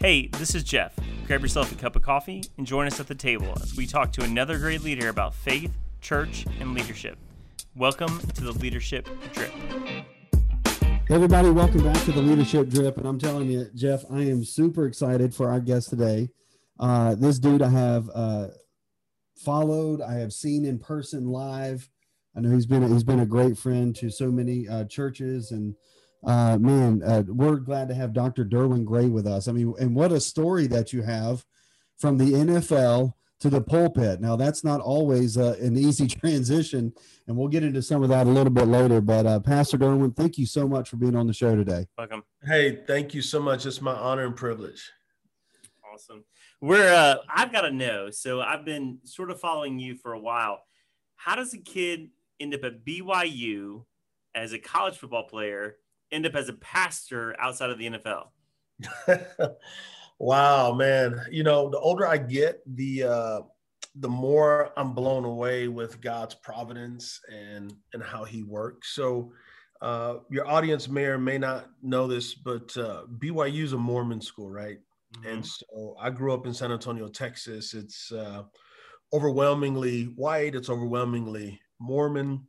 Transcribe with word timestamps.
Hey, 0.00 0.28
this 0.28 0.54
is 0.54 0.62
Jeff. 0.62 0.94
Grab 1.26 1.42
yourself 1.42 1.72
a 1.72 1.74
cup 1.74 1.96
of 1.96 2.02
coffee 2.02 2.44
and 2.56 2.64
join 2.64 2.86
us 2.86 3.00
at 3.00 3.08
the 3.08 3.16
table 3.16 3.52
as 3.60 3.76
we 3.76 3.84
talk 3.84 4.12
to 4.12 4.22
another 4.22 4.56
great 4.56 4.84
leader 4.84 5.08
about 5.08 5.34
faith, 5.34 5.72
church, 6.00 6.46
and 6.60 6.72
leadership. 6.72 7.18
Welcome 7.74 8.20
to 8.20 8.44
the 8.44 8.52
Leadership 8.52 9.08
Drip. 9.32 9.52
Everybody, 11.10 11.50
welcome 11.50 11.82
back 11.82 12.00
to 12.04 12.12
the 12.12 12.22
Leadership 12.22 12.68
Drip. 12.68 12.96
And 12.96 13.08
I'm 13.08 13.18
telling 13.18 13.50
you, 13.50 13.66
Jeff, 13.74 14.04
I 14.08 14.20
am 14.20 14.44
super 14.44 14.86
excited 14.86 15.34
for 15.34 15.50
our 15.50 15.58
guest 15.58 15.90
today. 15.90 16.28
Uh, 16.78 17.16
this 17.16 17.40
dude 17.40 17.60
I 17.60 17.70
have 17.70 18.08
uh, 18.14 18.46
followed, 19.34 20.00
I 20.00 20.14
have 20.14 20.32
seen 20.32 20.64
in 20.64 20.78
person 20.78 21.26
live. 21.26 21.90
I 22.36 22.40
know 22.40 22.50
he's 22.50 22.66
been 22.66 22.88
he's 22.88 23.02
been 23.02 23.18
a 23.18 23.26
great 23.26 23.58
friend 23.58 23.96
to 23.96 24.10
so 24.10 24.30
many 24.30 24.68
uh, 24.68 24.84
churches 24.84 25.50
and 25.50 25.74
uh, 26.24 26.58
man, 26.58 27.02
uh, 27.04 27.22
we're 27.26 27.56
glad 27.56 27.88
to 27.88 27.94
have 27.94 28.12
Dr. 28.12 28.44
Derwin 28.44 28.84
Gray 28.84 29.06
with 29.06 29.26
us. 29.26 29.48
I 29.48 29.52
mean, 29.52 29.74
and 29.78 29.94
what 29.94 30.12
a 30.12 30.20
story 30.20 30.66
that 30.68 30.92
you 30.92 31.02
have 31.02 31.44
from 31.96 32.18
the 32.18 32.32
NFL 32.32 33.14
to 33.40 33.50
the 33.50 33.60
pulpit. 33.60 34.20
Now, 34.20 34.34
that's 34.34 34.64
not 34.64 34.80
always 34.80 35.38
uh, 35.38 35.56
an 35.60 35.76
easy 35.76 36.06
transition, 36.08 36.92
and 37.26 37.36
we'll 37.36 37.48
get 37.48 37.62
into 37.62 37.82
some 37.82 38.02
of 38.02 38.08
that 38.08 38.26
a 38.26 38.30
little 38.30 38.52
bit 38.52 38.66
later. 38.66 39.00
But 39.00 39.26
uh, 39.26 39.40
Pastor 39.40 39.78
Derwin, 39.78 40.16
thank 40.16 40.38
you 40.38 40.46
so 40.46 40.66
much 40.66 40.88
for 40.88 40.96
being 40.96 41.14
on 41.14 41.26
the 41.26 41.32
show 41.32 41.54
today. 41.54 41.86
Welcome. 41.96 42.24
Hey, 42.44 42.80
thank 42.86 43.14
you 43.14 43.22
so 43.22 43.40
much. 43.40 43.64
It's 43.66 43.80
my 43.80 43.94
honor 43.94 44.26
and 44.26 44.36
privilege. 44.36 44.90
Awesome. 45.92 46.24
We're 46.60 46.92
uh, 46.92 47.16
I've 47.28 47.52
got 47.52 47.62
to 47.62 47.70
know. 47.70 48.10
So 48.10 48.40
I've 48.40 48.64
been 48.64 48.98
sort 49.04 49.30
of 49.30 49.40
following 49.40 49.78
you 49.78 49.94
for 49.94 50.12
a 50.12 50.18
while. 50.18 50.60
How 51.14 51.36
does 51.36 51.54
a 51.54 51.58
kid 51.58 52.10
end 52.40 52.54
up 52.54 52.64
at 52.64 52.84
BYU 52.84 53.84
as 54.34 54.52
a 54.52 54.58
college 54.58 54.96
football 54.96 55.24
player? 55.24 55.76
End 56.12 56.26
up 56.26 56.34
as 56.34 56.48
a 56.48 56.54
pastor 56.54 57.34
outside 57.38 57.70
of 57.70 57.78
the 57.78 57.90
NFL? 57.90 58.28
wow, 60.18 60.72
man. 60.72 61.20
You 61.30 61.42
know, 61.42 61.68
the 61.68 61.78
older 61.78 62.06
I 62.06 62.18
get, 62.18 62.60
the 62.66 63.04
uh 63.04 63.40
the 64.00 64.08
more 64.08 64.72
I'm 64.76 64.92
blown 64.92 65.24
away 65.24 65.66
with 65.66 66.00
God's 66.00 66.34
providence 66.34 67.20
and 67.32 67.74
and 67.92 68.02
how 68.02 68.24
he 68.24 68.42
works. 68.42 68.94
So 68.94 69.32
uh, 69.80 70.16
your 70.30 70.46
audience 70.48 70.88
may 70.88 71.04
or 71.04 71.18
may 71.18 71.38
not 71.38 71.68
know 71.82 72.06
this, 72.06 72.34
but 72.34 72.76
uh, 72.76 73.02
BYU 73.18 73.62
is 73.62 73.72
a 73.72 73.78
Mormon 73.78 74.20
school, 74.20 74.50
right? 74.50 74.78
Mm-hmm. 75.16 75.28
And 75.28 75.46
so 75.46 75.96
I 76.00 76.10
grew 76.10 76.34
up 76.34 76.46
in 76.46 76.54
San 76.54 76.72
Antonio, 76.72 77.08
Texas. 77.08 77.74
It's 77.74 78.10
uh, 78.12 78.42
overwhelmingly 79.12 80.04
white. 80.16 80.54
It's 80.54 80.70
overwhelmingly 80.70 81.60
Mormon. 81.78 82.46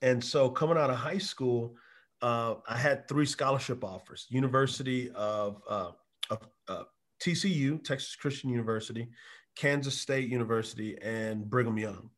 And 0.00 0.22
so 0.22 0.48
coming 0.48 0.78
out 0.78 0.90
of 0.90 0.96
high 0.96 1.18
school, 1.18 1.74
uh, 2.22 2.54
I 2.68 2.76
had 2.76 3.08
three 3.08 3.26
scholarship 3.26 3.84
offers: 3.84 4.26
University 4.28 5.10
of, 5.14 5.62
uh, 5.68 5.90
of 6.30 6.38
uh, 6.68 6.84
TCU, 7.22 7.82
Texas 7.84 8.16
Christian 8.16 8.50
University, 8.50 9.08
Kansas 9.56 10.00
State 10.00 10.28
University, 10.28 10.96
and 11.02 11.48
Brigham 11.48 11.78
Young. 11.78 12.10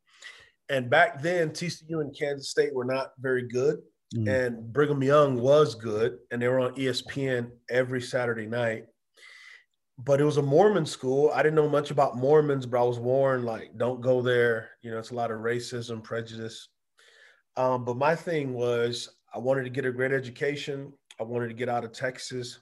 And 0.68 0.88
back 0.88 1.20
then, 1.20 1.50
TCU 1.50 2.00
and 2.00 2.16
Kansas 2.16 2.50
State 2.50 2.74
were 2.74 2.84
not 2.84 3.12
very 3.18 3.48
good, 3.48 3.78
mm. 4.14 4.28
and 4.28 4.72
Brigham 4.72 5.02
Young 5.02 5.40
was 5.40 5.74
good, 5.74 6.18
and 6.30 6.40
they 6.40 6.48
were 6.48 6.60
on 6.60 6.74
ESPN 6.76 7.50
every 7.68 8.00
Saturday 8.00 8.46
night. 8.46 8.86
But 9.98 10.20
it 10.20 10.24
was 10.24 10.38
a 10.38 10.42
Mormon 10.42 10.86
school. 10.86 11.30
I 11.34 11.42
didn't 11.42 11.56
know 11.56 11.68
much 11.68 11.90
about 11.90 12.16
Mormons, 12.16 12.64
but 12.64 12.80
I 12.80 12.84
was 12.84 12.98
warned 12.98 13.44
like, 13.44 13.76
don't 13.76 14.00
go 14.00 14.22
there. 14.22 14.70
You 14.80 14.90
know, 14.90 14.98
it's 14.98 15.10
a 15.10 15.14
lot 15.14 15.30
of 15.30 15.40
racism, 15.40 16.02
prejudice. 16.02 16.68
Um, 17.56 17.84
but 17.84 17.98
my 17.98 18.14
thing 18.14 18.54
was, 18.54 19.10
I 19.34 19.38
wanted 19.38 19.64
to 19.64 19.70
get 19.70 19.84
a 19.84 19.92
great 19.92 20.12
education. 20.12 20.92
I 21.18 21.22
wanted 21.22 21.48
to 21.48 21.54
get 21.54 21.68
out 21.68 21.84
of 21.84 21.92
Texas. 21.92 22.60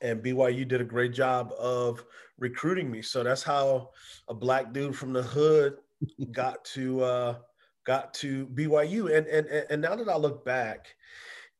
And 0.00 0.22
BYU 0.22 0.66
did 0.66 0.80
a 0.80 0.84
great 0.84 1.12
job 1.12 1.52
of 1.58 2.04
recruiting 2.38 2.90
me. 2.90 3.02
So 3.02 3.22
that's 3.22 3.42
how 3.42 3.90
a 4.28 4.34
black 4.34 4.72
dude 4.72 4.96
from 4.96 5.12
the 5.12 5.22
hood 5.22 5.76
got 6.32 6.64
to 6.66 7.02
uh, 7.02 7.34
got 7.84 8.12
to 8.14 8.46
BYU. 8.48 9.16
And, 9.16 9.26
and 9.26 9.46
and 9.70 9.82
now 9.82 9.94
that 9.94 10.08
I 10.08 10.16
look 10.16 10.44
back, 10.44 10.94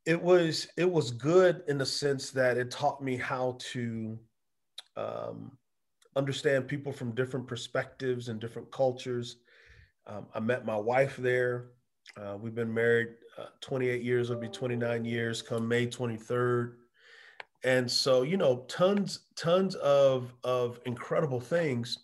it 0.06 0.20
was 0.20 0.68
it 0.76 0.90
was 0.90 1.10
good 1.12 1.62
in 1.68 1.78
the 1.78 1.86
sense 1.86 2.30
that 2.30 2.56
it 2.56 2.70
taught 2.70 3.02
me 3.02 3.16
how 3.16 3.56
to 3.72 4.18
um, 4.96 5.52
understand 6.16 6.68
people 6.68 6.92
from 6.92 7.14
different 7.14 7.46
perspectives 7.46 8.28
and 8.28 8.40
different 8.40 8.70
cultures. 8.70 9.36
Um, 10.06 10.26
I 10.34 10.40
met 10.40 10.66
my 10.66 10.76
wife 10.76 11.16
there. 11.16 11.66
Uh, 12.16 12.36
we've 12.40 12.54
been 12.54 12.72
married 12.72 13.08
uh, 13.42 13.46
28 13.60 14.02
years, 14.02 14.30
will 14.30 14.36
be 14.36 14.48
29 14.48 15.04
years 15.04 15.42
come 15.42 15.66
May 15.66 15.86
23rd. 15.86 16.74
And 17.64 17.90
so, 17.90 18.22
you 18.22 18.36
know, 18.36 18.64
tons, 18.68 19.20
tons 19.36 19.74
of, 19.76 20.32
of 20.44 20.80
incredible 20.86 21.40
things. 21.40 21.98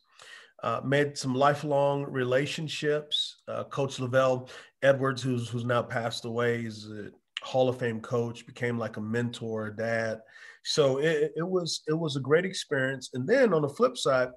Uh, 0.64 0.80
made 0.84 1.16
some 1.16 1.36
lifelong 1.36 2.04
relationships. 2.04 3.36
Uh, 3.46 3.62
coach 3.64 3.98
LaVell 3.98 4.48
Edwards, 4.82 5.22
who's 5.22 5.48
who's 5.48 5.64
now 5.64 5.82
passed 5.82 6.24
away, 6.24 6.62
is 6.62 6.90
a 6.90 7.10
Hall 7.44 7.68
of 7.68 7.78
Fame 7.78 8.00
coach. 8.00 8.44
Became 8.44 8.76
like 8.76 8.96
a 8.96 9.00
mentor, 9.00 9.70
dad. 9.70 10.20
So 10.64 10.98
it, 10.98 11.32
it 11.36 11.48
was 11.48 11.82
it 11.86 11.92
was 11.92 12.16
a 12.16 12.20
great 12.20 12.44
experience. 12.44 13.10
And 13.14 13.24
then 13.24 13.54
on 13.54 13.62
the 13.62 13.68
flip 13.68 13.96
side, 13.96 14.30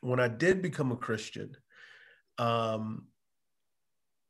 when 0.00 0.20
I 0.20 0.28
did 0.28 0.62
become 0.62 0.92
a 0.92 0.96
Christian, 0.96 1.56
um, 2.38 3.06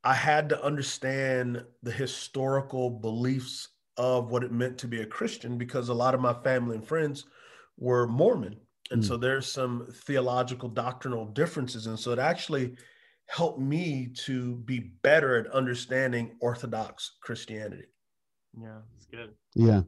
I 0.07 0.15
had 0.15 0.49
to 0.51 0.65
understand 0.65 1.65
the 1.83 1.91
historical 1.91 2.91
beliefs 2.91 3.71
of 3.97 4.31
what 4.31 4.45
it 4.45 4.53
meant 4.53 4.79
to 4.79 4.87
be 4.87 5.01
a 5.01 5.07
Christian 5.07 5.59
because 5.59 5.89
a 5.89 5.95
lot 5.95 6.15
of 6.15 6.21
my 6.21 6.33
family 6.33 6.77
and 6.77 6.87
friends 6.87 7.25
were 7.77 8.07
Mormon. 8.07 8.55
And 8.93 9.03
mm. 9.03 9.05
so 9.05 9.17
there's 9.17 9.51
some 9.51 9.89
theological 9.93 10.69
doctrinal 10.69 11.25
differences. 11.25 11.89
And 11.89 11.99
so 11.99 12.13
it 12.13 12.21
actually 12.21 12.77
helped 13.27 13.59
me 13.59 14.07
to 14.27 14.55
be 14.59 14.79
better 15.03 15.39
at 15.39 15.51
understanding 15.53 16.37
Orthodox 16.41 17.17
Christianity. 17.21 17.87
Yeah, 18.63 18.79
it's 18.95 19.07
good. 19.07 19.31
Yeah. 19.57 19.81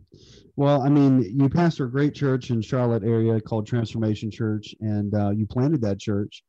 Well, 0.56 0.82
I 0.82 0.88
mean, 0.88 1.22
you 1.22 1.48
pastor 1.48 1.84
a 1.84 1.90
great 1.92 2.16
church 2.16 2.50
in 2.50 2.60
Charlotte 2.60 3.04
area 3.04 3.40
called 3.40 3.68
Transformation 3.68 4.32
Church, 4.32 4.74
and 4.80 5.14
uh, 5.14 5.30
you 5.30 5.46
planted 5.46 5.80
that 5.82 6.00
church. 6.00 6.42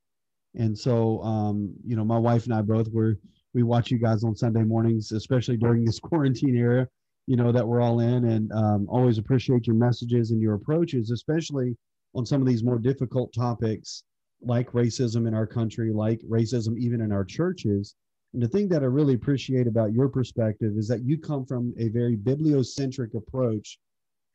And 0.55 0.75
so, 0.75 1.21
um, 1.21 1.71
you 1.85 1.95
know, 1.95 2.03
my 2.03 2.17
wife 2.17 2.45
and 2.45 2.53
I 2.55 2.63
both 2.63 2.87
were 2.91 3.19
we 3.53 3.63
watch 3.63 3.91
you 3.91 3.97
guys 3.97 4.23
on 4.23 4.35
Sunday 4.35 4.63
mornings, 4.63 5.11
especially 5.11 5.57
during 5.57 5.83
this 5.83 5.99
quarantine 6.09 6.55
era, 6.55 6.87
you 7.27 7.35
know, 7.35 7.51
that 7.51 7.67
we're 7.67 7.81
all 7.81 7.99
in. 7.99 8.25
And 8.25 8.51
um, 8.51 8.87
always 8.89 9.17
appreciate 9.17 9.67
your 9.67 9.75
messages 9.75 10.31
and 10.31 10.41
your 10.41 10.55
approaches, 10.55 11.11
especially 11.11 11.75
on 12.15 12.25
some 12.25 12.41
of 12.41 12.47
these 12.47 12.63
more 12.63 12.79
difficult 12.79 13.33
topics 13.33 14.03
like 14.41 14.71
racism 14.71 15.27
in 15.27 15.33
our 15.33 15.47
country, 15.47 15.91
like 15.91 16.21
racism 16.21 16.77
even 16.77 17.01
in 17.01 17.11
our 17.11 17.25
churches. 17.25 17.95
And 18.33 18.41
the 18.41 18.47
thing 18.47 18.67
that 18.69 18.83
I 18.83 18.85
really 18.85 19.15
appreciate 19.15 19.67
about 19.67 19.93
your 19.93 20.07
perspective 20.07 20.73
is 20.77 20.87
that 20.87 21.03
you 21.03 21.17
come 21.17 21.45
from 21.45 21.73
a 21.77 21.89
very 21.89 22.15
bibliocentric 22.15 23.15
approach 23.15 23.79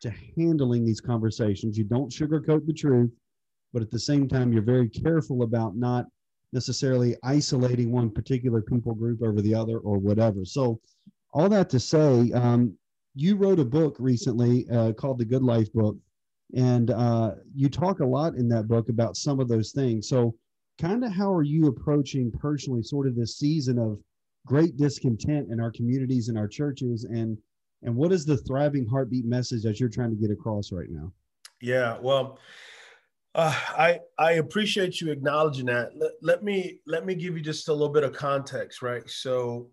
to 0.01 0.13
handling 0.37 0.85
these 0.85 1.01
conversations. 1.01 1.79
You 1.79 1.85
don't 1.85 2.11
sugarcoat 2.11 2.67
the 2.67 2.73
truth, 2.73 3.13
but 3.73 3.83
at 3.83 3.91
the 3.91 3.99
same 3.99 4.29
time, 4.29 4.53
you're 4.53 4.63
very 4.63 4.89
careful 4.89 5.43
about 5.43 5.77
not 5.77 6.07
necessarily 6.55 7.17
isolating 7.23 7.91
one 7.91 8.11
particular 8.11 8.63
people 8.63 8.95
group 8.95 9.23
over 9.23 9.43
the 9.43 9.55
other 9.55 9.79
or 9.79 9.99
whatever. 9.99 10.45
So, 10.45 10.81
all 11.33 11.49
that 11.49 11.69
to 11.71 11.81
say, 11.81 12.31
um, 12.33 12.79
you 13.17 13.37
wrote 13.37 13.59
a 13.59 13.65
book 13.65 13.97
recently 13.99 14.67
uh, 14.71 14.93
called 14.93 15.19
The 15.19 15.25
Good 15.25 15.43
Life 15.43 15.73
Book, 15.73 15.97
and 16.57 16.91
uh, 16.91 17.33
you 17.55 17.69
talk 17.69 18.01
a 18.01 18.07
lot 18.07 18.37
in 18.37 18.49
that 18.51 18.69
book 18.69 18.89
about 18.89 19.17
some 19.17 19.41
of 19.41 19.49
those 19.49 19.73
things. 19.73 20.09
So, 20.09 20.35
kind 20.81 21.05
of 21.05 21.13
how 21.13 21.33
are 21.33 21.43
you 21.43 21.67
approaching 21.67 22.31
personally 22.31 22.83
sort 22.83 23.07
of 23.07 23.17
this 23.17 23.37
season 23.37 23.79
of 23.79 23.99
great 24.47 24.77
discontent 24.77 25.51
in 25.51 25.61
our 25.61 25.71
communities 25.71 26.29
and 26.29 26.39
our 26.39 26.49
churches 26.49 27.05
and 27.05 27.39
and 27.83 27.95
what 27.95 28.13
is 28.13 28.25
the 28.25 28.37
thriving 28.39 28.87
heartbeat 28.87 29.25
message 29.25 29.63
that 29.63 29.79
you're 29.79 29.89
trying 29.89 30.11
to 30.11 30.17
get 30.17 30.31
across 30.31 30.73
right 30.73 30.91
now 30.91 31.11
yeah 31.61 31.97
well 32.01 32.39
uh, 33.35 33.55
I 33.69 34.01
I 34.19 34.33
appreciate 34.33 35.01
you 35.01 35.11
acknowledging 35.11 35.67
that. 35.67 35.91
Let, 35.97 36.13
let 36.23 36.43
me 36.45 36.81
let 36.87 37.05
me 37.05 37.15
give 37.15 37.37
you 37.37 37.43
just 37.43 37.69
a 37.69 37.73
little 37.73 37.93
bit 37.93 38.05
of 38.05 38.13
context, 38.13 38.83
right? 38.83 39.09
So, 39.09 39.71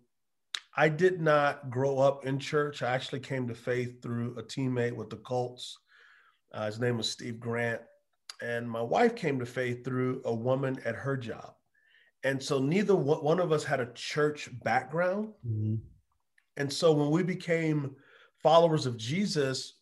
I 0.76 0.88
did 0.88 1.20
not 1.20 1.70
grow 1.70 1.98
up 1.98 2.26
in 2.26 2.38
church. 2.38 2.82
I 2.82 2.94
actually 2.94 3.20
came 3.20 3.46
to 3.48 3.54
faith 3.54 4.02
through 4.02 4.38
a 4.38 4.42
teammate 4.42 4.96
with 4.96 5.10
the 5.10 5.16
Colts. 5.16 5.78
Uh, 6.52 6.66
his 6.66 6.80
name 6.80 6.96
was 6.96 7.08
Steve 7.08 7.38
Grant, 7.38 7.80
and 8.42 8.68
my 8.68 8.82
wife 8.82 9.14
came 9.14 9.38
to 9.38 9.46
faith 9.46 9.84
through 9.84 10.22
a 10.24 10.34
woman 10.34 10.80
at 10.84 10.94
her 10.94 11.16
job. 11.16 11.54
And 12.24 12.42
so 12.42 12.58
neither 12.58 12.94
one 12.94 13.40
of 13.40 13.52
us 13.52 13.64
had 13.64 13.80
a 13.80 13.92
church 13.94 14.48
background. 14.62 15.32
Mm-hmm. 15.46 15.74
And 16.56 16.72
so 16.72 16.92
when 16.92 17.10
we 17.10 17.22
became 17.22 17.96
followers 18.42 18.86
of 18.86 18.96
Jesus, 18.96 19.78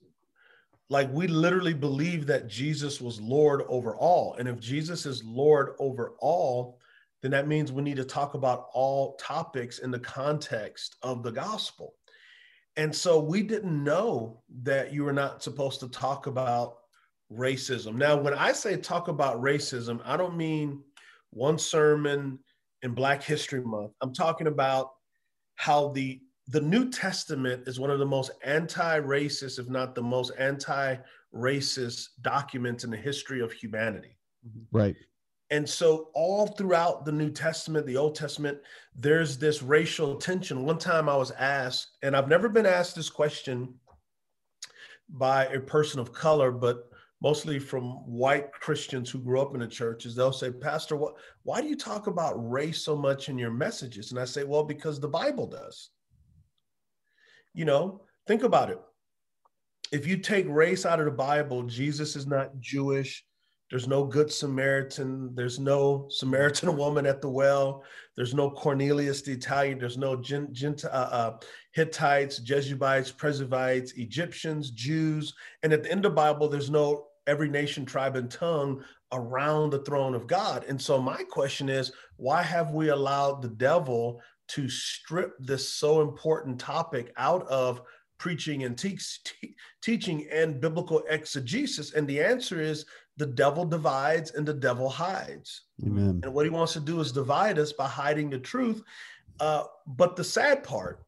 like 0.90 1.10
we 1.12 1.28
literally 1.28 1.72
believe 1.72 2.26
that 2.26 2.48
Jesus 2.48 3.00
was 3.00 3.20
Lord 3.20 3.62
over 3.68 3.94
all. 3.94 4.34
And 4.34 4.48
if 4.48 4.58
Jesus 4.58 5.06
is 5.06 5.24
Lord 5.24 5.74
over 5.78 6.14
all, 6.18 6.80
then 7.22 7.30
that 7.30 7.46
means 7.46 7.70
we 7.70 7.82
need 7.82 7.96
to 7.96 8.04
talk 8.04 8.34
about 8.34 8.66
all 8.72 9.14
topics 9.14 9.78
in 9.78 9.92
the 9.92 10.00
context 10.00 10.96
of 11.02 11.22
the 11.22 11.30
gospel. 11.30 11.94
And 12.76 12.94
so 12.94 13.20
we 13.20 13.42
didn't 13.42 13.84
know 13.84 14.42
that 14.62 14.92
you 14.92 15.04
were 15.04 15.12
not 15.12 15.44
supposed 15.44 15.78
to 15.80 15.88
talk 15.88 16.26
about 16.26 16.78
racism. 17.32 17.94
Now, 17.94 18.16
when 18.16 18.34
I 18.34 18.52
say 18.52 18.76
talk 18.76 19.06
about 19.06 19.40
racism, 19.40 20.00
I 20.04 20.16
don't 20.16 20.36
mean 20.36 20.82
one 21.30 21.58
sermon 21.58 22.40
in 22.82 22.94
Black 22.94 23.22
History 23.22 23.62
Month. 23.62 23.92
I'm 24.00 24.12
talking 24.12 24.48
about 24.48 24.90
how 25.54 25.88
the 25.88 26.20
the 26.50 26.60
New 26.60 26.90
Testament 26.90 27.68
is 27.68 27.78
one 27.78 27.90
of 27.90 28.00
the 28.00 28.06
most 28.06 28.32
anti-racist, 28.42 29.60
if 29.60 29.68
not 29.68 29.94
the 29.94 30.02
most 30.02 30.32
anti-racist 30.36 32.08
documents 32.22 32.82
in 32.82 32.90
the 32.90 32.96
history 32.96 33.40
of 33.40 33.52
humanity. 33.52 34.16
Mm-hmm. 34.46 34.76
Right. 34.76 34.96
And 35.52 35.68
so, 35.68 36.10
all 36.12 36.48
throughout 36.48 37.04
the 37.04 37.12
New 37.12 37.30
Testament, 37.30 37.86
the 37.86 37.96
Old 37.96 38.14
Testament, 38.16 38.58
there's 38.96 39.38
this 39.38 39.62
racial 39.62 40.16
tension. 40.16 40.64
One 40.64 40.78
time 40.78 41.08
I 41.08 41.16
was 41.16 41.30
asked, 41.32 41.98
and 42.02 42.16
I've 42.16 42.28
never 42.28 42.48
been 42.48 42.66
asked 42.66 42.96
this 42.96 43.10
question 43.10 43.74
by 45.08 45.46
a 45.46 45.60
person 45.60 46.00
of 46.00 46.12
color, 46.12 46.50
but 46.50 46.88
mostly 47.20 47.58
from 47.58 47.84
white 48.06 48.52
Christians 48.52 49.10
who 49.10 49.18
grew 49.18 49.40
up 49.40 49.54
in 49.54 49.60
the 49.60 49.66
churches, 49.66 50.14
they'll 50.14 50.32
say, 50.32 50.50
Pastor, 50.50 50.96
what, 50.96 51.14
why 51.42 51.60
do 51.60 51.68
you 51.68 51.76
talk 51.76 52.06
about 52.06 52.50
race 52.50 52.82
so 52.84 52.96
much 52.96 53.28
in 53.28 53.38
your 53.38 53.50
messages? 53.50 54.10
And 54.10 54.20
I 54.20 54.24
say, 54.24 54.44
Well, 54.44 54.64
because 54.64 54.98
the 54.98 55.08
Bible 55.08 55.46
does. 55.46 55.90
You 57.54 57.64
know, 57.64 58.02
think 58.26 58.42
about 58.42 58.70
it. 58.70 58.80
If 59.92 60.06
you 60.06 60.18
take 60.18 60.46
race 60.48 60.86
out 60.86 61.00
of 61.00 61.06
the 61.06 61.12
Bible, 61.12 61.64
Jesus 61.64 62.14
is 62.14 62.26
not 62.26 62.58
Jewish. 62.60 63.24
There's 63.70 63.86
no 63.86 64.04
good 64.04 64.32
Samaritan. 64.32 65.34
There's 65.34 65.60
no 65.60 66.08
Samaritan 66.10 66.76
woman 66.76 67.06
at 67.06 67.20
the 67.20 67.28
well. 67.28 67.84
There's 68.16 68.34
no 68.34 68.50
Cornelius 68.50 69.22
the 69.22 69.32
Italian. 69.32 69.78
There's 69.78 69.98
no 69.98 70.16
Gent, 70.16 70.84
uh, 70.84 70.88
uh, 70.88 71.36
Hittites, 71.72 72.38
Jebusites, 72.38 73.12
Perizzites, 73.12 73.92
Egyptians, 73.92 74.70
Jews. 74.70 75.34
And 75.62 75.72
at 75.72 75.84
the 75.84 75.90
end 75.90 76.04
of 76.04 76.12
the 76.12 76.16
Bible, 76.16 76.48
there's 76.48 76.70
no 76.70 77.06
every 77.26 77.48
nation, 77.48 77.86
tribe, 77.86 78.16
and 78.16 78.30
tongue 78.30 78.82
around 79.12 79.70
the 79.70 79.82
throne 79.84 80.14
of 80.14 80.26
God. 80.26 80.64
And 80.68 80.80
so 80.80 81.00
my 81.00 81.22
question 81.24 81.68
is, 81.68 81.92
why 82.16 82.42
have 82.42 82.72
we 82.72 82.88
allowed 82.88 83.42
the 83.42 83.48
devil 83.48 84.20
to 84.50 84.68
strip 84.68 85.34
this 85.38 85.68
so 85.68 86.00
important 86.00 86.58
topic 86.58 87.12
out 87.16 87.46
of 87.48 87.82
preaching 88.18 88.64
and 88.64 88.76
te- 88.76 88.98
te- 89.24 89.56
teaching 89.82 90.26
and 90.30 90.60
biblical 90.60 91.02
exegesis? 91.08 91.94
And 91.94 92.06
the 92.06 92.20
answer 92.20 92.60
is 92.60 92.84
the 93.16 93.26
devil 93.26 93.64
divides 93.64 94.32
and 94.32 94.46
the 94.46 94.54
devil 94.54 94.88
hides. 94.88 95.62
Amen. 95.86 96.20
And 96.22 96.32
what 96.32 96.46
he 96.46 96.50
wants 96.50 96.72
to 96.74 96.80
do 96.80 97.00
is 97.00 97.12
divide 97.12 97.58
us 97.58 97.72
by 97.72 97.86
hiding 97.86 98.30
the 98.30 98.38
truth. 98.38 98.82
Uh, 99.38 99.64
but 99.86 100.16
the 100.16 100.24
sad 100.24 100.62
part, 100.62 101.04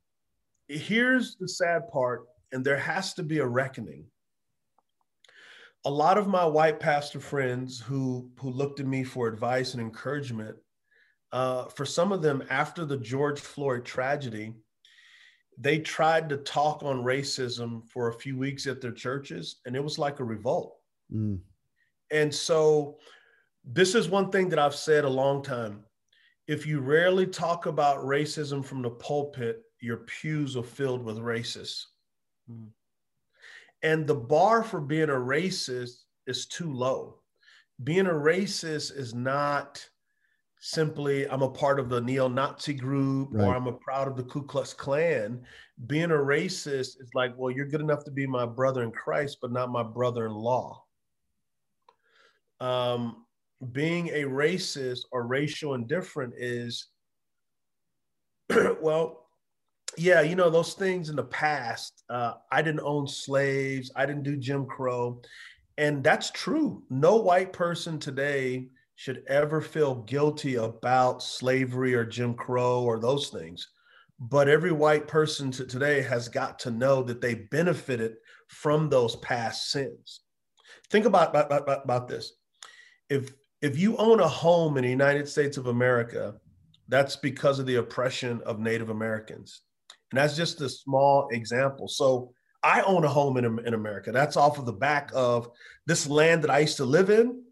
here's 0.69 1.37
the 1.37 1.49
sad 1.49 1.89
part, 1.89 2.27
and 2.53 2.65
there 2.65 2.79
has 2.79 3.15
to 3.15 3.23
be 3.23 3.39
a 3.39 3.47
reckoning. 3.47 4.05
A 5.85 5.91
lot 5.91 6.17
of 6.17 6.29
my 6.29 6.45
white 6.45 6.79
pastor 6.79 7.19
friends 7.19 7.81
who 7.81 8.31
who 8.39 8.51
looked 8.51 8.79
at 8.79 8.87
me 8.87 9.05
for 9.05 9.27
advice 9.27 9.75
and 9.75 9.83
encouragement, 9.83 10.57
uh, 11.33 11.65
for 11.67 11.85
some 11.85 12.13
of 12.13 12.23
them 12.23 12.43
after 12.51 12.85
the 12.85 12.97
George 12.97 13.41
Floyd 13.41 13.85
tragedy, 13.85 14.55
they 15.59 15.79
tried 15.79 16.29
to 16.29 16.39
talk 16.39 16.83
on 16.83 17.05
racism 17.05 17.87
for 17.89 18.09
a 18.09 18.15
few 18.15 18.37
weeks 18.37 18.67
at 18.67 18.81
their 18.81 18.93
churches, 18.93 19.61
and 19.67 19.77
it 19.77 19.83
was 19.83 19.99
like 19.99 20.21
a 20.21 20.25
revolt. 20.25 20.77
Mm 21.13 21.41
and 22.13 22.33
so, 22.33 22.99
this 23.65 23.95
is 23.95 24.09
one 24.09 24.31
thing 24.31 24.51
that 24.51 24.59
I've 24.59 24.75
said 24.75 25.05
a 25.05 25.09
long 25.09 25.43
time. 25.43 25.85
If 26.47 26.67
you 26.67 26.81
rarely 26.81 27.27
talk 27.27 27.67
about 27.67 28.05
racism 28.05 28.65
from 28.65 28.83
the 28.83 28.91
pulpit, 28.91 29.63
your 29.81 29.99
pews 29.99 30.57
are 30.57 30.63
filled 30.63 31.03
with 31.03 31.19
racists. 31.19 31.85
Mm-hmm. 32.51 32.67
And 33.83 34.07
the 34.07 34.15
bar 34.15 34.63
for 34.63 34.81
being 34.81 35.09
a 35.09 35.15
racist 35.15 36.03
is 36.27 36.47
too 36.47 36.73
low. 36.73 37.21
Being 37.83 38.07
a 38.07 38.13
racist 38.13 38.97
is 38.97 39.15
not 39.15 39.85
simply 40.65 41.29
I'm 41.29 41.43
a 41.43 41.51
part 41.51 41.79
of 41.79 41.89
the 41.89 42.01
neo-Nazi 42.01 42.75
group 42.75 43.31
right. 43.33 43.45
or 43.45 43.55
I'm 43.55 43.67
a 43.67 43.73
proud 43.73 44.09
of 44.09 44.17
the 44.17 44.23
Ku 44.23 44.43
Klux 44.43 44.73
Klan. 44.73 45.43
Being 45.87 46.11
a 46.11 46.15
racist 46.15 47.01
is 47.01 47.11
like, 47.15 47.33
well, 47.37 47.51
you're 47.51 47.67
good 47.67 47.81
enough 47.81 48.05
to 48.05 48.11
be 48.11 48.27
my 48.27 48.47
brother 48.47 48.83
in 48.83 48.93
Christ, 48.93 49.39
but 49.43 49.53
not 49.53 49.71
my 49.71 49.83
brother-in-law 49.83 50.83
um, 52.63 53.27
being 53.73 54.09
a 54.09 54.23
racist 54.23 55.01
or 55.11 55.27
racial 55.27 55.75
indifferent 55.75 56.33
is, 56.37 56.87
well, 58.81 59.27
yeah, 59.99 60.21
you 60.21 60.37
know, 60.37 60.49
those 60.49 60.75
things 60.75 61.11
in 61.11 61.17
the 61.17 61.25
past, 61.25 62.05
uh, 62.09 62.35
I 62.51 62.63
didn't 62.63 62.81
own 62.85 63.09
slaves, 63.09 63.91
I 63.97 64.07
didn't 64.07 64.23
do 64.23 64.37
Jim 64.37 64.65
Crow. 64.65 65.21
And 65.77 66.05
that's 66.05 66.31
true. 66.31 66.85
No 66.89 67.17
white 67.17 67.53
person 67.53 67.99
today 67.99 68.69
should 69.03 69.25
ever 69.29 69.61
feel 69.61 69.97
guilty 70.03 70.55
about 70.55 71.23
slavery 71.23 71.93
or 71.93 72.05
Jim 72.05 72.35
Crow 72.35 72.83
or 72.83 73.01
those 73.01 73.31
things. 73.31 73.69
But 74.21 74.49
every 74.49 74.71
white 74.71 75.09
person 75.09 75.51
to 75.53 75.67
today 75.67 76.03
has 76.03 76.29
got 76.29 76.61
to 76.61 76.71
know 76.71 77.03
that 77.03 77.21
they 77.21 77.35
benefited 77.35 78.15
from 78.47 78.89
those 78.89 79.17
past 79.17 79.73
sins. 79.73 80.21
Think 80.91 81.07
about, 81.07 81.31
about, 81.31 81.83
about 81.85 82.07
this 82.07 82.35
if 83.13 83.35
if 83.61 83.77
you 83.77 83.97
own 83.97 84.21
a 84.21 84.29
home 84.29 84.77
in 84.77 84.85
the 84.85 84.91
United 84.91 85.29
States 85.29 85.57
of 85.57 85.67
America, 85.67 86.35
that's 86.89 87.17
because 87.17 87.59
of 87.59 87.67
the 87.67 87.77
oppression 87.77 88.41
of 88.47 88.59
Native 88.59 88.91
Americans. 88.91 89.63
And 90.11 90.19
that's 90.19 90.37
just 90.37 90.61
a 90.61 90.69
small 90.69 91.29
example. 91.33 91.89
So 91.89 92.33
I 92.63 92.83
own 92.83 93.05
a 93.05 93.09
home 93.09 93.37
in, 93.37 93.45
in 93.67 93.75
America. 93.75 94.13
That's 94.13 94.37
off 94.37 94.59
of 94.59 94.67
the 94.67 94.73
back 94.73 95.11
of 95.13 95.49
this 95.87 96.09
land 96.09 96.43
that 96.43 96.51
I 96.51 96.61
used 96.61 96.79
to 96.79 96.85
live 96.85 97.11
in. 97.11 97.43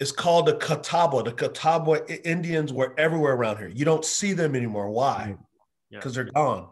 It's 0.00 0.12
called 0.12 0.46
the 0.46 0.54
Catawba. 0.56 1.22
The 1.22 1.32
Catawba 1.32 2.28
Indians 2.28 2.72
were 2.72 2.94
everywhere 2.98 3.34
around 3.34 3.58
here. 3.58 3.68
You 3.68 3.84
don't 3.84 4.04
see 4.04 4.32
them 4.32 4.54
anymore. 4.54 4.90
Why? 4.90 5.36
Because 5.90 6.16
yeah. 6.16 6.22
they're 6.24 6.32
gone. 6.32 6.68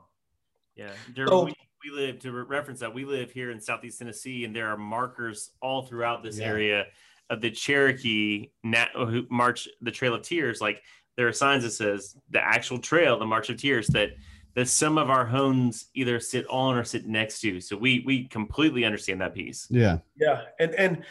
Yeah. 0.74 0.90
So, 1.14 1.44
we, 1.44 1.54
we, 1.84 1.96
live, 1.96 2.18
to 2.20 2.32
reference 2.32 2.80
that, 2.80 2.92
we 2.92 3.04
live 3.04 3.30
here 3.30 3.50
in 3.50 3.60
Southeast 3.60 3.98
Tennessee, 3.98 4.44
and 4.44 4.54
there 4.54 4.68
are 4.68 4.76
markers 4.76 5.50
all 5.60 5.82
throughout 5.82 6.22
this 6.22 6.38
yeah. 6.38 6.46
area 6.46 6.86
of 7.30 7.40
the 7.40 7.50
Cherokee 7.50 8.50
nat- 8.64 8.90
who 8.94 9.26
march 9.30 9.68
the 9.80 9.90
Trail 9.90 10.14
of 10.14 10.22
Tears, 10.22 10.60
like 10.60 10.82
there 11.16 11.28
are 11.28 11.32
signs 11.32 11.62
that 11.62 11.70
says 11.70 12.16
the 12.30 12.40
actual 12.40 12.78
trail, 12.78 13.18
the 13.18 13.26
March 13.26 13.50
of 13.50 13.56
Tears, 13.56 13.86
that 13.88 14.10
that 14.54 14.68
some 14.68 14.98
of 14.98 15.08
our 15.08 15.24
homes 15.24 15.86
either 15.94 16.20
sit 16.20 16.46
on 16.48 16.76
or 16.76 16.84
sit 16.84 17.06
next 17.06 17.40
to. 17.40 17.60
So 17.60 17.76
we 17.76 18.02
we 18.06 18.28
completely 18.28 18.84
understand 18.84 19.20
that 19.20 19.34
piece. 19.34 19.66
Yeah, 19.70 19.98
yeah, 20.16 20.42
and 20.58 20.74
and 20.74 21.04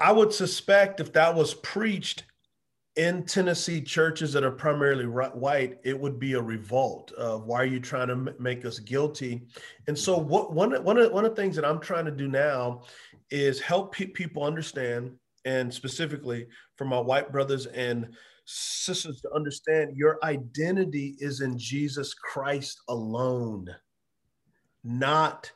I 0.00 0.12
would 0.12 0.32
suspect 0.32 1.00
if 1.00 1.12
that 1.12 1.34
was 1.34 1.54
preached 1.54 2.24
in 2.96 3.24
Tennessee 3.24 3.80
churches 3.80 4.32
that 4.32 4.44
are 4.44 4.50
primarily 4.50 5.06
white, 5.06 5.78
it 5.84 5.98
would 5.98 6.18
be 6.18 6.32
a 6.32 6.42
revolt 6.42 7.12
of 7.12 7.44
why 7.44 7.62
are 7.62 7.66
you 7.66 7.80
trying 7.80 8.08
to 8.08 8.34
make 8.38 8.64
us 8.64 8.78
guilty? 8.78 9.46
And 9.86 9.96
so, 9.96 10.18
what 10.18 10.52
one 10.52 10.72
one 10.82 10.98
of 10.98 11.12
one 11.12 11.24
of 11.24 11.36
the 11.36 11.40
things 11.40 11.54
that 11.56 11.64
I'm 11.64 11.80
trying 11.80 12.06
to 12.06 12.10
do 12.10 12.28
now 12.28 12.82
is 13.30 13.60
help 13.60 13.94
pe- 13.94 14.06
people 14.06 14.42
understand, 14.42 15.12
and 15.44 15.72
specifically 15.72 16.48
for 16.76 16.86
my 16.86 16.98
white 16.98 17.30
brothers 17.30 17.66
and 17.66 18.08
sisters 18.46 19.20
to 19.20 19.32
understand 19.32 19.96
your 19.96 20.18
identity 20.24 21.14
is 21.20 21.42
in 21.42 21.56
Jesus 21.56 22.14
Christ 22.14 22.80
alone, 22.88 23.68
not 24.82 25.52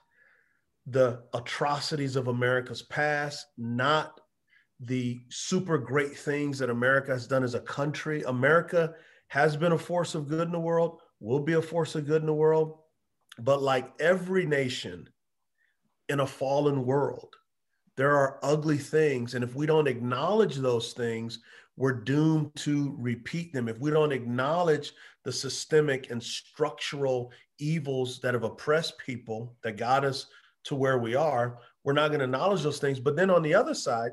the 0.87 1.23
atrocities 1.33 2.15
of 2.15 2.29
America's 2.29 2.83
past, 2.83 3.47
not 3.57 4.21
the 4.81 5.21
super 5.29 5.79
great 5.79 6.17
things 6.17 6.59
that 6.59 6.71
America 6.71 7.13
has 7.13 7.27
done 7.27 7.45
as 7.45 7.55
a 7.55 7.61
country. 7.61 8.23
America 8.27 8.95
has 9.29 9.57
been 9.57 9.73
a 9.73 9.79
force 9.79 10.15
of 10.15 10.29
good 10.29 10.47
in 10.47 10.53
the 10.53 10.59
world, 10.59 11.01
will 11.21 11.41
be 11.41 11.55
a 11.55 11.63
force 11.63 11.95
of 11.95 12.07
good 12.07 12.23
in 12.23 12.27
the 12.27 12.35
world. 12.35 12.79
But 13.39 13.63
like 13.63 13.93
every 14.01 14.47
nation 14.47 15.09
in 16.09 16.21
a 16.21 16.27
fallen 16.27 16.85
world, 16.85 17.35
there 17.97 18.17
are 18.17 18.39
ugly 18.43 18.79
things. 18.79 19.35
And 19.35 19.45
if 19.45 19.55
we 19.55 19.67
don't 19.67 19.89
acknowledge 19.89 20.57
those 20.57 20.93
things, 20.93 21.41
we're 21.77 21.93
doomed 21.93 22.55
to 22.57 22.95
repeat 22.99 23.53
them. 23.53 23.69
If 23.69 23.79
we 23.81 23.91
don't 23.91 24.13
acknowledge 24.13 24.93
the 25.25 25.33
systemic 25.33 26.11
and 26.11 26.23
structural 26.23 27.33
evils 27.59 28.21
that 28.21 28.35
have 28.35 28.45
oppressed 28.45 28.99
people 28.99 29.57
that 29.63 29.77
got 29.77 30.05
us 30.05 30.27
to 30.65 30.75
where 30.75 30.99
we 30.99 31.15
are, 31.15 31.59
we're 31.83 31.93
not 31.93 32.09
going 32.09 32.21
to 32.21 32.27
acknowledge 32.27 32.63
those 32.63 32.79
things. 32.79 33.01
But 33.01 33.17
then 33.17 33.31
on 33.31 33.43
the 33.43 33.55
other 33.55 33.75
side, 33.75 34.13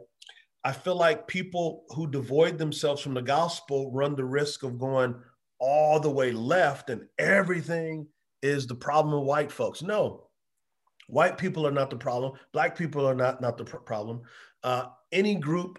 I 0.63 0.71
feel 0.71 0.95
like 0.95 1.27
people 1.27 1.85
who 1.89 2.09
devoid 2.09 2.57
themselves 2.57 3.01
from 3.01 3.13
the 3.13 3.21
gospel 3.21 3.91
run 3.91 4.15
the 4.15 4.25
risk 4.25 4.63
of 4.63 4.79
going 4.79 5.15
all 5.59 5.99
the 5.99 6.09
way 6.09 6.31
left 6.31 6.89
and 6.89 7.07
everything 7.17 8.07
is 8.41 8.67
the 8.67 8.75
problem 8.75 9.13
of 9.13 9.23
white 9.23 9.51
folks. 9.51 9.81
No, 9.81 10.27
White 11.11 11.37
people 11.37 11.67
are 11.67 11.71
not 11.71 11.89
the 11.89 11.97
problem. 11.97 12.33
Black 12.53 12.77
people 12.77 13.05
are 13.05 13.13
not, 13.13 13.41
not 13.41 13.57
the 13.57 13.65
pr- 13.65 13.77
problem. 13.77 14.21
Uh, 14.63 14.85
any 15.11 15.35
group 15.35 15.77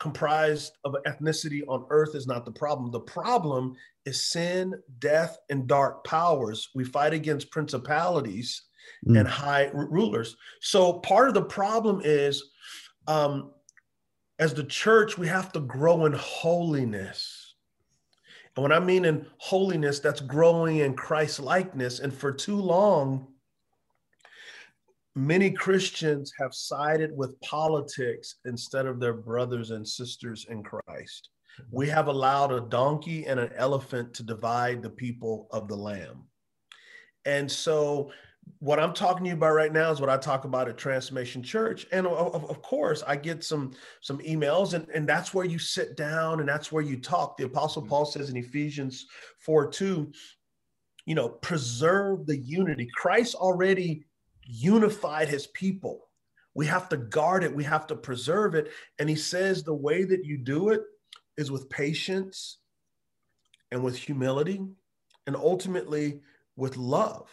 comprised 0.00 0.72
of 0.84 0.96
ethnicity 1.06 1.62
on 1.68 1.86
earth 1.90 2.16
is 2.16 2.26
not 2.26 2.44
the 2.44 2.50
problem. 2.50 2.90
The 2.90 3.00
problem 3.00 3.76
is 4.04 4.30
sin, 4.30 4.74
death, 4.98 5.38
and 5.48 5.68
dark 5.68 6.04
powers. 6.04 6.70
We 6.74 6.82
fight 6.82 7.12
against 7.12 7.52
principalities 7.52 8.62
mm. 9.08 9.16
and 9.16 9.28
high 9.28 9.68
r- 9.68 9.88
rulers. 9.88 10.36
So 10.60 10.94
part 10.94 11.28
of 11.28 11.34
the 11.34 11.44
problem 11.44 12.00
is, 12.02 12.50
um, 13.06 13.52
as 14.38 14.54
the 14.54 14.64
church, 14.64 15.16
we 15.16 15.28
have 15.28 15.52
to 15.52 15.60
grow 15.60 16.04
in 16.06 16.12
holiness. 16.12 17.54
And 18.54 18.62
when 18.62 18.72
I 18.72 18.80
mean 18.80 19.04
in 19.04 19.26
holiness, 19.38 20.00
that's 20.00 20.20
growing 20.20 20.78
in 20.78 20.94
Christ 20.94 21.40
likeness. 21.40 22.00
And 22.00 22.12
for 22.12 22.32
too 22.32 22.56
long, 22.56 23.28
many 25.14 25.50
Christians 25.50 26.32
have 26.38 26.54
sided 26.54 27.16
with 27.16 27.40
politics 27.40 28.36
instead 28.44 28.86
of 28.86 29.00
their 29.00 29.14
brothers 29.14 29.70
and 29.70 29.86
sisters 29.86 30.46
in 30.48 30.62
Christ. 30.62 31.30
We 31.70 31.88
have 31.88 32.08
allowed 32.08 32.52
a 32.52 32.60
donkey 32.60 33.26
and 33.26 33.40
an 33.40 33.50
elephant 33.56 34.12
to 34.14 34.22
divide 34.22 34.82
the 34.82 34.90
people 34.90 35.48
of 35.50 35.68
the 35.68 35.76
lamb. 35.76 36.24
And 37.24 37.50
so, 37.50 38.12
what 38.58 38.80
I'm 38.80 38.94
talking 38.94 39.24
to 39.24 39.28
you 39.30 39.36
about 39.36 39.52
right 39.52 39.72
now 39.72 39.90
is 39.90 40.00
what 40.00 40.10
I 40.10 40.16
talk 40.16 40.44
about 40.44 40.68
at 40.68 40.78
Transformation 40.78 41.42
Church. 41.42 41.86
And 41.92 42.06
of, 42.06 42.48
of, 42.48 42.62
course, 42.62 43.02
I 43.06 43.16
get 43.16 43.44
some 43.44 43.72
some 44.00 44.18
emails, 44.18 44.74
and, 44.74 44.88
and 44.94 45.08
that's 45.08 45.34
where 45.34 45.44
you 45.44 45.58
sit 45.58 45.96
down 45.96 46.40
and 46.40 46.48
that's 46.48 46.72
where 46.72 46.82
you 46.82 46.96
talk. 46.96 47.36
The 47.36 47.44
Apostle 47.44 47.82
mm. 47.82 47.88
Paul 47.88 48.04
says 48.04 48.30
in 48.30 48.36
Ephesians 48.36 49.06
4 49.40 49.70
2, 49.70 50.10
you 51.06 51.14
know, 51.14 51.28
preserve 51.28 52.26
the 52.26 52.38
unity. 52.38 52.88
Christ 52.94 53.34
already 53.34 54.04
unified 54.42 55.28
his 55.28 55.46
people. 55.48 56.08
We 56.54 56.66
have 56.66 56.88
to 56.88 56.96
guard 56.96 57.44
it, 57.44 57.54
we 57.54 57.64
have 57.64 57.86
to 57.88 57.96
preserve 57.96 58.54
it. 58.54 58.70
And 58.98 59.08
he 59.08 59.16
says 59.16 59.62
the 59.62 59.74
way 59.74 60.04
that 60.04 60.24
you 60.24 60.38
do 60.38 60.70
it 60.70 60.82
is 61.36 61.50
with 61.50 61.68
patience 61.68 62.58
and 63.70 63.82
with 63.82 63.96
humility 63.96 64.62
and 65.26 65.36
ultimately 65.36 66.20
with 66.56 66.76
love. 66.76 67.28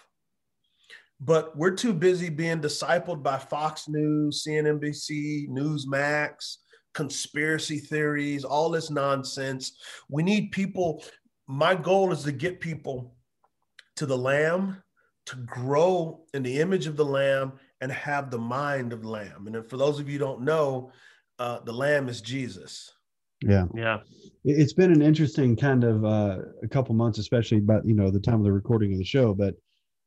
But 1.25 1.55
we're 1.55 1.75
too 1.75 1.93
busy 1.93 2.29
being 2.29 2.59
discipled 2.59 3.23
by 3.23 3.37
Fox 3.37 3.87
News, 3.87 4.43
CNNBC, 4.45 5.47
Newsmax, 5.47 6.57
conspiracy 6.93 7.77
theories, 7.77 8.43
all 8.43 8.69
this 8.69 8.89
nonsense. 8.89 9.77
We 10.09 10.21
need 10.21 10.51
people. 10.51 11.01
My 11.47 11.75
goal 11.75 12.11
is 12.11 12.23
to 12.23 12.33
get 12.33 12.59
people 12.59 13.15
to 13.95 14.05
the 14.05 14.17
Lamb, 14.17 14.83
to 15.27 15.37
grow 15.37 16.25
in 16.33 16.43
the 16.43 16.59
image 16.59 16.87
of 16.87 16.97
the 16.97 17.05
Lamb, 17.05 17.53
and 17.79 17.89
have 17.91 18.29
the 18.29 18.37
mind 18.37 18.91
of 18.91 19.03
the 19.03 19.09
Lamb. 19.09 19.47
And 19.47 19.65
for 19.69 19.77
those 19.77 20.01
of 20.01 20.09
you 20.09 20.19
don't 20.19 20.41
know, 20.41 20.91
uh, 21.39 21.59
the 21.59 21.71
Lamb 21.71 22.09
is 22.09 22.19
Jesus. 22.19 22.91
Yeah. 23.41 23.65
Yeah. 23.73 23.99
It's 24.43 24.73
been 24.73 24.91
an 24.91 25.01
interesting 25.01 25.55
kind 25.55 25.85
of 25.85 26.03
uh, 26.03 26.39
a 26.63 26.67
couple 26.67 26.95
months, 26.95 27.17
especially 27.17 27.59
about, 27.59 27.85
you 27.85 27.93
know, 27.93 28.11
the 28.11 28.19
time 28.19 28.39
of 28.39 28.43
the 28.43 28.51
recording 28.51 28.91
of 28.91 28.99
the 28.99 29.05
show. 29.05 29.33
But, 29.33 29.55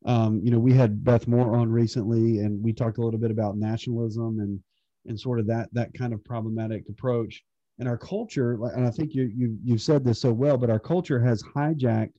um, 0.06 0.40
you 0.42 0.52
know, 0.52 0.58
we 0.58 0.72
had 0.72 1.02
Beth 1.02 1.26
Moore 1.26 1.56
on 1.56 1.68
recently 1.70 2.38
and 2.38 2.62
we 2.62 2.72
talked 2.72 2.98
a 2.98 3.02
little 3.02 3.18
bit 3.18 3.32
about 3.32 3.56
nationalism 3.56 4.38
and, 4.38 4.60
and 5.06 5.18
sort 5.18 5.40
of 5.40 5.48
that, 5.48 5.68
that 5.72 5.92
kind 5.94 6.12
of 6.12 6.24
problematic 6.24 6.84
approach. 6.88 7.42
And 7.80 7.88
our 7.88 7.98
culture, 7.98 8.52
and 8.74 8.86
I 8.86 8.90
think 8.90 9.14
you, 9.14 9.24
you, 9.34 9.58
you've 9.64 9.82
said 9.82 10.04
this 10.04 10.20
so 10.20 10.32
well, 10.32 10.56
but 10.56 10.70
our 10.70 10.78
culture 10.78 11.20
has 11.20 11.42
hijacked 11.42 12.12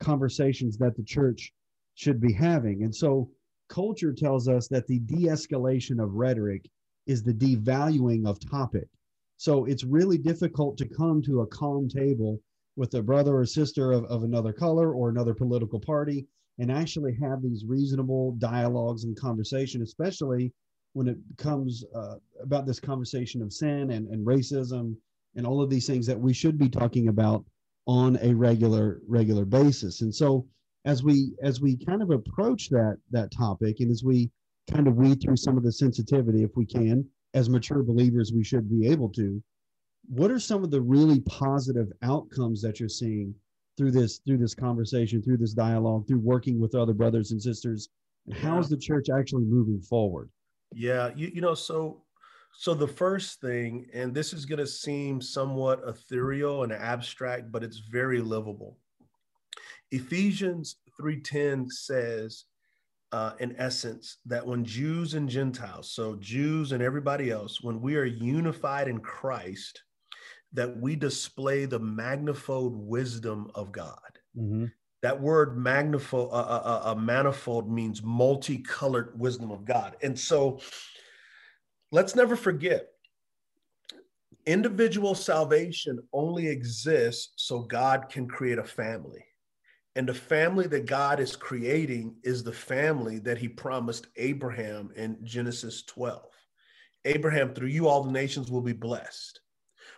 conversations 0.00 0.78
that 0.78 0.96
the 0.96 1.04
church 1.04 1.52
should 1.94 2.20
be 2.20 2.32
having. 2.32 2.82
And 2.84 2.94
so 2.94 3.30
culture 3.68 4.14
tells 4.14 4.48
us 4.48 4.66
that 4.68 4.86
the 4.86 5.00
de 5.00 5.26
escalation 5.26 6.02
of 6.02 6.14
rhetoric 6.14 6.66
is 7.06 7.22
the 7.22 7.34
devaluing 7.34 8.26
of 8.26 8.40
topic. 8.40 8.88
So 9.36 9.66
it's 9.66 9.84
really 9.84 10.16
difficult 10.16 10.78
to 10.78 10.88
come 10.88 11.20
to 11.22 11.42
a 11.42 11.46
calm 11.46 11.88
table 11.88 12.40
with 12.76 12.94
a 12.94 13.02
brother 13.02 13.36
or 13.36 13.44
sister 13.44 13.92
of, 13.92 14.04
of 14.06 14.22
another 14.22 14.54
color 14.54 14.94
or 14.94 15.10
another 15.10 15.34
political 15.34 15.78
party 15.78 16.26
and 16.58 16.70
actually 16.70 17.14
have 17.14 17.42
these 17.42 17.64
reasonable 17.66 18.32
dialogues 18.38 19.04
and 19.04 19.18
conversation, 19.18 19.82
especially 19.82 20.52
when 20.94 21.08
it 21.08 21.18
comes 21.36 21.84
uh, 21.94 22.16
about 22.42 22.66
this 22.66 22.80
conversation 22.80 23.42
of 23.42 23.52
sin 23.52 23.90
and, 23.90 24.08
and 24.08 24.26
racism 24.26 24.96
and 25.34 25.46
all 25.46 25.60
of 25.60 25.68
these 25.68 25.86
things 25.86 26.06
that 26.06 26.18
we 26.18 26.32
should 26.32 26.56
be 26.56 26.68
talking 26.68 27.08
about 27.08 27.44
on 27.86 28.18
a 28.22 28.34
regular 28.34 29.00
regular 29.06 29.44
basis. 29.44 30.00
And 30.00 30.14
so 30.14 30.46
as 30.86 31.02
we 31.02 31.32
as 31.42 31.60
we 31.60 31.76
kind 31.76 32.00
of 32.00 32.10
approach 32.10 32.70
that 32.70 32.96
that 33.10 33.30
topic 33.30 33.80
and 33.80 33.90
as 33.90 34.02
we 34.02 34.30
kind 34.70 34.88
of 34.88 34.96
weed 34.96 35.20
through 35.20 35.36
some 35.36 35.56
of 35.58 35.64
the 35.64 35.72
sensitivity 35.72 36.42
if 36.42 36.56
we 36.56 36.64
can 36.64 37.04
as 37.34 37.50
mature 37.50 37.82
believers 37.82 38.32
we 38.32 38.42
should 38.42 38.70
be 38.70 38.86
able 38.88 39.08
to 39.10 39.42
what 40.08 40.30
are 40.30 40.38
some 40.38 40.62
of 40.64 40.70
the 40.70 40.80
really 40.80 41.20
positive 41.22 41.88
outcomes 42.02 42.62
that 42.62 42.78
you're 42.78 42.88
seeing 42.88 43.34
through 43.76 43.90
this 43.90 44.18
through 44.18 44.38
this 44.38 44.54
conversation 44.54 45.22
through 45.22 45.36
this 45.36 45.52
dialogue 45.52 46.06
through 46.06 46.18
working 46.18 46.60
with 46.60 46.74
other 46.74 46.92
brothers 46.92 47.32
and 47.32 47.42
sisters 47.42 47.88
and 48.26 48.34
how 48.34 48.58
is 48.58 48.68
the 48.68 48.76
church 48.76 49.06
actually 49.16 49.44
moving 49.44 49.80
forward? 49.80 50.30
Yeah 50.72 51.10
you, 51.14 51.30
you 51.34 51.40
know 51.40 51.54
so 51.54 52.02
so 52.58 52.74
the 52.74 52.88
first 52.88 53.40
thing 53.40 53.86
and 53.92 54.14
this 54.14 54.32
is 54.32 54.46
going 54.46 54.58
to 54.58 54.66
seem 54.66 55.20
somewhat 55.20 55.82
ethereal 55.86 56.62
and 56.62 56.72
abstract 56.72 57.52
but 57.52 57.62
it's 57.62 57.78
very 57.78 58.20
livable. 58.20 58.78
Ephesians 59.92 60.76
3.10 61.00 61.70
says 61.70 62.44
uh, 63.12 63.32
in 63.38 63.54
essence, 63.56 64.18
that 64.26 64.46
when 64.46 64.64
Jews 64.64 65.14
and 65.14 65.28
Gentiles, 65.28 65.90
so 65.90 66.16
Jews 66.16 66.72
and 66.72 66.82
everybody 66.82 67.30
else, 67.30 67.62
when 67.62 67.80
we 67.80 67.96
are 67.96 68.04
unified 68.04 68.88
in 68.88 68.98
Christ, 68.98 69.82
that 70.56 70.76
we 70.78 70.96
display 70.96 71.66
the 71.66 71.78
magnified 71.78 72.72
wisdom 72.72 73.50
of 73.54 73.70
God. 73.70 74.18
Mm-hmm. 74.36 74.66
That 75.02 75.20
word 75.20 75.56
magnifold, 75.56 76.32
uh, 76.32 76.36
uh, 76.36 76.82
uh, 76.86 76.94
manifold 76.94 77.70
means 77.70 78.02
multicolored 78.02 79.18
wisdom 79.18 79.52
of 79.52 79.64
God. 79.64 79.96
And 80.02 80.18
so 80.18 80.58
let's 81.92 82.16
never 82.16 82.34
forget 82.34 82.88
individual 84.46 85.14
salvation 85.14 85.98
only 86.12 86.48
exists 86.48 87.32
so 87.36 87.60
God 87.60 88.08
can 88.08 88.26
create 88.26 88.58
a 88.58 88.64
family. 88.64 89.24
And 89.94 90.08
the 90.08 90.14
family 90.14 90.66
that 90.68 90.86
God 90.86 91.20
is 91.20 91.36
creating 91.36 92.16
is 92.22 92.42
the 92.42 92.52
family 92.52 93.18
that 93.20 93.38
he 93.38 93.48
promised 93.48 94.06
Abraham 94.16 94.90
in 94.96 95.18
Genesis 95.22 95.82
12. 95.84 96.22
Abraham, 97.04 97.54
through 97.54 97.68
you, 97.68 97.88
all 97.88 98.02
the 98.02 98.10
nations 98.10 98.50
will 98.50 98.62
be 98.62 98.72
blessed. 98.72 99.40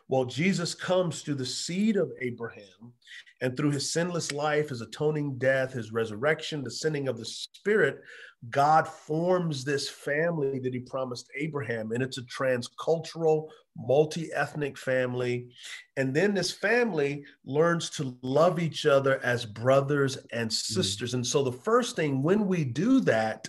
Well, 0.08 0.24
Jesus 0.24 0.74
comes 0.74 1.22
through 1.22 1.34
the 1.34 1.46
seed 1.46 1.96
of 1.96 2.10
Abraham 2.20 2.94
and 3.42 3.56
through 3.56 3.72
his 3.72 3.92
sinless 3.92 4.32
life, 4.32 4.70
his 4.70 4.80
atoning 4.80 5.36
death, 5.38 5.72
his 5.72 5.92
resurrection, 5.92 6.64
the 6.64 6.70
sending 6.70 7.08
of 7.08 7.18
the 7.18 7.26
Spirit, 7.26 8.02
God 8.50 8.86
forms 8.86 9.64
this 9.64 9.88
family 9.88 10.60
that 10.60 10.72
he 10.72 10.80
promised 10.80 11.28
Abraham. 11.36 11.90
And 11.92 12.02
it's 12.02 12.18
a 12.18 12.22
transcultural, 12.22 13.48
multi 13.76 14.32
ethnic 14.32 14.78
family. 14.78 15.48
And 15.96 16.14
then 16.14 16.34
this 16.34 16.52
family 16.52 17.24
learns 17.44 17.90
to 17.90 18.16
love 18.22 18.60
each 18.60 18.86
other 18.86 19.20
as 19.24 19.44
brothers 19.44 20.18
and 20.32 20.50
mm. 20.50 20.52
sisters. 20.52 21.10
Mm-hmm. 21.10 21.18
And 21.18 21.26
so 21.26 21.42
the 21.42 21.52
first 21.52 21.96
thing 21.96 22.22
when 22.22 22.46
we 22.46 22.64
do 22.64 23.00
that, 23.00 23.48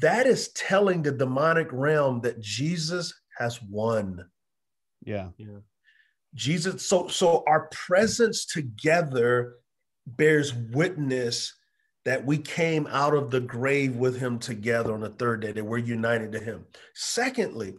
that 0.00 0.26
is 0.26 0.50
telling 0.52 1.02
the 1.02 1.12
demonic 1.12 1.68
realm 1.72 2.20
that 2.20 2.40
Jesus 2.40 3.14
has 3.38 3.62
won. 3.62 4.26
Yeah. 5.04 5.28
Yeah. 5.38 5.60
Jesus, 6.38 6.86
so 6.86 7.08
so 7.08 7.42
our 7.48 7.68
presence 7.72 8.44
together 8.44 9.56
bears 10.06 10.54
witness 10.54 11.52
that 12.04 12.24
we 12.24 12.38
came 12.38 12.86
out 12.90 13.12
of 13.12 13.30
the 13.30 13.40
grave 13.40 13.96
with 13.96 14.18
him 14.18 14.38
together 14.38 14.94
on 14.94 15.00
the 15.00 15.10
third 15.10 15.40
day, 15.40 15.50
that 15.50 15.64
we're 15.64 15.78
united 15.78 16.30
to 16.32 16.38
him. 16.38 16.64
Secondly, 16.94 17.74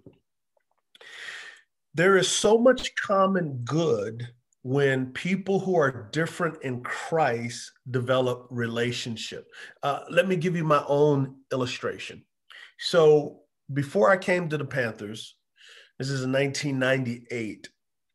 there 1.94 2.18
is 2.18 2.28
so 2.28 2.58
much 2.58 2.94
common 2.96 3.62
good 3.64 4.28
when 4.64 5.14
people 5.14 5.60
who 5.60 5.78
are 5.78 6.10
different 6.12 6.62
in 6.62 6.84
Christ 6.84 7.72
develop 7.90 8.46
relationship. 8.50 9.48
Uh, 9.84 10.02
let 10.12 10.28
me 10.28 10.36
give 10.36 10.58
you 10.58 10.66
my 10.66 10.84
own 10.86 11.38
illustration. 11.54 12.26
So 12.78 13.40
before 13.74 14.12
I 14.12 14.18
came 14.18 14.50
to 14.50 14.58
the 14.58 14.66
Panthers, 14.66 15.36
this 15.98 16.10
is 16.10 16.24
in 16.24 16.32
1998. 16.34 17.70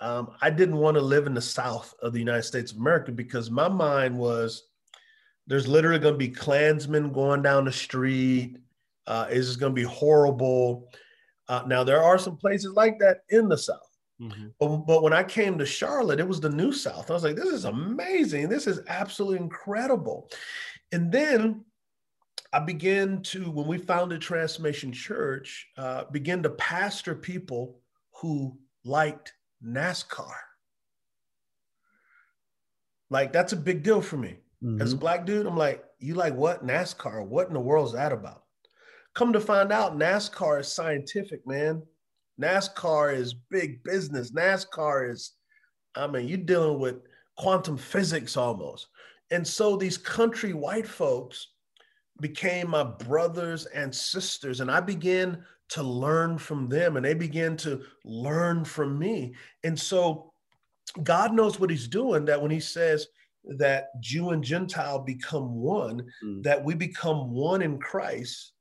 Um, 0.05 0.33
I 0.43 0.51
didn't 0.51 0.77
want 0.77 0.99
to 0.99 1.01
live 1.01 1.27
in 1.27 1.33
the 1.33 1.41
South 1.41 1.95
of 2.03 2.13
the 2.13 2.19
United 2.19 2.43
States 2.43 2.73
of 2.73 2.77
America 2.77 3.11
because 3.11 3.51
my 3.51 3.69
mind 3.69 4.15
was 4.15 4.65
there's 5.47 5.67
literally 5.67 5.99
going 5.99 6.13
to 6.13 6.19
be 6.19 6.29
Klansmen 6.29 7.11
going 7.11 7.41
down 7.41 7.65
the 7.65 7.73
street. 7.73 8.59
Uh, 9.07 9.27
it's 9.31 9.47
just 9.47 9.61
going 9.61 9.75
to 9.75 9.81
be 9.81 9.87
horrible. 9.87 10.91
Uh, 11.49 11.63
now, 11.67 11.83
there 11.85 12.03
are 12.03 12.19
some 12.19 12.37
places 12.37 12.75
like 12.75 12.99
that 12.99 13.21
in 13.31 13.49
the 13.49 13.57
South. 13.57 13.79
Mm-hmm. 14.21 14.49
But, 14.61 14.77
but 14.87 15.03
when 15.03 15.15
I 15.15 15.23
came 15.23 15.57
to 15.57 15.65
Charlotte, 15.65 16.21
it 16.21 16.29
was 16.29 16.41
the 16.41 16.51
New 16.51 16.73
South. 16.73 17.11
I 17.11 17.15
was 17.15 17.25
like, 17.25 17.37
this 17.37 17.49
is 17.49 17.65
amazing. 17.65 18.51
This 18.51 18.67
is 18.67 18.81
absolutely 18.89 19.39
incredible. 19.39 20.31
And 20.93 21.11
then 21.11 21.65
I 22.53 22.59
began 22.59 23.23
to, 23.23 23.51
when 23.51 23.67
we 23.67 23.79
founded 23.79 24.21
Transformation 24.21 24.93
Church, 24.93 25.67
uh, 25.79 26.05
begin 26.13 26.43
to 26.43 26.51
pastor 26.51 27.15
people 27.15 27.81
who 28.13 28.59
liked 28.85 29.33
NASCAR. 29.67 30.35
Like, 33.11 33.33
that's 33.33 33.53
a 33.53 33.57
big 33.57 33.83
deal 33.83 34.01
for 34.01 34.17
me. 34.17 34.39
Mm-hmm. 34.63 34.83
As 34.83 34.93
a 34.93 34.97
black 34.97 35.27
dude, 35.27 35.47
I'm 35.47 35.57
like, 35.57 35.85
you 35.99 36.15
like 36.15 36.35
what? 36.35 36.67
NASCAR. 36.67 37.27
What 37.27 37.49
in 37.49 37.55
the 37.55 37.61
world 37.61 37.89
is 37.89 37.93
that 37.95 38.13
about? 38.13 38.45
Come 39.15 39.33
to 39.33 39.41
find 39.41 39.73
out, 39.73 39.97
NASCAR 39.97 40.61
is 40.61 40.73
scientific, 40.73 41.47
man. 41.47 41.83
NASCAR 42.41 43.15
is 43.15 43.35
big 43.35 43.83
business. 43.85 44.33
NASCAR 44.33 45.11
is, 45.11 45.33
I 45.95 46.07
mean, 46.07 46.27
you're 46.27 46.39
dealing 46.39 46.81
with 46.81 46.97
quantum 47.37 47.77
physics 47.77 48.37
almost. 48.37 48.89
And 49.31 49.47
so 49.47 49.77
these 49.77 49.97
country 49.97 50.53
white 50.53 50.87
folks 50.87 51.49
became 52.21 52.71
my 52.71 52.85
brothers 52.85 53.67
and 53.67 53.95
sisters, 53.95 54.61
and 54.61 54.71
I 54.71 54.81
began 54.81 55.45
to 55.71 55.83
learn 55.83 56.39
from 56.39 56.69
them, 56.69 56.97
and 56.97 57.05
they 57.05 57.15
began 57.15 57.57
to 57.59 57.83
learn 58.05 58.65
from 58.65 58.99
me. 58.99 59.35
And 59.63 59.79
so 59.79 60.33
God 61.03 61.33
knows 61.33 61.59
what 61.59 61.71
He's 61.71 61.89
doing. 61.89 62.25
That 62.25 62.41
when 62.41 62.51
He 62.51 62.61
says 62.61 63.07
that 63.59 63.89
Jew 64.01 64.31
and 64.31 64.45
Gentile 64.45 64.99
become 64.99 65.55
one, 65.55 66.07
mm. 66.25 66.43
that 66.43 66.63
we 66.63 66.75
become 66.75 67.31
one 67.31 67.63
in 67.63 67.79
Christ, 67.79 68.53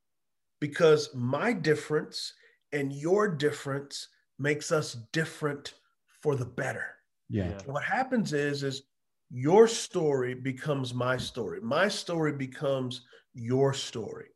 because 0.60 1.10
my 1.14 1.54
difference 1.54 2.34
and 2.72 2.92
your 2.92 3.28
difference 3.28 4.08
makes 4.40 4.72
us 4.72 4.98
different 5.12 5.74
for 6.22 6.36
the 6.36 6.46
better. 6.46 6.96
Yeah. 7.30 7.58
What 7.66 7.84
happens 7.84 8.34
is, 8.34 8.64
is 8.64 8.84
your 9.30 9.68
story 9.68 10.34
becomes 10.34 10.94
my 10.94 11.18
story. 11.18 11.60
My 11.62 11.88
story 11.88 12.34
becomes 12.34 13.02
your 13.34 13.74
story. 13.74 14.28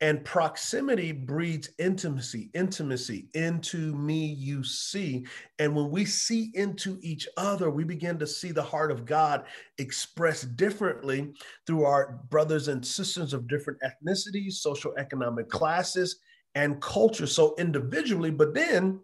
And 0.00 0.24
proximity 0.24 1.10
breeds 1.10 1.70
intimacy, 1.78 2.50
intimacy 2.54 3.28
into 3.34 3.96
me, 3.96 4.26
you 4.26 4.62
see. 4.62 5.26
And 5.58 5.74
when 5.74 5.90
we 5.90 6.04
see 6.04 6.52
into 6.54 6.98
each 7.02 7.26
other, 7.36 7.68
we 7.68 7.82
begin 7.82 8.16
to 8.20 8.26
see 8.26 8.52
the 8.52 8.62
heart 8.62 8.92
of 8.92 9.04
God 9.04 9.44
expressed 9.78 10.56
differently 10.56 11.32
through 11.66 11.84
our 11.84 12.20
brothers 12.30 12.68
and 12.68 12.86
sisters 12.86 13.32
of 13.32 13.48
different 13.48 13.80
ethnicities, 13.82 14.52
social 14.52 14.94
economic 14.98 15.48
classes, 15.48 16.20
and 16.54 16.80
culture. 16.80 17.26
So 17.26 17.56
individually, 17.58 18.30
but 18.30 18.54
then 18.54 19.00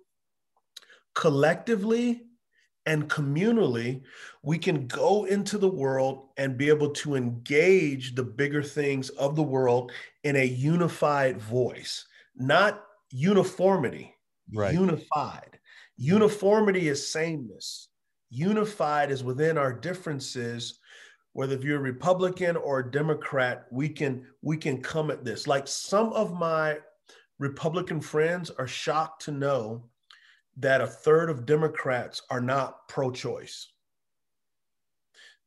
collectively 1.15 2.23
and 2.87 3.09
communally, 3.09 4.03
we 4.43 4.59
can 4.59 4.87
go 4.87 5.25
into 5.25 5.57
the 5.57 5.69
world 5.69 6.29
and 6.37 6.59
be 6.59 6.69
able 6.69 6.91
to 6.91 7.15
engage 7.15 8.15
the 8.15 8.23
bigger 8.23 8.63
things 8.63 9.09
of 9.11 9.37
the 9.37 9.43
world 9.43 9.93
in 10.23 10.37
a 10.37 10.45
unified 10.45 11.41
voice, 11.41 12.07
not 12.37 12.85
uniformity, 13.11 14.15
right. 14.55 14.75
unified. 14.75 15.59
Uniformity 15.97 16.89
is 16.89 17.11
sameness. 17.11 17.89
Unified 18.31 19.11
is 19.11 19.25
within 19.25 19.57
our 19.57 19.73
differences. 19.73 20.79
Whether 21.33 21.55
if 21.55 21.65
you're 21.65 21.79
a 21.79 21.83
Republican 21.83 22.57
or 22.57 22.81
a 22.81 22.91
Democrat, 22.91 23.67
we 23.71 23.89
can 23.89 24.27
we 24.43 24.57
can 24.57 24.83
come 24.83 25.11
at 25.11 25.25
this. 25.25 25.47
Like 25.47 25.67
some 25.67 26.13
of 26.13 26.35
my 26.39 26.79
Republican 27.39 28.01
friends 28.01 28.51
are 28.51 28.67
shocked 28.67 29.23
to 29.23 29.33
know 29.33 29.89
that 30.59 30.81
a 30.81 30.87
third 30.87 31.31
of 31.31 31.47
Democrats 31.47 32.23
are 32.31 32.41
not 32.41 32.89
pro-choice. 32.89 33.69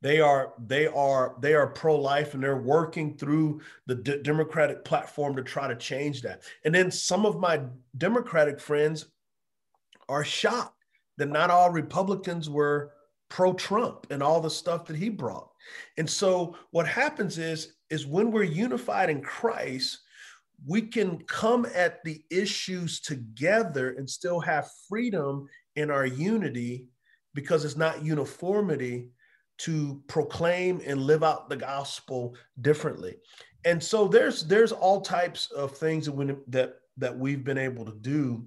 They 0.00 0.20
are 0.20 0.52
they 0.64 0.86
are 0.86 1.34
they 1.40 1.54
are 1.54 1.66
pro-life 1.66 2.34
and 2.34 2.42
they're 2.42 2.62
working 2.62 3.16
through 3.16 3.60
the 3.86 3.96
D- 3.96 4.22
Democratic 4.22 4.84
platform 4.84 5.34
to 5.34 5.42
try 5.42 5.66
to 5.66 5.74
change 5.74 6.22
that. 6.22 6.42
And 6.64 6.72
then 6.72 6.90
some 6.90 7.26
of 7.26 7.40
my 7.40 7.62
Democratic 7.96 8.60
friends 8.60 9.06
are 10.08 10.24
shocked 10.24 10.84
that 11.16 11.28
not 11.28 11.50
all 11.50 11.70
Republicans 11.70 12.48
were 12.48 12.92
pro-Trump 13.28 14.06
and 14.10 14.22
all 14.22 14.40
the 14.40 14.48
stuff 14.48 14.86
that 14.86 14.96
he 14.96 15.08
brought. 15.08 15.50
And 15.96 16.08
so 16.08 16.56
what 16.70 16.86
happens 16.86 17.36
is 17.38 17.74
is 17.90 18.06
when 18.06 18.30
we're 18.30 18.44
unified 18.44 19.10
in 19.10 19.20
Christ, 19.20 19.98
we 20.66 20.82
can 20.82 21.18
come 21.26 21.66
at 21.74 22.02
the 22.04 22.22
issues 22.30 23.00
together 23.00 23.90
and 23.90 24.08
still 24.08 24.40
have 24.40 24.70
freedom 24.88 25.46
in 25.76 25.90
our 25.90 26.06
unity 26.06 26.88
because 27.34 27.64
it's 27.64 27.76
not 27.76 28.04
uniformity 28.04 29.10
to 29.58 30.02
proclaim 30.08 30.80
and 30.84 31.00
live 31.02 31.22
out 31.22 31.48
the 31.48 31.56
gospel 31.56 32.34
differently 32.60 33.16
and 33.64 33.82
so 33.82 34.06
there's 34.06 34.44
there's 34.44 34.72
all 34.72 35.00
types 35.00 35.50
of 35.52 35.76
things 35.76 36.06
that 36.06 36.12
we, 36.12 36.34
that 36.48 36.74
that 36.96 37.16
we've 37.16 37.44
been 37.44 37.58
able 37.58 37.84
to 37.84 37.94
do 38.00 38.44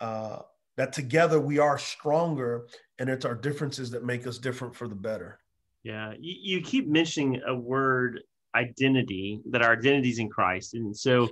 uh, 0.00 0.38
that 0.76 0.92
together 0.92 1.40
we 1.40 1.58
are 1.58 1.78
stronger 1.78 2.66
and 2.98 3.08
it's 3.08 3.24
our 3.24 3.34
differences 3.34 3.90
that 3.90 4.04
make 4.04 4.26
us 4.26 4.38
different 4.38 4.74
for 4.74 4.88
the 4.88 4.94
better 4.94 5.38
yeah 5.82 6.12
you, 6.18 6.56
you 6.56 6.62
keep 6.62 6.88
mentioning 6.88 7.40
a 7.46 7.54
word 7.54 8.20
identity 8.54 9.40
that 9.50 9.62
our 9.62 9.72
identity 9.72 10.10
is 10.10 10.18
in 10.18 10.28
Christ. 10.28 10.74
And 10.74 10.96
so 10.96 11.28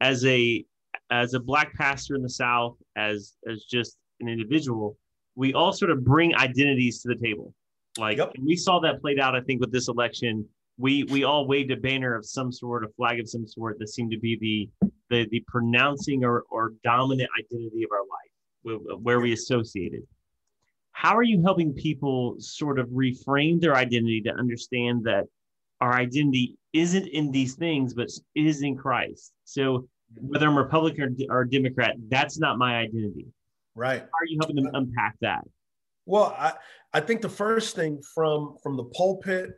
as 0.00 0.24
a 0.24 0.64
as 1.10 1.34
a 1.34 1.40
black 1.40 1.74
pastor 1.74 2.14
in 2.14 2.22
the 2.22 2.30
South, 2.30 2.76
as 2.96 3.34
as 3.50 3.64
just 3.64 3.96
an 4.20 4.28
individual, 4.28 4.96
we 5.34 5.52
all 5.54 5.72
sort 5.72 5.90
of 5.90 6.04
bring 6.04 6.34
identities 6.34 7.02
to 7.02 7.08
the 7.08 7.16
table. 7.16 7.54
Like 7.98 8.18
yep. 8.18 8.32
we 8.40 8.56
saw 8.56 8.80
that 8.80 9.00
played 9.00 9.18
out, 9.18 9.34
I 9.34 9.40
think, 9.40 9.60
with 9.60 9.72
this 9.72 9.88
election. 9.88 10.46
We 10.78 11.04
we 11.04 11.24
all 11.24 11.46
waved 11.46 11.70
a 11.70 11.76
banner 11.76 12.14
of 12.14 12.24
some 12.24 12.52
sort, 12.52 12.84
a 12.84 12.88
flag 12.96 13.20
of 13.20 13.28
some 13.28 13.46
sort 13.46 13.78
that 13.78 13.88
seemed 13.88 14.12
to 14.12 14.18
be 14.18 14.38
the 14.80 14.88
the, 15.10 15.28
the 15.30 15.44
pronouncing 15.48 16.24
or, 16.24 16.44
or 16.50 16.74
dominant 16.84 17.28
identity 17.36 17.82
of 17.82 17.90
our 17.90 18.78
life, 18.78 18.98
where 19.02 19.20
we 19.20 19.32
associated. 19.32 20.02
How 20.92 21.16
are 21.16 21.22
you 21.22 21.42
helping 21.42 21.72
people 21.72 22.36
sort 22.38 22.78
of 22.78 22.88
reframe 22.88 23.60
their 23.60 23.74
identity 23.74 24.20
to 24.22 24.30
understand 24.30 25.02
that 25.04 25.24
our 25.80 25.94
identity 25.94 26.56
isn't 26.72 27.06
in 27.08 27.30
these 27.30 27.54
things, 27.54 27.94
but 27.94 28.08
is 28.34 28.62
in 28.62 28.76
Christ. 28.76 29.32
So 29.44 29.88
whether 30.16 30.46
I'm 30.46 30.56
Republican 30.56 31.16
or, 31.28 31.40
or 31.40 31.44
Democrat, 31.44 31.96
that's 32.08 32.38
not 32.38 32.58
my 32.58 32.78
identity. 32.78 33.26
Right. 33.74 34.00
How 34.00 34.06
are 34.06 34.26
you 34.26 34.38
helping 34.40 34.56
them 34.56 34.70
unpack 34.74 35.16
that? 35.20 35.44
Well, 36.06 36.34
I, 36.38 36.52
I 36.92 37.00
think 37.00 37.20
the 37.20 37.28
first 37.28 37.76
thing 37.76 38.02
from 38.14 38.56
from 38.62 38.76
the 38.76 38.84
pulpit 38.84 39.50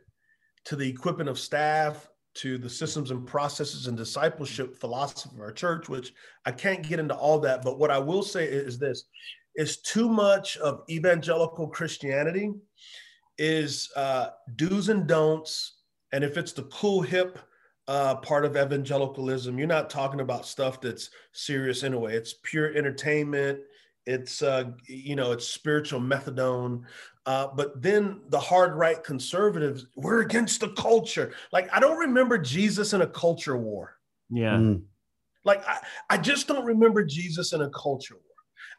to 0.65 0.75
the 0.75 0.87
equipment 0.87 1.29
of 1.29 1.39
staff 1.39 2.07
to 2.35 2.57
the 2.57 2.69
systems 2.69 3.11
and 3.11 3.27
processes 3.27 3.87
and 3.87 3.95
discipleship 3.95 4.75
philosophy 4.75 5.35
of 5.35 5.41
our 5.41 5.51
church, 5.51 5.87
which 5.87 6.13
I 6.45 6.51
can't 6.51 6.87
get 6.87 6.99
into 6.99 7.15
all 7.15 7.39
that, 7.39 7.63
but 7.63 7.77
what 7.77 7.91
I 7.91 7.99
will 7.99 8.23
say 8.23 8.45
is 8.45 8.79
this 8.79 9.05
is 9.55 9.77
too 9.81 10.09
much 10.09 10.57
of 10.57 10.81
evangelical 10.89 11.67
Christianity 11.67 12.51
is 13.37 13.91
uh, 13.95 14.29
do's 14.55 14.89
and 14.89 15.07
don'ts 15.07 15.82
and 16.13 16.23
if 16.23 16.37
it's 16.37 16.53
the 16.53 16.63
cool, 16.63 17.01
hip 17.01 17.39
uh, 17.87 18.15
part 18.17 18.45
of 18.45 18.55
evangelicalism, 18.55 19.57
you're 19.57 19.67
not 19.67 19.89
talking 19.89 20.21
about 20.21 20.45
stuff 20.45 20.79
that's 20.79 21.09
serious 21.33 21.83
anyway. 21.83 22.15
It's 22.15 22.35
pure 22.43 22.73
entertainment. 22.77 23.59
It's 24.05 24.41
uh, 24.41 24.65
you 24.87 25.15
know, 25.15 25.31
it's 25.31 25.47
spiritual 25.47 25.99
methadone. 25.99 26.83
Uh, 27.25 27.47
but 27.55 27.81
then 27.81 28.21
the 28.29 28.39
hard 28.39 28.75
right 28.75 29.03
conservatives, 29.03 29.87
we're 29.95 30.21
against 30.21 30.59
the 30.61 30.69
culture. 30.69 31.33
Like 31.51 31.67
I 31.73 31.79
don't 31.79 31.97
remember 31.97 32.37
Jesus 32.37 32.93
in 32.93 33.01
a 33.01 33.07
culture 33.07 33.57
war. 33.57 33.97
Yeah. 34.29 34.55
Mm. 34.55 34.83
Like 35.45 35.67
I, 35.67 35.79
I 36.11 36.17
just 36.17 36.47
don't 36.47 36.65
remember 36.65 37.03
Jesus 37.03 37.53
in 37.53 37.61
a 37.61 37.69
culture 37.71 38.15
war. 38.15 38.23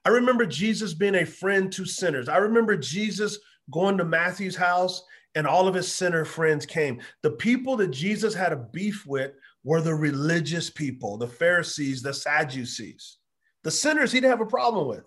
I 0.04 0.10
remember 0.10 0.46
Jesus 0.46 0.94
being 0.94 1.16
a 1.16 1.26
friend 1.26 1.72
to 1.72 1.84
sinners. 1.84 2.28
I 2.28 2.36
remember 2.36 2.76
Jesus 2.76 3.38
going 3.70 3.98
to 3.98 4.04
Matthew's 4.04 4.56
house 4.56 5.02
and 5.34 5.46
all 5.46 5.66
of 5.66 5.74
his 5.74 5.92
sinner 5.92 6.24
friends 6.24 6.66
came. 6.66 7.00
The 7.22 7.30
people 7.30 7.76
that 7.78 7.88
Jesus 7.88 8.34
had 8.34 8.52
a 8.52 8.56
beef 8.72 9.04
with 9.06 9.32
were 9.64 9.80
the 9.80 9.94
religious 9.94 10.70
people, 10.70 11.16
the 11.16 11.26
Pharisees, 11.26 12.02
the 12.02 12.14
Sadducees. 12.14 13.18
The 13.62 13.70
sinners 13.70 14.12
he'd 14.12 14.24
have 14.24 14.40
a 14.40 14.46
problem 14.46 14.86
with. 14.86 15.04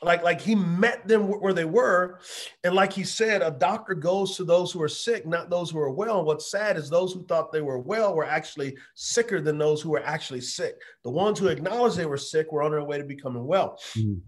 Like, 0.00 0.22
like 0.22 0.40
he 0.40 0.54
met 0.54 1.08
them 1.08 1.26
where 1.26 1.52
they 1.52 1.64
were. 1.64 2.20
And 2.62 2.74
like 2.74 2.92
he 2.92 3.02
said, 3.02 3.42
a 3.42 3.50
doctor 3.50 3.94
goes 3.94 4.36
to 4.36 4.44
those 4.44 4.70
who 4.70 4.80
are 4.80 4.88
sick, 4.88 5.26
not 5.26 5.50
those 5.50 5.70
who 5.70 5.78
are 5.78 5.90
well. 5.90 6.18
And 6.18 6.26
what's 6.26 6.50
sad 6.50 6.76
is 6.76 6.88
those 6.88 7.12
who 7.12 7.24
thought 7.26 7.52
they 7.52 7.62
were 7.62 7.80
well 7.80 8.14
were 8.14 8.24
actually 8.24 8.76
sicker 8.94 9.40
than 9.40 9.58
those 9.58 9.82
who 9.82 9.90
were 9.90 10.04
actually 10.04 10.40
sick. 10.40 10.76
The 11.02 11.10
ones 11.10 11.38
who 11.38 11.48
acknowledged 11.48 11.96
they 11.96 12.06
were 12.06 12.16
sick 12.16 12.52
were 12.52 12.62
on 12.62 12.70
their 12.70 12.84
way 12.84 12.98
to 12.98 13.04
becoming 13.04 13.46
well. 13.46 13.78
Mm. 13.96 14.20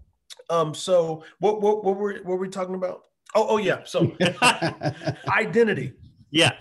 Um, 0.49 0.73
so 0.73 1.23
what, 1.39 1.61
what, 1.61 1.85
what, 1.85 1.95
were, 1.95 2.15
what 2.15 2.25
were 2.25 2.37
we 2.37 2.49
talking 2.49 2.75
about? 2.75 3.03
Oh, 3.35 3.47
oh 3.49 3.57
yeah. 3.57 3.83
So 3.85 4.15
identity. 5.27 5.93
Yeah. 6.29 6.53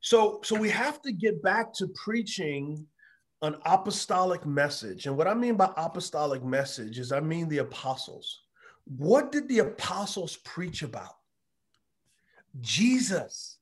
So 0.00 0.40
so 0.42 0.58
we 0.58 0.68
have 0.70 1.00
to 1.02 1.12
get 1.12 1.42
back 1.42 1.72
to 1.74 1.88
preaching 1.88 2.86
an 3.42 3.56
apostolic 3.66 4.46
message. 4.46 5.06
And 5.06 5.16
what 5.16 5.26
I 5.26 5.34
mean 5.34 5.56
by 5.56 5.70
apostolic 5.76 6.44
message 6.44 6.98
is 6.98 7.12
I 7.12 7.20
mean 7.20 7.48
the 7.48 7.58
apostles. 7.58 8.42
What 8.84 9.32
did 9.32 9.48
the 9.48 9.60
apostles 9.60 10.36
preach 10.36 10.82
about? 10.82 11.16
Jesus. 12.60 13.58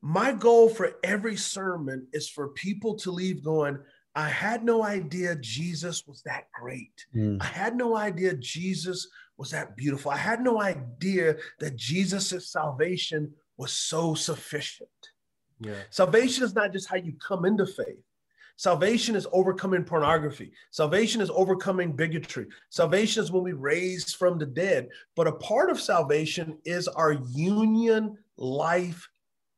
My 0.00 0.32
goal 0.32 0.68
for 0.68 0.92
every 1.04 1.36
sermon 1.36 2.08
is 2.12 2.28
for 2.28 2.48
people 2.48 2.96
to 2.96 3.10
leave 3.10 3.44
going, 3.44 3.78
I 4.14 4.28
had 4.28 4.64
no 4.64 4.82
idea 4.82 5.36
Jesus 5.36 6.06
was 6.06 6.22
that 6.22 6.44
great. 6.52 7.06
Mm. 7.14 7.40
I 7.40 7.46
had 7.46 7.76
no 7.76 7.96
idea 7.96 8.34
Jesus 8.34 9.08
was 9.36 9.50
that 9.50 9.76
beautiful. 9.76 10.10
I 10.10 10.16
had 10.16 10.42
no 10.42 10.60
idea 10.60 11.36
that 11.60 11.76
Jesus' 11.76 12.50
salvation 12.50 13.32
was 13.56 13.72
so 13.72 14.14
sufficient. 14.14 14.88
Yeah. 15.60 15.74
Salvation 15.90 16.44
is 16.44 16.54
not 16.54 16.72
just 16.72 16.88
how 16.88 16.96
you 16.96 17.14
come 17.26 17.44
into 17.44 17.66
faith. 17.66 18.02
Salvation 18.56 19.16
is 19.16 19.26
overcoming 19.32 19.82
pornography. 19.82 20.52
Salvation 20.70 21.20
is 21.20 21.30
overcoming 21.30 21.92
bigotry. 21.92 22.46
Salvation 22.70 23.22
is 23.22 23.32
when 23.32 23.42
we 23.42 23.52
raise 23.54 24.12
from 24.12 24.38
the 24.38 24.46
dead. 24.46 24.88
But 25.16 25.26
a 25.26 25.32
part 25.32 25.70
of 25.70 25.80
salvation 25.80 26.58
is 26.64 26.86
our 26.88 27.12
union 27.12 28.18
life 28.36 29.08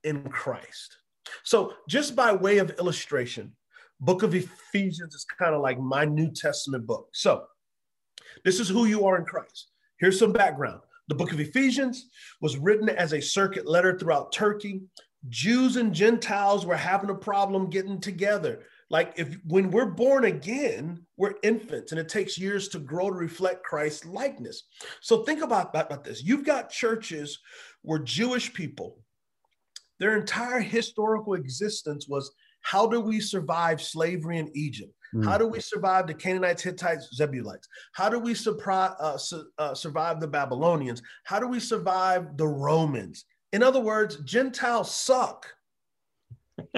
in 0.05 0.29
Christ. 0.31 0.97
So, 1.43 1.75
just 1.89 2.15
by 2.15 2.33
way 2.33 2.59
of 2.59 2.71
illustration, 2.79 3.53
book 4.01 4.23
of 4.23 4.35
Ephesians 4.35 5.15
is 5.15 5.27
kind 5.39 5.55
of 5.55 5.63
like 5.63 5.79
my 5.79 6.05
New 6.05 6.31
Testament 6.31 6.87
book. 6.87 7.09
So, 7.13 7.45
this 8.45 8.61
is 8.61 8.69
who 8.69 8.85
you 8.85 9.07
are 9.07 9.19
in 9.19 9.25
Christ. 9.25 9.71
Here's 9.99 10.19
some 10.19 10.33
background. 10.33 10.81
The 11.09 11.15
book 11.15 11.33
of 11.33 11.41
Ephesians 11.41 12.09
was 12.41 12.57
written 12.57 12.89
as 12.89 13.13
a 13.13 13.21
circuit 13.21 13.67
letter 13.67 13.99
throughout 13.99 14.33
Turkey. 14.33 14.83
Jews 15.29 15.77
and 15.77 15.95
Gentiles 15.95 16.67
were 16.67 16.77
having 16.77 17.11
a 17.11 17.15
problem 17.15 17.71
getting 17.71 18.01
together. 18.01 18.63
Like 18.91 19.15
if 19.17 19.39
when 19.47 19.71
we're 19.71 19.87
born 19.87 20.25
again, 20.25 21.05
we're 21.17 21.35
infants 21.43 21.93
and 21.93 21.99
it 21.99 22.09
takes 22.09 22.39
years 22.39 22.69
to 22.69 22.79
grow 22.79 23.11
to 23.11 23.17
reflect 23.17 23.65
Christ's 23.65 24.05
likeness. 24.05 24.65
So 25.01 25.23
think 25.23 25.43
about, 25.43 25.71
about 25.75 26.05
this. 26.05 26.23
You've 26.23 26.45
got 26.45 26.71
churches 26.71 27.39
where 27.83 27.99
Jewish 27.99 28.53
people, 28.53 28.99
their 29.99 30.17
entire 30.17 30.61
historical 30.61 31.35
existence 31.35 32.07
was 32.09 32.33
how 32.61 32.87
do 32.87 33.01
we 33.01 33.21
survive 33.21 33.81
slavery 33.81 34.39
in 34.39 34.51
Egypt? 34.55 34.93
Mm. 35.15 35.25
How 35.25 35.39
do 35.39 35.47
we 35.47 35.61
survive 35.61 36.07
the 36.07 36.15
Canaanites, 36.15 36.63
Hittites, 36.63 37.09
Jebusites? 37.17 37.69
How 37.93 38.09
do 38.09 38.19
we 38.19 38.35
surprise, 38.35 38.93
uh, 38.99 39.17
su- 39.17 39.49
uh, 39.59 39.75
survive 39.75 40.21
the 40.21 40.27
Babylonians? 40.27 41.03
How 41.25 41.39
do 41.39 41.47
we 41.47 41.61
survive 41.61 42.37
the 42.37 42.49
Romans? 42.49 43.25
In 43.53 43.63
other 43.63 43.81
words, 43.81 44.17
Gentiles 44.25 44.95
suck. 44.95 45.47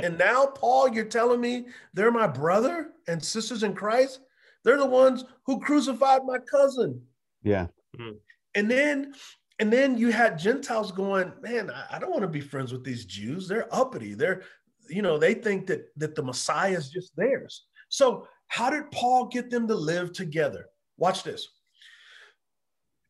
and 0.03 0.19
now, 0.19 0.47
Paul, 0.47 0.89
you're 0.89 1.07
telling 1.07 1.41
me 1.41 1.67
they're 1.95 2.11
my 2.11 2.27
brother 2.27 2.91
and 3.09 3.23
sisters 3.25 3.63
in 3.63 3.75
Christ? 3.75 4.21
They're 4.65 4.77
the 4.77 4.87
ones 4.87 5.25
who 5.47 5.61
crucified 5.61 6.23
my 6.27 6.39
cousin. 6.39 7.01
Yeah. 7.43 7.69
Mm. 7.99 8.17
And 8.55 8.71
then 8.71 9.15
and 9.59 9.73
then 9.73 9.97
you 9.97 10.13
had 10.13 10.39
Gentiles 10.39 10.93
going, 10.93 11.33
man, 11.41 11.71
I, 11.71 11.97
I 11.97 11.99
don't 11.99 12.11
want 12.11 12.23
to 12.23 12.29
be 12.29 12.41
friends 12.41 12.73
with 12.73 12.85
these 12.85 13.07
Jews. 13.07 13.49
They're 13.49 13.75
uppity. 13.75 14.13
They're, 14.13 14.43
you 14.91 15.01
know, 15.01 15.19
they 15.19 15.35
think 15.35 15.67
that 15.69 15.89
that 15.97 16.15
the 16.15 16.23
Messiah 16.23 16.77
is 16.77 16.91
just 16.91 17.17
theirs. 17.17 17.65
So, 17.89 18.27
how 18.49 18.71
did 18.71 18.91
Paul 18.91 19.27
get 19.27 19.51
them 19.51 19.67
to 19.69 19.75
live 19.75 20.13
together? 20.13 20.67
Watch 20.99 21.23
this. 21.25 21.49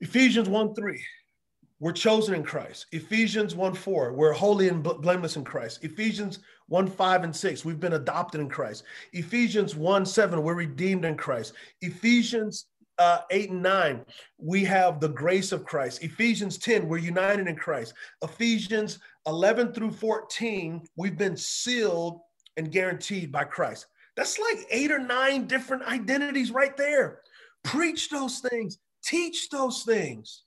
Ephesians 0.00 0.48
1 0.48 0.74
3, 0.74 1.04
we're 1.78 1.92
chosen 1.92 2.34
in 2.34 2.42
Christ. 2.42 2.86
Ephesians 2.92 3.54
1 3.54 3.74
4, 3.74 4.12
we're 4.12 4.32
holy 4.32 4.68
and 4.68 4.82
blameless 4.82 5.36
in 5.36 5.44
Christ. 5.44 5.84
Ephesians 5.84 6.40
1 6.68 6.86
5 6.86 7.24
and 7.24 7.34
6, 7.34 7.64
we've 7.64 7.80
been 7.80 7.94
adopted 7.94 8.40
in 8.40 8.48
Christ. 8.48 8.84
Ephesians 9.12 9.74
1 9.74 10.06
7, 10.06 10.42
we're 10.42 10.54
redeemed 10.54 11.04
in 11.04 11.16
Christ. 11.16 11.54
Ephesians 11.80 12.66
uh, 12.98 13.20
8 13.30 13.50
and 13.50 13.62
9, 13.62 14.04
we 14.38 14.64
have 14.64 15.00
the 15.00 15.08
grace 15.08 15.52
of 15.52 15.64
Christ. 15.64 16.02
Ephesians 16.02 16.58
10, 16.58 16.88
we're 16.88 16.98
united 16.98 17.46
in 17.46 17.56
Christ. 17.56 17.94
Ephesians 18.22 18.98
11 19.26 19.72
through 19.72 19.92
14, 19.92 20.82
we've 20.96 21.18
been 21.18 21.36
sealed 21.36 22.20
and 22.56 22.72
guaranteed 22.72 23.30
by 23.30 23.44
Christ. 23.44 23.86
That's 24.16 24.38
like 24.38 24.66
eight 24.70 24.90
or 24.90 24.98
nine 24.98 25.46
different 25.46 25.82
identities 25.84 26.50
right 26.50 26.76
there. 26.76 27.20
Preach 27.62 28.08
those 28.08 28.40
things, 28.40 28.78
teach 29.04 29.50
those 29.50 29.82
things. 29.82 30.42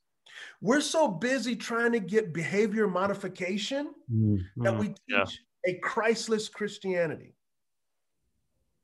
We're 0.62 0.82
so 0.82 1.08
busy 1.08 1.56
trying 1.56 1.92
to 1.94 2.00
get 2.00 2.34
behavior 2.34 2.88
modification 2.88 3.94
mm-hmm. 4.12 4.64
that 4.64 4.78
we 4.78 4.88
teach 4.88 4.98
yeah. 5.08 5.26
a 5.68 5.74
Christless 5.76 6.50
Christianity. 6.50 7.36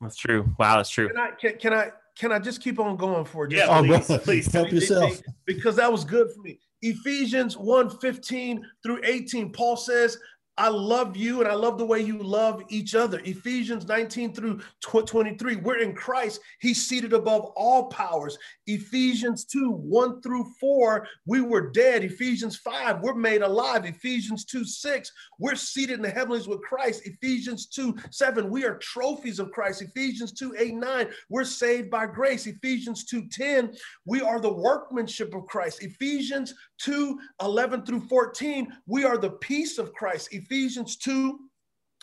That's 0.02 0.18
true. 0.18 0.54
Wow, 0.60 0.78
that's 0.78 0.90
true. 0.90 1.08
Can 1.08 1.18
I 1.18 1.32
can, 1.32 1.58
can 1.58 1.74
I 1.74 1.92
can 2.18 2.32
I 2.32 2.40
just 2.40 2.62
keep 2.62 2.80
on 2.80 2.96
going 2.96 3.26
for 3.26 3.48
just 3.48 3.66
yeah, 3.66 3.82
please, 3.82 4.18
please 4.24 4.52
help 4.52 4.72
yourself 4.72 5.22
because 5.46 5.76
that 5.78 5.92
was 5.92 6.04
good 6.04 6.32
for 6.32 6.42
me. 6.42 6.60
Ephesians 6.82 7.58
1 7.58 7.90
15 8.00 8.66
through 8.84 9.02
18, 9.04 9.52
Paul 9.52 9.76
says, 9.76 10.18
I 10.58 10.70
love 10.70 11.18
you 11.18 11.42
and 11.42 11.50
I 11.50 11.54
love 11.54 11.78
the 11.78 11.86
way 11.86 12.00
you 12.00 12.18
love 12.18 12.64
each 12.70 12.96
other. 12.96 13.20
Ephesians 13.26 13.88
19 13.88 14.34
through 14.34 14.62
23. 14.82 15.58
We're 15.58 15.80
in 15.80 15.94
Christ. 15.94 16.40
He's 16.60 16.88
seated 16.88 17.12
above 17.12 17.52
all 17.58 17.88
powers. 17.88 18.38
Ephesians 18.66 19.44
2 19.46 19.70
1 19.70 20.22
through 20.22 20.46
4. 20.60 21.08
We 21.26 21.42
were 21.42 21.72
dead. 21.72 22.06
Ephesians 22.06 22.56
5. 22.58 23.02
We're 23.02 23.16
made 23.16 23.42
alive. 23.42 23.86
Ephesians 23.86 24.46
2 24.46 24.64
6. 24.64 25.12
We're 25.40 25.56
seated 25.56 25.96
in 25.96 26.02
the 26.02 26.10
heavens 26.10 26.48
with 26.48 26.62
Christ. 26.62 27.02
Ephesians 27.06 27.68
2 27.68 27.96
7. 28.12 28.50
We 28.50 28.64
are 28.64 28.78
trophies 28.78 29.40
of 29.40 29.52
Christ. 29.52 29.82
Ephesians 29.82 30.32
2 30.32 30.56
8 30.58 30.76
9. 30.76 31.08
We're 31.30 31.44
saved 31.44 31.90
by 31.90 32.06
grace. 32.08 32.48
Ephesians 32.48 33.04
2 33.06 33.28
10. 33.28 33.74
We 34.06 34.22
are 34.22 34.40
the 34.40 34.54
workmanship 34.54 35.36
of 35.36 35.48
Christ. 35.48 35.84
Ephesians 35.84 36.54
2 36.80 37.20
11 37.42 37.86
through 37.86 38.08
14. 38.08 38.72
We 38.86 39.04
are 39.04 39.18
the 39.18 39.32
peace 39.32 39.78
of 39.78 39.94
Christ. 39.94 40.30
2 40.50 41.40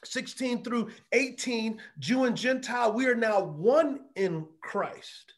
16 0.04 0.64
through 0.64 0.90
18, 1.12 1.80
Jew 1.98 2.24
and 2.24 2.36
Gentile, 2.36 2.92
we 2.92 3.06
are 3.06 3.14
now 3.14 3.40
one 3.40 4.00
in 4.16 4.46
Christ. 4.60 5.34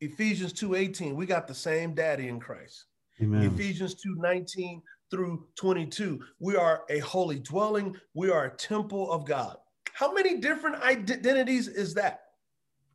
Ephesians 0.00 0.52
2 0.52 0.74
18, 0.74 1.14
we 1.14 1.26
got 1.26 1.46
the 1.46 1.54
same 1.54 1.94
daddy 1.94 2.28
in 2.28 2.40
Christ. 2.40 2.86
Amen. 3.22 3.44
Ephesians 3.44 3.94
2 3.94 4.16
19 4.18 4.82
through 5.10 5.46
22, 5.56 6.20
we 6.40 6.56
are 6.56 6.82
a 6.90 6.98
holy 7.00 7.38
dwelling, 7.38 7.96
we 8.14 8.30
are 8.30 8.46
a 8.46 8.56
temple 8.56 9.10
of 9.12 9.26
God. 9.26 9.56
How 9.92 10.12
many 10.12 10.38
different 10.38 10.82
identities 10.82 11.68
is 11.68 11.94
that? 11.94 12.20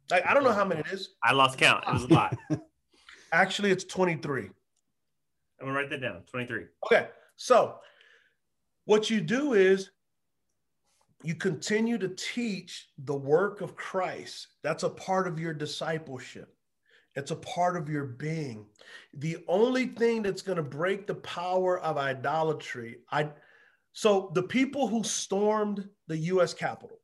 Like, 0.10 0.26
I 0.26 0.34
don't 0.34 0.44
know 0.44 0.54
how 0.54 0.66
many 0.66 0.82
it 0.82 0.88
is. 0.92 1.10
I 1.24 1.34
lost 1.34 1.58
count. 1.58 1.84
It 1.88 1.94
was 1.94 2.04
a 2.04 2.14
lot. 2.14 2.38
Actually, 3.32 3.72
it's 3.72 3.84
23. 3.84 4.44
I'm 4.46 4.52
gonna 5.60 5.74
write 5.74 5.90
that 5.90 6.02
down. 6.02 6.22
23. 6.30 6.66
Okay. 6.86 7.08
So 7.36 7.76
what 8.88 9.10
you 9.10 9.20
do 9.20 9.52
is 9.52 9.92
you 11.22 11.36
continue 11.36 11.98
to 11.98 12.08
teach 12.08 12.88
the 13.04 13.16
work 13.16 13.60
of 13.60 13.76
Christ. 13.76 14.48
That's 14.64 14.84
a 14.84 14.90
part 14.90 15.28
of 15.28 15.38
your 15.38 15.54
discipleship. 15.54 16.56
It's 17.14 17.32
a 17.32 17.36
part 17.36 17.76
of 17.76 17.90
your 17.90 18.06
being. 18.06 18.66
The 19.14 19.40
only 19.50 19.88
thing 19.88 20.22
that's 20.22 20.42
going 20.42 20.56
to 20.56 20.64
break 20.64 21.06
the 21.06 21.16
power 21.16 21.82
of 21.82 21.98
idolatry, 21.98 23.00
I 23.12 23.30
so 23.92 24.32
the 24.34 24.44
people 24.44 24.88
who 24.88 25.04
stormed 25.04 25.86
the 26.08 26.18
US 26.18 26.54
Capitol, 26.54 27.02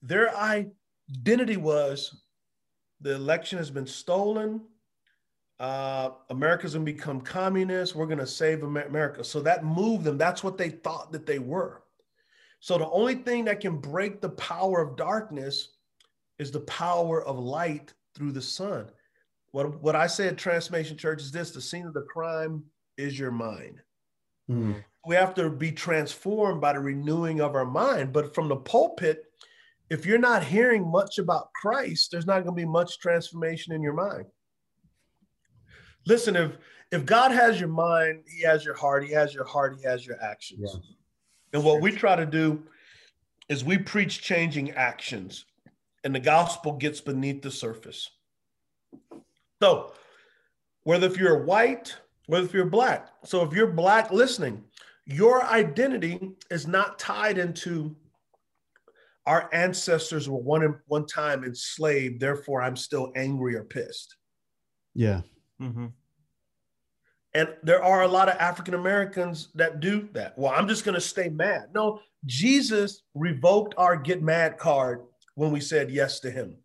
their 0.00 0.34
identity 0.38 1.58
was 1.58 2.22
the 3.02 3.14
election 3.14 3.58
has 3.58 3.70
been 3.70 3.86
stolen 3.86 4.62
uh, 5.58 6.10
America's 6.30 6.74
gonna 6.74 6.84
become 6.84 7.20
communist. 7.20 7.94
We're 7.94 8.06
gonna 8.06 8.26
save 8.26 8.62
America. 8.62 9.24
So 9.24 9.40
that 9.40 9.64
moved 9.64 10.04
them. 10.04 10.18
That's 10.18 10.44
what 10.44 10.58
they 10.58 10.70
thought 10.70 11.12
that 11.12 11.26
they 11.26 11.38
were. 11.38 11.82
So 12.60 12.78
the 12.78 12.90
only 12.90 13.14
thing 13.14 13.44
that 13.46 13.60
can 13.60 13.78
break 13.78 14.20
the 14.20 14.30
power 14.30 14.80
of 14.80 14.96
darkness 14.96 15.76
is 16.38 16.50
the 16.50 16.60
power 16.60 17.22
of 17.22 17.38
light 17.38 17.94
through 18.14 18.32
the 18.32 18.42
sun. 18.42 18.90
What, 19.52 19.80
what 19.82 19.96
I 19.96 20.06
said, 20.06 20.36
Transformation 20.36 20.96
Church, 20.96 21.20
is 21.22 21.30
this 21.30 21.50
the 21.50 21.60
scene 21.60 21.86
of 21.86 21.94
the 21.94 22.02
crime 22.02 22.64
is 22.98 23.18
your 23.18 23.30
mind. 23.30 23.80
Mm. 24.50 24.82
We 25.06 25.14
have 25.14 25.34
to 25.34 25.48
be 25.50 25.72
transformed 25.72 26.60
by 26.60 26.72
the 26.72 26.80
renewing 26.80 27.40
of 27.40 27.54
our 27.54 27.64
mind. 27.64 28.12
But 28.12 28.34
from 28.34 28.48
the 28.48 28.56
pulpit, 28.56 29.24
if 29.88 30.04
you're 30.04 30.18
not 30.18 30.42
hearing 30.44 30.90
much 30.90 31.18
about 31.18 31.52
Christ, 31.54 32.10
there's 32.10 32.26
not 32.26 32.42
going 32.42 32.56
to 32.56 32.62
be 32.62 32.66
much 32.66 32.98
transformation 32.98 33.72
in 33.72 33.82
your 33.82 33.94
mind. 33.94 34.26
Listen, 36.06 36.36
if 36.36 36.56
if 36.92 37.04
God 37.04 37.32
has 37.32 37.58
your 37.58 37.68
mind, 37.68 38.22
He 38.26 38.42
has 38.42 38.64
your 38.64 38.74
heart. 38.74 39.04
He 39.04 39.12
has 39.12 39.34
your 39.34 39.44
heart. 39.44 39.76
He 39.80 39.86
has 39.86 40.06
your 40.06 40.22
actions. 40.22 40.60
Yeah. 40.72 40.80
And 41.52 41.64
what 41.64 41.80
we 41.80 41.90
try 41.90 42.16
to 42.16 42.26
do 42.26 42.62
is 43.48 43.64
we 43.64 43.78
preach 43.78 44.22
changing 44.22 44.72
actions, 44.72 45.44
and 46.04 46.14
the 46.14 46.20
gospel 46.20 46.72
gets 46.72 47.00
beneath 47.00 47.42
the 47.42 47.50
surface. 47.50 48.10
So, 49.62 49.92
whether 50.84 51.06
if 51.06 51.16
you're 51.16 51.44
white, 51.44 51.96
whether 52.26 52.44
if 52.44 52.54
you're 52.54 52.66
black, 52.66 53.08
so 53.24 53.42
if 53.42 53.52
you're 53.52 53.72
black 53.72 54.10
listening, 54.10 54.62
your 55.06 55.44
identity 55.44 56.32
is 56.50 56.66
not 56.66 56.98
tied 56.98 57.38
into 57.38 57.96
our 59.26 59.48
ancestors 59.52 60.28
were 60.28 60.38
one 60.38 60.78
one 60.86 61.06
time 61.06 61.44
enslaved, 61.44 62.20
therefore 62.20 62.62
I'm 62.62 62.76
still 62.76 63.12
angry 63.16 63.56
or 63.56 63.64
pissed. 63.64 64.16
Yeah. 64.94 65.22
Mm-hmm. 65.60 65.86
And 67.34 67.48
there 67.62 67.82
are 67.82 68.02
a 68.02 68.08
lot 68.08 68.28
of 68.28 68.36
African 68.36 68.74
Americans 68.74 69.48
that 69.54 69.80
do 69.80 70.08
that. 70.12 70.38
Well, 70.38 70.52
I'm 70.56 70.68
just 70.68 70.84
going 70.84 70.94
to 70.94 71.00
stay 71.00 71.28
mad. 71.28 71.68
No, 71.74 72.00
Jesus 72.24 73.02
revoked 73.14 73.74
our 73.76 73.96
get 73.96 74.22
mad 74.22 74.56
card 74.58 75.02
when 75.34 75.52
we 75.52 75.60
said 75.60 75.90
yes 75.90 76.20
to 76.20 76.30
him. 76.30 76.56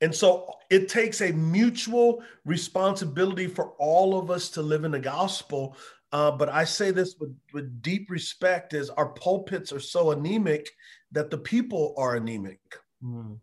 And 0.00 0.14
so 0.14 0.52
it 0.68 0.88
takes 0.88 1.20
a 1.20 1.32
mutual 1.32 2.22
responsibility 2.44 3.46
for 3.46 3.70
all 3.78 4.18
of 4.18 4.30
us 4.30 4.50
to 4.50 4.62
live 4.62 4.84
in 4.84 4.90
the 4.90 4.98
gospel 4.98 5.76
Uh, 6.14 6.30
but 6.30 6.48
I 6.48 6.62
say 6.62 6.92
this 6.92 7.16
with, 7.18 7.36
with 7.52 7.82
deep 7.82 8.08
respect 8.08 8.72
is 8.72 8.88
our 8.88 9.08
pulpits 9.08 9.72
are 9.72 9.80
so 9.80 10.12
anemic 10.12 10.70
that 11.10 11.28
the 11.28 11.38
people 11.38 11.92
are 11.98 12.14
anemic. 12.14 12.60
Mm. 13.02 13.40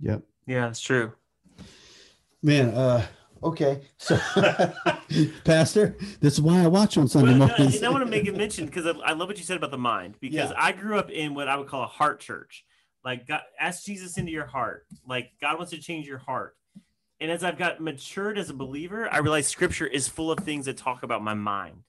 Yep. 0.00 0.22
Yeah, 0.46 0.66
that's 0.66 0.80
true. 0.80 1.12
Man, 2.42 2.68
uh, 2.70 3.06
okay. 3.42 3.82
So, 3.96 4.16
Pastor, 5.44 5.96
this 6.20 6.34
is 6.34 6.40
why 6.40 6.62
I 6.62 6.66
watch 6.66 6.96
on 6.96 7.08
Sunday 7.08 7.36
well, 7.36 7.48
mornings. 7.48 7.82
I 7.82 7.88
want 7.88 8.04
to 8.04 8.10
make 8.10 8.26
it 8.26 8.36
mention 8.36 8.66
because 8.66 8.86
I, 8.86 8.90
I, 8.90 9.12
love 9.12 9.28
what 9.28 9.38
you 9.38 9.44
said 9.44 9.56
about 9.56 9.70
the 9.70 9.78
mind 9.78 10.16
because 10.20 10.50
yeah. 10.50 10.56
I 10.56 10.72
grew 10.72 10.98
up 10.98 11.10
in 11.10 11.34
what 11.34 11.48
I 11.48 11.56
would 11.56 11.66
call 11.66 11.82
a 11.82 11.86
heart 11.86 12.20
church. 12.20 12.64
Like, 13.04 13.26
God, 13.26 13.40
ask 13.58 13.84
Jesus 13.84 14.18
into 14.18 14.30
your 14.30 14.46
heart. 14.46 14.86
Like, 15.06 15.32
God 15.40 15.56
wants 15.56 15.72
to 15.72 15.78
change 15.78 16.06
your 16.06 16.18
heart. 16.18 16.56
And 17.20 17.30
as 17.30 17.42
I've 17.42 17.58
got 17.58 17.80
matured 17.80 18.38
as 18.38 18.50
a 18.50 18.54
believer, 18.54 19.12
I 19.12 19.18
realize 19.18 19.48
scripture 19.48 19.86
is 19.86 20.06
full 20.06 20.30
of 20.30 20.38
things 20.40 20.66
that 20.66 20.76
talk 20.76 21.02
about 21.02 21.22
my 21.22 21.34
mind, 21.34 21.82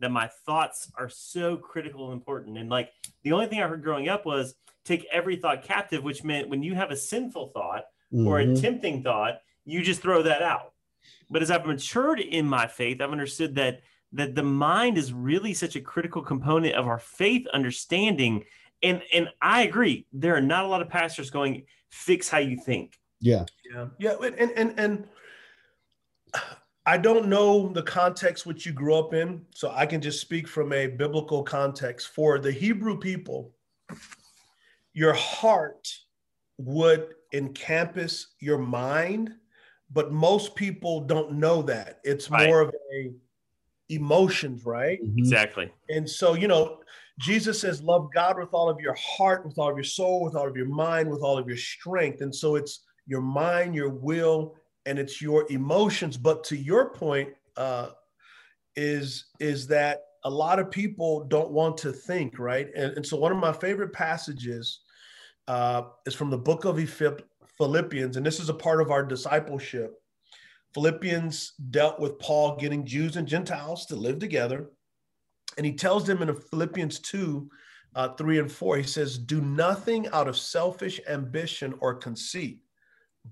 that 0.00 0.10
my 0.10 0.30
thoughts 0.46 0.90
are 0.96 1.10
so 1.10 1.56
critical 1.56 2.06
and 2.06 2.14
important. 2.14 2.56
And 2.56 2.70
like 2.70 2.90
the 3.22 3.32
only 3.32 3.46
thing 3.46 3.60
I 3.60 3.68
heard 3.68 3.82
growing 3.82 4.08
up 4.08 4.24
was 4.24 4.54
take 4.84 5.06
every 5.12 5.36
thought 5.36 5.62
captive, 5.64 6.02
which 6.02 6.24
meant 6.24 6.48
when 6.48 6.62
you 6.62 6.74
have 6.74 6.90
a 6.90 6.96
sinful 6.96 7.48
thought 7.48 7.84
mm-hmm. 8.12 8.26
or 8.26 8.40
a 8.40 8.46
mm-hmm. 8.46 8.62
tempting 8.62 9.02
thought, 9.02 9.40
you 9.64 9.82
just 9.82 10.02
throw 10.02 10.22
that 10.22 10.42
out. 10.42 10.72
But 11.30 11.42
as 11.42 11.50
I've 11.50 11.66
matured 11.66 12.20
in 12.20 12.46
my 12.46 12.66
faith, 12.66 13.00
I've 13.00 13.10
understood 13.10 13.54
that 13.56 13.80
that 14.14 14.34
the 14.34 14.42
mind 14.42 14.98
is 14.98 15.12
really 15.12 15.54
such 15.54 15.74
a 15.74 15.80
critical 15.80 16.20
component 16.22 16.74
of 16.74 16.86
our 16.86 16.98
faith 16.98 17.46
understanding. 17.48 18.44
And 18.82 19.02
and 19.12 19.28
I 19.40 19.62
agree, 19.62 20.06
there 20.12 20.36
are 20.36 20.42
not 20.42 20.64
a 20.64 20.68
lot 20.68 20.82
of 20.82 20.88
pastors 20.88 21.30
going 21.30 21.64
fix 21.90 22.28
how 22.28 22.38
you 22.38 22.56
think 22.56 22.98
yeah. 23.22 23.44
Yeah. 23.72 23.86
Yeah. 23.98 24.16
And 24.20 24.50
and 24.50 24.78
and 24.78 25.08
I 26.84 26.98
don't 26.98 27.28
know 27.28 27.68
the 27.68 27.84
context 27.84 28.44
which 28.44 28.66
you 28.66 28.72
grew 28.72 28.96
up 28.96 29.14
in, 29.14 29.46
so 29.54 29.70
I 29.70 29.86
can 29.86 30.00
just 30.00 30.20
speak 30.20 30.48
from 30.48 30.72
a 30.72 30.88
biblical 30.88 31.44
context. 31.44 32.08
For 32.08 32.40
the 32.40 32.50
Hebrew 32.50 32.98
people, 32.98 33.52
your 34.92 35.14
heart 35.14 35.88
would 36.58 37.14
encompass 37.32 38.34
your 38.40 38.58
mind, 38.58 39.30
but 39.92 40.12
most 40.12 40.54
people 40.54 41.00
don't 41.00 41.32
know 41.32 41.62
that. 41.62 42.00
It's 42.04 42.30
right. 42.30 42.48
more 42.48 42.60
of 42.60 42.74
a 42.94 43.12
emotions, 43.88 44.64
right? 44.64 45.02
Mm-hmm. 45.02 45.18
Exactly. 45.18 45.70
And 45.88 46.08
so, 46.08 46.34
you 46.34 46.48
know, 46.48 46.78
Jesus 47.18 47.60
says, 47.60 47.82
love 47.82 48.08
God 48.14 48.38
with 48.38 48.48
all 48.52 48.70
of 48.70 48.80
your 48.80 48.94
heart, 48.94 49.44
with 49.44 49.58
all 49.58 49.70
of 49.70 49.76
your 49.76 49.84
soul, 49.84 50.24
with 50.24 50.34
all 50.34 50.48
of 50.48 50.56
your 50.56 50.66
mind, 50.66 51.10
with 51.10 51.20
all 51.22 51.36
of 51.36 51.46
your 51.46 51.56
strength. 51.56 52.22
And 52.22 52.34
so 52.34 52.56
it's 52.56 52.84
your 53.06 53.20
mind, 53.20 53.74
your 53.74 53.90
will, 53.90 54.56
and 54.86 54.98
it's 54.98 55.20
your 55.20 55.46
emotions. 55.50 56.16
But 56.16 56.42
to 56.44 56.56
your 56.56 56.90
point, 56.90 57.30
uh, 57.56 57.90
is 58.74 59.26
is 59.38 59.66
that 59.66 60.04
a 60.24 60.30
lot 60.30 60.58
of 60.58 60.70
people 60.70 61.24
don't 61.24 61.50
want 61.50 61.76
to 61.78 61.92
think, 61.92 62.38
right? 62.38 62.68
And, 62.74 62.92
and 62.96 63.06
so 63.06 63.18
one 63.18 63.32
of 63.32 63.38
my 63.38 63.52
favorite 63.52 63.92
passages 63.92 64.80
uh, 65.48 65.82
is 66.06 66.14
from 66.14 66.30
the 66.30 66.38
book 66.38 66.64
of 66.64 66.78
Philippians, 67.58 68.16
and 68.16 68.24
this 68.24 68.40
is 68.40 68.48
a 68.48 68.54
part 68.54 68.80
of 68.80 68.90
our 68.90 69.04
discipleship. 69.04 69.94
Philippians 70.74 71.52
dealt 71.70 72.00
with 72.00 72.18
Paul 72.18 72.56
getting 72.56 72.86
Jews 72.86 73.16
and 73.16 73.28
Gentiles 73.28 73.86
to 73.86 73.96
live 73.96 74.18
together. 74.18 74.70
And 75.58 75.66
he 75.66 75.74
tells 75.74 76.06
them 76.06 76.22
in 76.22 76.34
Philippians 76.34 76.98
2 77.00 77.48
uh, 77.94 78.08
3 78.14 78.38
and 78.38 78.50
4, 78.50 78.78
he 78.78 78.82
says, 78.84 79.18
Do 79.18 79.42
nothing 79.42 80.08
out 80.08 80.26
of 80.26 80.38
selfish 80.38 80.98
ambition 81.06 81.74
or 81.80 81.94
conceit 81.94 82.62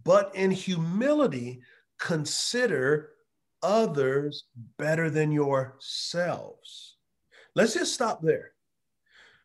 but 0.05 0.35
in 0.35 0.51
humility, 0.51 1.61
consider 1.99 3.11
others 3.63 4.45
better 4.79 5.11
than 5.11 5.33
yourselves. 5.33 6.97
Let's 7.55 7.75
just 7.75 7.95
stop 7.95 8.23
there. 8.23 8.53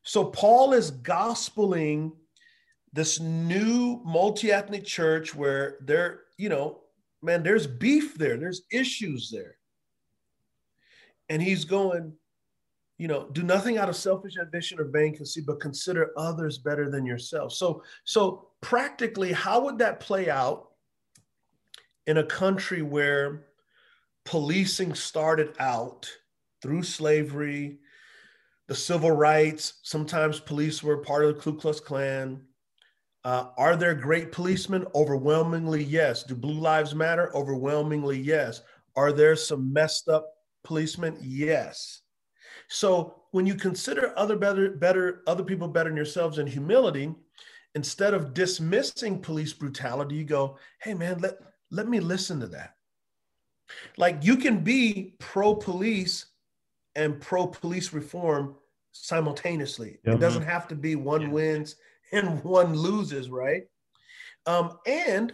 So, 0.03 0.25
Paul 0.25 0.73
is 0.73 0.91
gospeling 0.91 2.11
this 2.95 3.19
new 3.19 4.01
multi 4.05 4.53
ethnic 4.53 4.85
church 4.85 5.35
where 5.35 5.77
there, 5.81 6.21
you 6.37 6.47
know, 6.47 6.79
man, 7.21 7.43
there's 7.43 7.67
beef 7.67 8.17
there, 8.17 8.37
there's 8.37 8.61
issues 8.71 9.29
there. 9.29 9.57
And 11.27 11.41
he's 11.41 11.65
going, 11.65 12.13
you 12.97 13.09
know 13.09 13.27
do 13.33 13.43
nothing 13.43 13.77
out 13.77 13.89
of 13.89 13.95
selfish 13.97 14.37
ambition 14.37 14.79
or 14.79 14.85
vain 14.85 15.13
conceit 15.13 15.45
but 15.45 15.59
consider 15.59 16.11
others 16.15 16.57
better 16.57 16.89
than 16.89 17.05
yourself 17.05 17.51
so 17.51 17.83
so 18.05 18.47
practically 18.61 19.33
how 19.33 19.61
would 19.61 19.77
that 19.77 19.99
play 19.99 20.29
out 20.29 20.69
in 22.07 22.19
a 22.19 22.23
country 22.23 22.81
where 22.81 23.47
policing 24.23 24.93
started 24.93 25.53
out 25.59 26.09
through 26.61 26.81
slavery 26.81 27.79
the 28.67 28.75
civil 28.75 29.11
rights 29.11 29.81
sometimes 29.83 30.39
police 30.39 30.81
were 30.81 30.99
part 30.99 31.25
of 31.25 31.35
the 31.35 31.41
ku 31.41 31.53
klux 31.53 31.81
klan 31.81 32.39
uh, 33.25 33.47
are 33.57 33.75
there 33.75 33.95
great 33.95 34.31
policemen? 34.31 34.85
Overwhelmingly 34.93 35.83
yes. 35.83 36.23
Do 36.23 36.35
blue 36.35 36.59
lives 36.59 36.93
matter? 36.93 37.35
Overwhelmingly 37.35 38.19
yes. 38.19 38.61
Are 38.95 39.11
there 39.11 39.35
some 39.35 39.73
messed 39.73 40.07
up 40.07 40.31
policemen? 40.63 41.17
Yes. 41.21 42.01
So 42.67 43.23
when 43.31 43.47
you 43.47 43.55
consider 43.55 44.13
other 44.15 44.35
better, 44.35 44.69
better 44.69 45.23
other 45.25 45.43
people 45.43 45.67
better 45.67 45.89
than 45.89 45.97
yourselves 45.97 46.37
in 46.37 46.45
humility, 46.45 47.15
instead 47.73 48.13
of 48.13 48.35
dismissing 48.35 49.19
police 49.19 49.53
brutality, 49.53 50.15
you 50.15 50.23
go, 50.23 50.59
hey 50.81 50.93
man, 50.93 51.17
let, 51.17 51.33
let 51.71 51.87
me 51.89 51.99
listen 51.99 52.39
to 52.41 52.47
that. 52.47 52.75
Like 53.97 54.19
you 54.23 54.37
can 54.37 54.59
be 54.59 55.15
pro-police 55.17 56.27
and 56.95 57.19
pro-police 57.19 57.91
reform 57.91 58.55
simultaneously. 58.91 59.97
It 60.03 60.19
doesn't 60.19 60.43
have 60.43 60.67
to 60.67 60.75
be 60.75 60.95
one 60.95 61.23
yeah. 61.23 61.29
wins 61.29 61.75
and 62.11 62.43
one 62.43 62.75
loses, 62.75 63.29
right? 63.29 63.63
Um, 64.45 64.77
and 64.85 65.33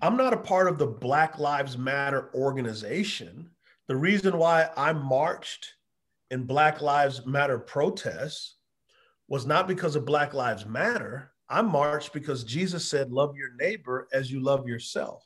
I'm 0.00 0.16
not 0.16 0.32
a 0.32 0.38
part 0.38 0.68
of 0.68 0.78
the 0.78 0.86
Black 0.86 1.38
Lives 1.38 1.76
Matter 1.76 2.30
organization. 2.34 3.50
The 3.88 3.96
reason 3.96 4.36
why 4.38 4.68
I 4.76 4.92
marched 4.92 5.74
in 6.30 6.44
Black 6.44 6.80
Lives 6.80 7.26
Matter 7.26 7.58
protests 7.58 8.56
was 9.28 9.46
not 9.46 9.66
because 9.66 9.96
of 9.96 10.04
Black 10.04 10.34
Lives 10.34 10.66
Matter. 10.66 11.32
I 11.48 11.62
marched 11.62 12.12
because 12.12 12.44
Jesus 12.44 12.88
said, 12.88 13.10
Love 13.10 13.34
your 13.36 13.54
neighbor 13.58 14.08
as 14.12 14.30
you 14.30 14.40
love 14.40 14.68
yourself. 14.68 15.24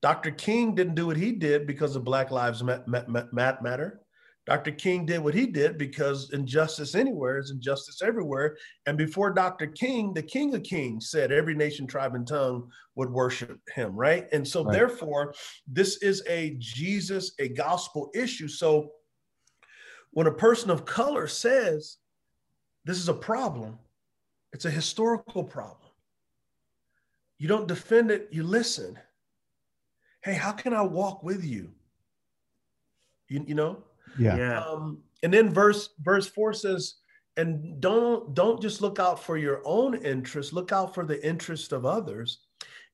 Dr. 0.00 0.30
King 0.30 0.74
didn't 0.74 0.94
do 0.94 1.08
what 1.08 1.16
he 1.16 1.32
did 1.32 1.66
because 1.66 1.96
of 1.96 2.04
Black 2.04 2.30
Lives 2.30 2.62
Matter. 2.62 4.00
Dr. 4.48 4.70
King 4.72 5.04
did 5.04 5.18
what 5.18 5.34
he 5.34 5.44
did 5.44 5.76
because 5.76 6.32
injustice 6.32 6.94
anywhere 6.94 7.38
is 7.38 7.50
injustice 7.50 8.00
everywhere. 8.00 8.56
And 8.86 8.96
before 8.96 9.30
Dr. 9.30 9.66
King, 9.66 10.14
the 10.14 10.22
King 10.22 10.54
of 10.54 10.62
Kings 10.62 11.10
said 11.10 11.30
every 11.30 11.54
nation, 11.54 11.86
tribe, 11.86 12.14
and 12.14 12.26
tongue 12.26 12.70
would 12.94 13.10
worship 13.10 13.60
him, 13.74 13.94
right? 13.94 14.26
And 14.32 14.48
so, 14.48 14.64
right. 14.64 14.72
therefore, 14.72 15.34
this 15.70 15.98
is 15.98 16.22
a 16.26 16.56
Jesus, 16.58 17.32
a 17.38 17.48
gospel 17.50 18.10
issue. 18.14 18.48
So, 18.48 18.92
when 20.12 20.26
a 20.26 20.32
person 20.32 20.70
of 20.70 20.86
color 20.86 21.26
says 21.26 21.98
this 22.86 22.96
is 22.96 23.10
a 23.10 23.14
problem, 23.14 23.78
it's 24.54 24.64
a 24.64 24.70
historical 24.70 25.44
problem. 25.44 25.90
You 27.36 27.48
don't 27.48 27.68
defend 27.68 28.10
it, 28.10 28.28
you 28.32 28.44
listen. 28.44 28.98
Hey, 30.22 30.32
how 30.32 30.52
can 30.52 30.72
I 30.72 30.80
walk 30.80 31.22
with 31.22 31.44
you? 31.44 31.70
You, 33.28 33.44
you 33.46 33.54
know? 33.54 33.84
Yeah. 34.18 34.36
yeah. 34.36 34.60
Um, 34.64 35.02
and 35.22 35.32
then 35.32 35.52
verse 35.52 35.90
verse 36.00 36.28
four 36.28 36.52
says, 36.52 36.94
and 37.36 37.80
don't 37.80 38.34
don't 38.34 38.60
just 38.60 38.80
look 38.80 38.98
out 38.98 39.22
for 39.22 39.36
your 39.36 39.62
own 39.64 39.94
interest, 39.96 40.52
look 40.52 40.72
out 40.72 40.94
for 40.94 41.04
the 41.04 41.24
interest 41.26 41.72
of 41.72 41.86
others. 41.86 42.40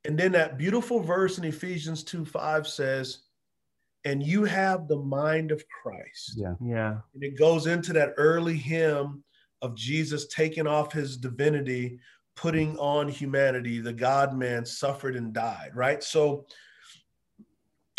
And 0.05 0.19
then 0.19 0.33
that 0.33 0.59
beautiful 0.59 1.01
verse 1.01 1.39
in 1.39 1.45
Ephesians 1.45 2.05
2 2.05 2.25
5 2.27 2.69
says, 2.69 3.21
and 4.05 4.23
you 4.23 4.45
have 4.45 4.87
the 4.87 4.99
mind 4.99 5.51
of 5.51 5.65
Christ. 5.69 6.35
Yeah. 6.37 6.55
Yeah. 6.61 6.97
And 7.15 7.25
it 7.25 7.39
goes 7.39 7.67
into 7.67 7.95
that 7.95 8.13
early 8.19 8.57
hymn 8.57 9.25
of 9.63 9.75
Jesus 9.75 10.27
taking 10.27 10.67
off 10.67 10.93
his 10.93 11.17
divinity, 11.17 11.99
putting 12.37 12.77
on 12.79 13.09
humanity. 13.09 13.81
The 13.81 13.95
God 13.95 14.37
man 14.37 14.67
suffered 14.67 15.17
and 15.17 15.33
died, 15.33 15.71
right? 15.75 16.05
So 16.05 16.47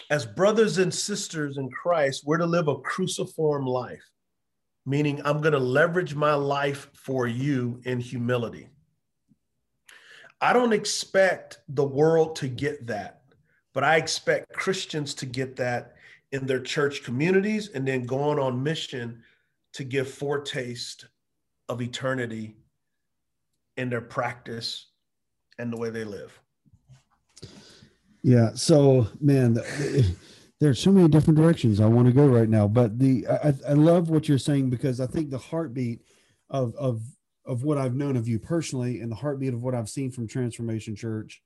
as 0.10 0.26
brothers 0.26 0.78
and 0.78 0.94
sisters 0.94 1.58
in 1.58 1.70
Christ, 1.70 2.24
we're 2.26 2.38
to 2.38 2.46
live 2.46 2.68
a 2.68 2.78
cruciform 2.80 3.66
life, 3.66 4.04
meaning 4.86 5.22
I'm 5.26 5.42
going 5.42 5.54
to 5.54 5.60
leverage 5.60 6.16
my 6.16 6.34
life 6.34 6.90
for 6.94 7.28
you 7.28 7.82
in 7.86 8.00
humility. 8.00 8.70
I 10.42 10.54
don't 10.54 10.74
expect 10.74 11.60
the 11.70 11.84
world 11.84 12.36
to 12.38 12.48
get 12.48 12.86
that, 12.88 13.22
but 13.74 13.84
I 13.84 13.98
expect 13.98 14.54
Christians 14.54 15.14
to 15.16 15.26
get 15.26 15.56
that 15.56 15.96
in 16.32 16.46
their 16.46 16.60
church 16.60 17.04
communities 17.04 17.70
and 17.70 17.88
then 17.88 18.04
going 18.04 18.38
on 18.38 18.62
mission 18.62 19.24
to 19.74 19.84
give 19.84 20.10
foretaste 20.10 21.06
of 21.68 21.82
eternity 21.82 22.56
in 23.78 23.90
their 23.90 24.02
practice 24.02 24.88
and 25.58 25.72
the 25.72 25.78
way 25.78 25.90
they 25.90 26.04
live. 26.04 26.40
Yeah. 28.26 28.54
So, 28.56 29.08
man, 29.22 29.60
there's 30.60 30.80
so 30.80 30.92
many 30.92 31.08
different 31.08 31.38
directions 31.38 31.80
I 31.80 31.86
want 31.86 32.08
to 32.08 32.12
go 32.12 32.26
right 32.26 32.50
now. 32.50 32.68
But 32.68 32.98
the 32.98 33.28
I, 33.28 33.54
I 33.70 33.74
love 33.74 34.10
what 34.10 34.28
you're 34.28 34.40
saying 34.40 34.72
because 34.72 35.00
I 35.00 35.06
think 35.06 35.30
the 35.30 35.38
heartbeat 35.38 36.02
of 36.50 36.74
of 36.76 37.04
of 37.46 37.64
what 37.64 37.78
I've 37.78 37.94
known 37.94 38.18
of 38.18 38.28
you 38.28 38.40
personally 38.40 39.00
and 39.00 39.12
the 39.12 39.16
heartbeat 39.16 39.54
of 39.54 39.62
what 39.62 39.76
I've 39.76 39.90
seen 39.90 40.10
from 40.10 40.28
Transformation 40.28 40.96
Church 40.96 41.44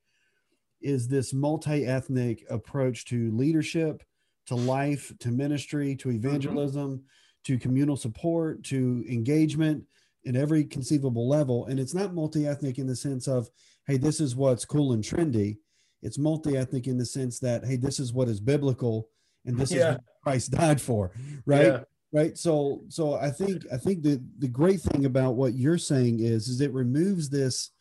is 0.81 1.09
this 1.09 1.33
multi-ethnic 1.33 2.45
approach 2.49 3.03
to 3.07 3.35
leadership, 3.35 4.01
to 4.45 4.55
life, 4.55 5.11
to 5.19 5.31
ministry, 5.31 5.97
to 5.97 6.07
mm-hmm. 6.07 6.25
evangelism, 6.25 6.91
mm-hmm. 6.91 7.03
to 7.43 7.59
communal 7.59 7.97
support, 7.97 8.63
to 8.63 9.03
engagement 9.09 9.83
in 10.23 10.37
every 10.37 10.63
conceivable 10.63 11.27
level. 11.27 11.65
And 11.65 11.77
it's 11.77 11.93
not 11.93 12.13
multi-ethnic 12.13 12.77
in 12.77 12.87
the 12.87 12.95
sense 12.95 13.27
of, 13.27 13.49
hey, 13.85 13.97
this 13.97 14.21
is 14.21 14.37
what's 14.37 14.63
cool 14.63 14.93
and 14.93 15.03
trendy 15.03 15.57
it's 16.01 16.17
multi-ethnic 16.17 16.87
in 16.87 16.97
the 16.97 17.05
sense 17.05 17.39
that 17.39 17.65
hey 17.65 17.75
this 17.75 17.99
is 17.99 18.13
what 18.13 18.27
is 18.27 18.39
biblical 18.39 19.09
and 19.45 19.57
this 19.57 19.71
yeah. 19.71 19.77
is 19.77 19.95
what 19.95 20.03
christ 20.23 20.51
died 20.51 20.81
for 20.81 21.11
right 21.45 21.65
yeah. 21.65 21.79
right 22.11 22.37
so 22.37 22.81
so 22.89 23.13
i 23.15 23.29
think 23.29 23.63
i 23.71 23.77
think 23.77 24.01
the 24.03 24.21
the 24.39 24.47
great 24.47 24.81
thing 24.81 25.05
about 25.05 25.35
what 25.35 25.53
you're 25.53 25.77
saying 25.77 26.19
is 26.19 26.47
is 26.47 26.61
it 26.61 26.73
removes 26.73 27.29
this 27.29 27.71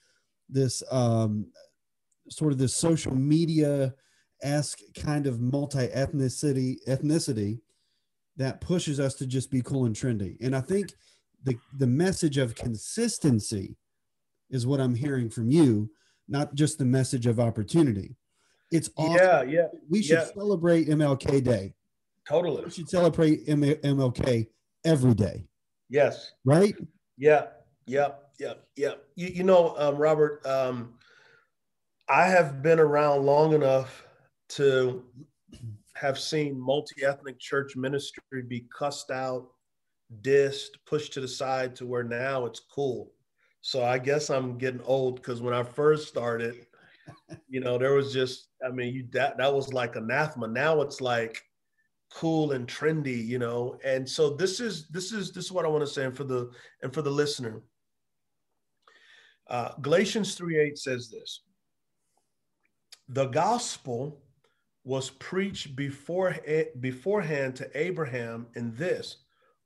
this 0.48 0.82
um 0.90 1.46
sort 2.30 2.52
of 2.52 2.58
this 2.58 2.76
social 2.76 3.14
media 3.14 3.94
esque 4.42 4.78
kind 4.96 5.26
of 5.26 5.40
multi-ethnicity 5.40 6.76
ethnicity 6.88 7.58
that 8.36 8.60
pushes 8.60 9.00
us 9.00 9.14
to 9.14 9.26
just 9.26 9.50
be 9.50 9.62
cool 9.62 9.86
and 9.86 9.96
trendy 9.96 10.36
and 10.40 10.54
i 10.54 10.60
think 10.60 10.92
the 11.44 11.56
the 11.78 11.86
message 11.86 12.38
of 12.38 12.54
consistency 12.54 13.76
is 14.50 14.66
what 14.66 14.80
i'm 14.80 14.94
hearing 14.94 15.28
from 15.28 15.50
you 15.50 15.90
not 16.28 16.54
just 16.54 16.78
the 16.78 16.84
message 16.84 17.26
of 17.26 17.40
opportunity. 17.40 18.16
It's 18.70 18.90
awesome. 18.96 19.16
Yeah, 19.16 19.42
yeah. 19.42 19.66
We 19.88 20.02
should 20.02 20.18
yeah. 20.18 20.26
celebrate 20.34 20.88
MLK 20.88 21.42
Day. 21.42 21.74
Totally. 22.28 22.64
We 22.64 22.70
should 22.70 22.88
celebrate 22.90 23.48
M- 23.48 23.62
MLK 23.62 24.46
every 24.84 25.14
day. 25.14 25.46
Yes. 25.88 26.32
Right? 26.44 26.74
Yeah, 27.16 27.46
yeah, 27.86 28.10
yeah, 28.38 28.54
yeah. 28.76 28.94
You, 29.16 29.28
you 29.28 29.44
know, 29.44 29.74
um, 29.78 29.96
Robert, 29.96 30.46
um, 30.46 30.94
I 32.08 32.26
have 32.26 32.62
been 32.62 32.78
around 32.78 33.24
long 33.24 33.54
enough 33.54 34.06
to 34.50 35.04
have 35.94 36.18
seen 36.18 36.60
multi 36.60 37.04
ethnic 37.04 37.38
church 37.38 37.76
ministry 37.76 38.42
be 38.46 38.66
cussed 38.76 39.10
out, 39.10 39.48
dissed, 40.22 40.70
pushed 40.86 41.12
to 41.14 41.20
the 41.20 41.28
side 41.28 41.74
to 41.76 41.86
where 41.86 42.04
now 42.04 42.44
it's 42.44 42.60
cool. 42.60 43.12
So 43.60 43.84
I 43.84 43.98
guess 43.98 44.30
I'm 44.30 44.58
getting 44.58 44.80
old 44.82 45.16
because 45.16 45.42
when 45.42 45.54
I 45.54 45.62
first 45.62 46.08
started, 46.08 46.66
you 47.48 47.60
know, 47.60 47.78
there 47.78 47.94
was 47.94 48.12
just, 48.12 48.48
I 48.64 48.70
mean, 48.70 48.94
you 48.94 49.06
that 49.12 49.38
that 49.38 49.52
was 49.52 49.72
like 49.72 49.96
anathema. 49.96 50.48
Now 50.48 50.80
it's 50.82 51.00
like 51.00 51.42
cool 52.10 52.52
and 52.52 52.66
trendy, 52.66 53.24
you 53.24 53.38
know. 53.38 53.78
And 53.84 54.08
so 54.08 54.30
this 54.30 54.60
is 54.60 54.88
this 54.88 55.12
is 55.12 55.32
this 55.32 55.46
is 55.46 55.52
what 55.52 55.64
I 55.64 55.68
want 55.68 55.84
to 55.86 55.92
say, 55.92 56.04
and 56.04 56.16
for 56.16 56.24
the 56.24 56.50
and 56.82 56.92
for 56.92 57.02
the 57.02 57.10
listener. 57.10 57.62
Uh, 59.48 59.72
Galatians 59.80 60.36
3:8 60.36 60.78
says 60.78 61.10
this: 61.10 61.42
the 63.08 63.26
gospel 63.26 64.22
was 64.84 65.10
preached 65.10 65.74
before 65.76 66.36
beforehand 66.80 67.56
to 67.56 67.70
Abraham 67.74 68.46
in 68.54 68.74
this, 68.74 69.16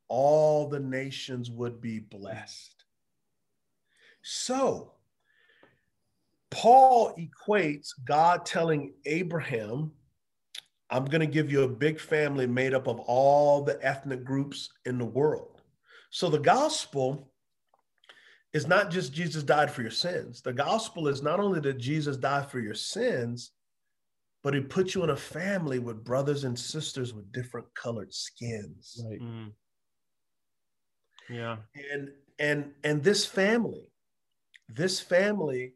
all 0.09 0.69
the 0.69 0.81
nations 0.81 1.51
would 1.51 1.81
be 1.81 1.99
blessed. 1.99 2.82
So, 4.23 4.93
Paul 6.51 7.15
equates 7.17 7.91
God 8.05 8.45
telling 8.45 8.93
Abraham, 9.07 9.93
I'm 10.91 11.07
going 11.07 11.21
to 11.21 11.27
give 11.27 11.51
you 11.51 11.63
a 11.63 11.69
big 11.69 11.99
family 11.99 12.47
made 12.47 12.75
up 12.75 12.87
of 12.87 13.01
all 13.01 13.63
the 13.63 13.79
ethnic 13.85 14.25
groups 14.25 14.69
in 14.85 14.99
the 14.99 15.05
world. 15.07 15.63
So 16.11 16.29
the 16.29 16.39
gospel 16.39 17.33
is 18.53 18.67
not 18.67 18.91
just 18.91 19.15
Jesus 19.15 19.43
died 19.43 19.71
for 19.71 19.81
your 19.81 19.91
sins. 19.91 20.43
The 20.43 20.53
gospel 20.53 21.09
is 21.09 21.23
not 21.23 21.41
only 21.41 21.61
that 21.61 21.79
Jesus 21.79 22.19
died 22.19 22.51
for 22.51 22.61
your 22.61 22.75
sins, 22.75 23.53
but 24.43 24.53
he 24.53 24.61
put 24.61 24.95
you 24.95 25.03
in 25.05 25.11
a 25.11 25.17
family 25.17 25.79
with 25.79 26.05
brothers 26.05 26.45
and 26.45 26.59
sisters 26.59 27.15
with 27.15 27.33
different 27.33 27.67
colored 27.75 28.13
skins. 28.13 29.03
Right. 29.09 29.21
Mm. 29.21 29.53
Yeah. 31.31 31.57
And 31.93 32.11
and 32.39 32.73
and 32.85 33.03
this 33.03 33.25
family 33.25 33.92
this 34.75 35.01
family 35.01 35.75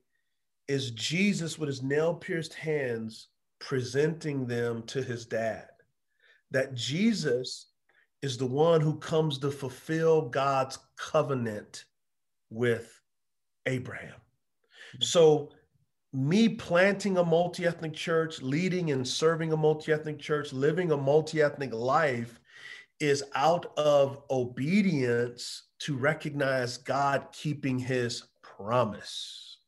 is 0.69 0.91
Jesus 0.93 1.59
with 1.59 1.69
his 1.69 1.83
nail 1.83 2.15
pierced 2.15 2.55
hands 2.55 3.29
presenting 3.59 4.47
them 4.47 4.83
to 4.85 5.03
his 5.03 5.27
dad. 5.27 5.69
That 6.51 6.75
Jesus 6.75 7.67
is 8.23 8.37
the 8.37 8.47
one 8.47 8.81
who 8.81 8.99
comes 8.99 9.39
to 9.39 9.51
fulfill 9.51 10.29
God's 10.29 10.79
covenant 10.97 11.85
with 12.51 13.01
Abraham. 13.67 14.11
Mm-hmm. 14.11 15.03
So, 15.03 15.51
me 16.13 16.49
planting 16.49 17.19
a 17.19 17.25
multi 17.25 17.67
ethnic 17.67 17.93
church, 17.93 18.41
leading 18.41 18.91
and 18.91 19.07
serving 19.07 19.53
a 19.53 19.57
multi 19.57 19.93
ethnic 19.93 20.19
church, 20.19 20.53
living 20.53 20.93
a 20.93 20.97
multi 20.97 21.43
ethnic 21.43 21.75
life 21.75 22.41
is 23.01 23.23
out 23.35 23.73
of 23.77 24.23
obedience 24.31 25.65
to 25.81 25.97
recognize 25.97 26.79
God 26.79 27.27
keeping 27.33 27.79
his 27.79 28.23
promise. 28.57 29.59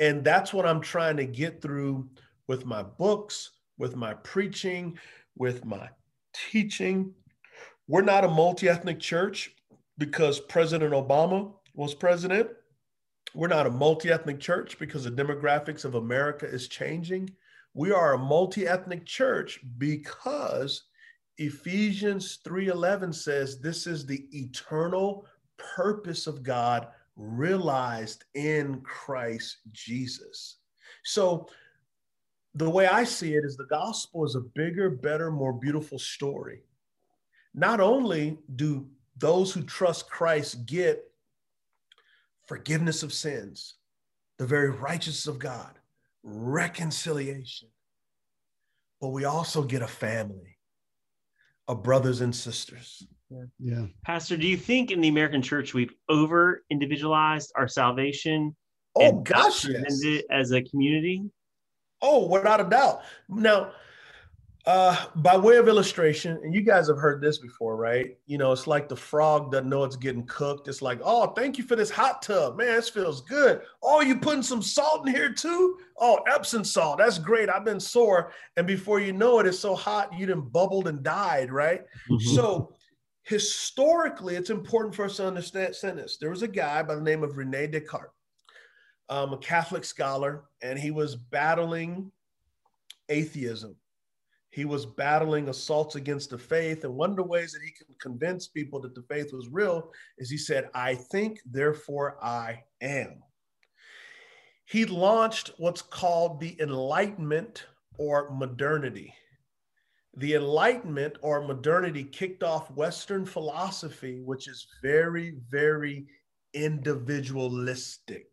And 0.00 0.24
that's 0.24 0.52
what 0.52 0.66
I'm 0.66 0.80
trying 0.80 1.16
to 1.18 1.26
get 1.26 1.62
through 1.62 2.08
with 2.48 2.64
my 2.64 2.82
books, 2.82 3.50
with 3.78 3.96
my 3.96 4.14
preaching, 4.14 4.98
with 5.36 5.64
my 5.64 5.88
teaching. 6.34 7.12
We're 7.88 8.02
not 8.02 8.24
a 8.24 8.28
multi 8.28 8.68
ethnic 8.68 9.00
church 9.00 9.54
because 9.98 10.40
President 10.40 10.92
Obama 10.92 11.52
was 11.74 11.94
president. 11.94 12.48
We're 13.34 13.48
not 13.48 13.66
a 13.66 13.70
multi 13.70 14.10
ethnic 14.10 14.40
church 14.40 14.78
because 14.78 15.04
the 15.04 15.10
demographics 15.10 15.84
of 15.84 15.94
America 15.94 16.46
is 16.46 16.68
changing. 16.68 17.30
We 17.74 17.92
are 17.92 18.14
a 18.14 18.18
multi 18.18 18.66
ethnic 18.66 19.04
church 19.04 19.60
because 19.78 20.84
Ephesians 21.38 22.38
3:11 22.44 23.12
says 23.14 23.60
this 23.60 23.86
is 23.86 24.06
the 24.06 24.26
eternal 24.32 25.26
purpose 25.58 26.26
of 26.26 26.42
God 26.42 26.88
realized 27.16 28.24
in 28.34 28.80
Christ 28.82 29.58
Jesus. 29.72 30.58
So, 31.04 31.48
the 32.54 32.70
way 32.70 32.86
I 32.86 33.04
see 33.04 33.34
it 33.34 33.44
is 33.44 33.56
the 33.56 33.64
gospel 33.64 34.24
is 34.24 34.34
a 34.34 34.40
bigger, 34.40 34.88
better, 34.88 35.30
more 35.30 35.52
beautiful 35.52 35.98
story. 35.98 36.62
Not 37.54 37.80
only 37.80 38.38
do 38.54 38.86
those 39.18 39.52
who 39.52 39.62
trust 39.62 40.10
Christ 40.10 40.64
get 40.64 41.04
forgiveness 42.46 43.02
of 43.02 43.12
sins, 43.12 43.74
the 44.38 44.46
very 44.46 44.70
righteousness 44.70 45.26
of 45.26 45.38
God, 45.38 45.78
reconciliation, 46.22 47.68
but 49.00 49.08
we 49.08 49.24
also 49.24 49.62
get 49.62 49.82
a 49.82 49.86
family 49.86 50.56
of 51.68 51.82
brothers 51.82 52.20
and 52.20 52.34
sisters 52.34 53.06
yeah. 53.30 53.44
yeah. 53.58 53.86
Pastor, 54.04 54.36
do 54.36 54.46
you 54.46 54.56
think 54.56 54.90
in 54.90 55.00
the 55.00 55.08
American 55.08 55.42
church 55.42 55.74
we've 55.74 55.94
over 56.08 56.64
individualized 56.70 57.52
our 57.56 57.68
salvation? 57.68 58.54
Oh 58.94 59.20
gosh, 59.20 59.66
yes. 59.66 60.02
it 60.02 60.24
as 60.30 60.52
a 60.52 60.62
community? 60.62 61.22
Oh, 62.02 62.26
without 62.26 62.60
a 62.60 62.64
doubt. 62.64 63.02
Now, 63.28 63.72
uh, 64.66 65.06
by 65.16 65.36
way 65.36 65.56
of 65.56 65.68
illustration, 65.68 66.40
and 66.42 66.52
you 66.52 66.60
guys 66.60 66.88
have 66.88 66.98
heard 66.98 67.20
this 67.20 67.38
before, 67.38 67.76
right? 67.76 68.18
You 68.26 68.36
know, 68.36 68.50
it's 68.50 68.66
like 68.66 68.88
the 68.88 68.96
frog 68.96 69.52
doesn't 69.52 69.68
know 69.68 69.84
it's 69.84 69.94
getting 69.94 70.26
cooked. 70.26 70.66
It's 70.66 70.82
like, 70.82 70.98
oh, 71.04 71.28
thank 71.28 71.56
you 71.56 71.62
for 71.62 71.76
this 71.76 71.88
hot 71.88 72.20
tub. 72.20 72.56
Man, 72.56 72.66
this 72.66 72.88
feels 72.88 73.20
good. 73.22 73.62
Oh, 73.80 74.00
you 74.00 74.16
putting 74.16 74.42
some 74.42 74.62
salt 74.62 75.06
in 75.06 75.14
here 75.14 75.32
too? 75.32 75.78
Oh, 76.00 76.18
Epsom 76.26 76.64
salt. 76.64 76.98
That's 76.98 77.18
great. 77.18 77.48
I've 77.48 77.64
been 77.64 77.78
sore. 77.78 78.32
And 78.56 78.66
before 78.66 78.98
you 78.98 79.12
know 79.12 79.38
it, 79.38 79.46
it's 79.46 79.58
so 79.58 79.76
hot, 79.76 80.12
you 80.12 80.26
didn't 80.26 80.52
bubbled 80.52 80.88
and 80.88 81.00
died, 81.02 81.52
right? 81.52 81.82
Mm-hmm. 82.10 82.34
So 82.34 82.75
historically, 83.26 84.36
it's 84.36 84.50
important 84.50 84.94
for 84.94 85.04
us 85.04 85.16
to 85.16 85.26
understand 85.26 85.74
this. 85.98 86.16
There 86.16 86.30
was 86.30 86.42
a 86.42 86.48
guy 86.48 86.82
by 86.84 86.94
the 86.94 87.00
name 87.00 87.24
of 87.24 87.36
Rene 87.36 87.66
Descartes, 87.66 88.12
um, 89.08 89.32
a 89.32 89.38
Catholic 89.38 89.84
scholar, 89.84 90.44
and 90.62 90.78
he 90.78 90.92
was 90.92 91.16
battling 91.16 92.12
atheism. 93.08 93.74
He 94.50 94.64
was 94.64 94.86
battling 94.86 95.48
assaults 95.48 95.96
against 95.96 96.30
the 96.30 96.38
faith. 96.38 96.84
And 96.84 96.94
one 96.94 97.10
of 97.10 97.16
the 97.16 97.24
ways 97.24 97.52
that 97.52 97.62
he 97.62 97.72
can 97.72 97.94
convince 98.00 98.46
people 98.46 98.80
that 98.82 98.94
the 98.94 99.02
faith 99.02 99.32
was 99.32 99.48
real 99.48 99.92
is 100.18 100.30
he 100.30 100.38
said, 100.38 100.70
I 100.72 100.94
think, 100.94 101.40
therefore 101.44 102.24
I 102.24 102.62
am. 102.80 103.22
He 104.66 104.84
launched 104.84 105.50
what's 105.58 105.82
called 105.82 106.40
the 106.40 106.56
Enlightenment 106.60 107.66
or 107.98 108.30
modernity 108.30 109.12
the 110.16 110.34
Enlightenment 110.34 111.16
or 111.20 111.46
modernity 111.46 112.02
kicked 112.02 112.42
off 112.42 112.70
Western 112.70 113.26
philosophy, 113.26 114.20
which 114.22 114.48
is 114.48 114.66
very, 114.82 115.36
very 115.50 116.06
individualistic. 116.54 118.28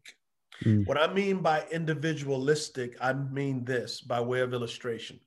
Mm. 0.64 0.88
What 0.88 0.98
I 0.98 1.12
mean 1.14 1.40
by 1.40 1.66
individualistic, 1.72 2.96
I 3.02 3.14
mean 3.14 3.66
this 3.66 4.02
by 4.02 4.22
way 4.22 4.40
of 4.40 4.54
illustration. 4.54 5.20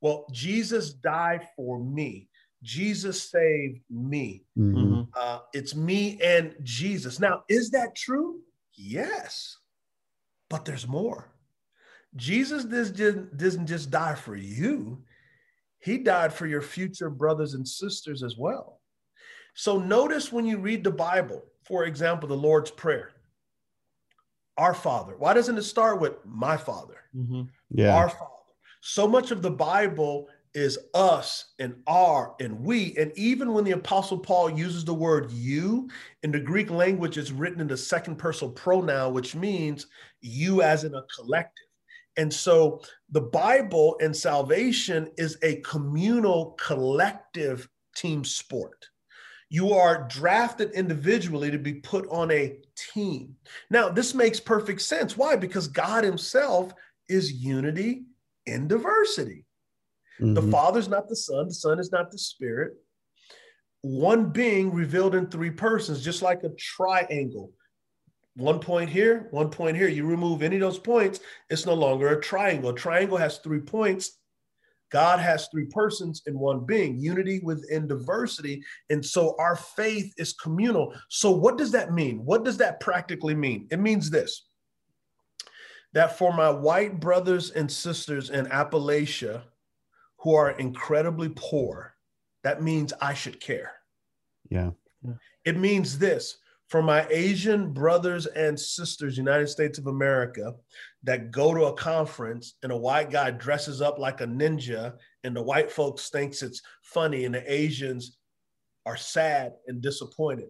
Well, 0.00 0.26
Jesus 0.30 0.92
died 0.92 1.48
for 1.56 1.82
me. 1.82 2.28
Jesus 2.62 3.30
saved 3.30 3.80
me. 3.90 4.44
Mhm. 4.56 4.74
Mhm. 4.74 5.08
Uh, 5.14 5.40
it's 5.52 5.74
me 5.74 6.20
and 6.22 6.54
Jesus. 6.62 7.18
Now, 7.18 7.44
is 7.48 7.70
that 7.70 7.96
true? 7.96 8.42
Yes, 8.74 9.58
but 10.48 10.64
there's 10.64 10.86
more. 10.86 11.32
Jesus 12.14 12.64
didn't, 12.64 13.36
doesn't 13.36 13.66
just 13.66 13.90
die 13.90 14.14
for 14.14 14.36
you, 14.36 15.04
he 15.86 15.98
died 15.98 16.32
for 16.32 16.46
your 16.46 16.60
future 16.62 17.08
brothers 17.08 17.54
and 17.54 17.66
sisters 17.66 18.22
as 18.24 18.36
well. 18.36 18.80
So, 19.54 19.78
notice 19.78 20.32
when 20.32 20.44
you 20.44 20.58
read 20.58 20.82
the 20.84 20.90
Bible, 20.90 21.44
for 21.64 21.84
example, 21.84 22.28
the 22.28 22.36
Lord's 22.36 22.70
Prayer, 22.72 23.12
our 24.58 24.74
Father. 24.74 25.16
Why 25.16 25.32
doesn't 25.32 25.56
it 25.56 25.62
start 25.62 26.00
with 26.00 26.14
my 26.24 26.56
Father? 26.56 26.96
Mhm. 27.16 27.48
Yeah. 27.70 27.94
our 27.96 28.08
father 28.08 28.30
so 28.80 29.08
much 29.08 29.30
of 29.30 29.42
the 29.42 29.50
bible 29.50 30.28
is 30.54 30.78
us 30.94 31.54
and 31.58 31.74
our 31.86 32.36
and 32.40 32.60
we 32.60 32.96
and 32.96 33.10
even 33.16 33.52
when 33.52 33.64
the 33.64 33.72
apostle 33.72 34.18
paul 34.18 34.48
uses 34.48 34.84
the 34.84 34.94
word 34.94 35.30
you 35.32 35.88
in 36.22 36.30
the 36.30 36.38
greek 36.38 36.70
language 36.70 37.18
it's 37.18 37.30
written 37.32 37.60
in 37.60 37.66
the 37.66 37.76
second 37.76 38.16
person 38.16 38.52
pronoun 38.52 39.12
which 39.12 39.34
means 39.34 39.86
you 40.20 40.62
as 40.62 40.84
in 40.84 40.94
a 40.94 41.02
collective 41.16 41.65
and 42.16 42.32
so 42.32 42.80
the 43.10 43.20
bible 43.20 43.96
and 44.00 44.14
salvation 44.14 45.10
is 45.16 45.38
a 45.42 45.56
communal 45.56 46.56
collective 46.58 47.68
team 47.94 48.24
sport 48.24 48.88
you 49.48 49.72
are 49.72 50.08
drafted 50.08 50.72
individually 50.72 51.50
to 51.50 51.58
be 51.58 51.74
put 51.74 52.06
on 52.08 52.30
a 52.30 52.58
team 52.76 53.34
now 53.70 53.88
this 53.88 54.14
makes 54.14 54.40
perfect 54.40 54.82
sense 54.82 55.16
why 55.16 55.36
because 55.36 55.68
god 55.68 56.04
himself 56.04 56.72
is 57.08 57.32
unity 57.32 58.04
in 58.46 58.68
diversity. 58.68 59.44
The 60.18 60.40
Mhm. 60.40 60.50
Father's 60.50 60.88
not 60.88 61.08
the 61.08 61.16
Son, 61.16 61.48
the 61.48 61.54
Son 61.54 61.78
is 61.78 61.92
not 61.92 62.10
the 62.10 62.18
Spirit. 62.18 62.74
One 63.82 64.30
being 64.30 64.72
revealed 64.72 65.14
in 65.14 65.28
three 65.28 65.50
persons, 65.50 66.02
just 66.02 66.22
like 66.22 66.42
a 66.42 66.50
triangle. 66.50 67.52
One 68.36 68.60
point 68.60 68.90
here, 68.90 69.28
one 69.30 69.48
point 69.50 69.76
here. 69.76 69.88
You 69.88 70.06
remove 70.06 70.42
any 70.42 70.56
of 70.56 70.60
those 70.60 70.78
points, 70.78 71.20
it's 71.48 71.64
no 71.64 71.74
longer 71.74 72.08
a 72.08 72.20
triangle. 72.20 72.70
A 72.70 72.74
triangle 72.74 73.16
has 73.16 73.38
three 73.38 73.60
points. 73.60 74.18
God 74.92 75.18
has 75.18 75.48
three 75.48 75.66
persons 75.66 76.22
in 76.26 76.38
one 76.38 76.64
being, 76.64 76.96
unity 76.98 77.40
within 77.42 77.88
diversity. 77.88 78.62
And 78.88 79.04
so 79.04 79.34
our 79.38 79.56
faith 79.56 80.12
is 80.16 80.34
communal. 80.34 80.94
So, 81.08 81.30
what 81.30 81.58
does 81.58 81.72
that 81.72 81.92
mean? 81.92 82.24
What 82.24 82.44
does 82.44 82.58
that 82.58 82.78
practically 82.78 83.34
mean? 83.34 83.66
It 83.70 83.80
means 83.80 84.10
this 84.10 84.46
that 85.92 86.18
for 86.18 86.30
my 86.30 86.50
white 86.50 87.00
brothers 87.00 87.52
and 87.52 87.72
sisters 87.72 88.28
in 88.28 88.44
Appalachia 88.46 89.42
who 90.18 90.34
are 90.34 90.50
incredibly 90.50 91.30
poor, 91.34 91.94
that 92.44 92.62
means 92.62 92.92
I 93.00 93.14
should 93.14 93.40
care. 93.40 93.72
Yeah. 94.50 94.72
It 95.46 95.56
means 95.56 95.98
this 95.98 96.36
for 96.68 96.82
my 96.82 97.06
Asian 97.10 97.72
brothers 97.72 98.26
and 98.26 98.58
sisters, 98.58 99.16
United 99.16 99.48
States 99.48 99.78
of 99.78 99.86
America, 99.86 100.54
that 101.04 101.30
go 101.30 101.54
to 101.54 101.66
a 101.66 101.72
conference 101.74 102.54
and 102.62 102.72
a 102.72 102.76
white 102.76 103.10
guy 103.10 103.30
dresses 103.30 103.80
up 103.80 103.98
like 103.98 104.20
a 104.20 104.26
ninja, 104.26 104.94
and 105.22 105.36
the 105.36 105.42
white 105.42 105.70
folks 105.70 106.10
thinks 106.10 106.42
it's 106.42 106.62
funny, 106.82 107.24
and 107.24 107.34
the 107.34 107.52
Asians 107.52 108.18
are 108.84 108.96
sad 108.96 109.52
and 109.66 109.80
disappointed. 109.80 110.48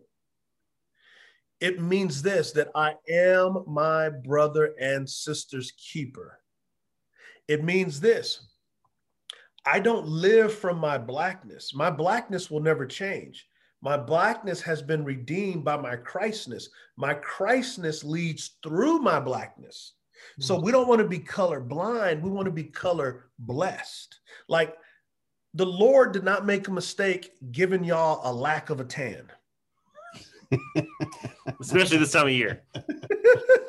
It 1.60 1.80
means 1.80 2.22
this 2.22 2.52
that 2.52 2.68
I 2.74 2.94
am 3.08 3.64
my 3.66 4.10
brother 4.10 4.74
and 4.80 5.08
sister's 5.08 5.72
keeper. 5.72 6.38
It 7.48 7.64
means 7.64 8.00
this 8.00 8.46
I 9.64 9.80
don't 9.80 10.06
live 10.06 10.54
from 10.54 10.78
my 10.78 10.96
blackness. 10.96 11.74
My 11.74 11.90
blackness 11.90 12.50
will 12.50 12.60
never 12.60 12.86
change. 12.86 13.46
My 13.86 13.96
blackness 13.96 14.60
has 14.62 14.82
been 14.82 15.04
redeemed 15.04 15.64
by 15.64 15.76
my 15.76 15.94
Christness. 15.94 16.70
My 16.96 17.14
Christness 17.14 18.02
leads 18.02 18.56
through 18.60 18.98
my 18.98 19.20
blackness. 19.20 19.92
So 20.40 20.58
mm. 20.58 20.64
we 20.64 20.72
don't 20.72 20.88
want 20.88 21.02
to 21.02 21.06
be 21.06 21.20
color 21.20 21.60
blind. 21.60 22.20
We 22.20 22.28
want 22.28 22.46
to 22.46 22.50
be 22.50 22.64
color 22.64 23.26
blessed. 23.38 24.18
Like 24.48 24.74
the 25.54 25.66
Lord 25.66 26.10
did 26.10 26.24
not 26.24 26.44
make 26.44 26.66
a 26.66 26.72
mistake 26.72 27.34
giving 27.52 27.84
y'all 27.84 28.28
a 28.28 28.32
lack 28.34 28.70
of 28.70 28.80
a 28.80 28.84
tan. 28.84 29.30
Especially 31.60 31.98
this 31.98 32.10
time 32.10 32.26
of 32.26 32.32
year. 32.32 32.64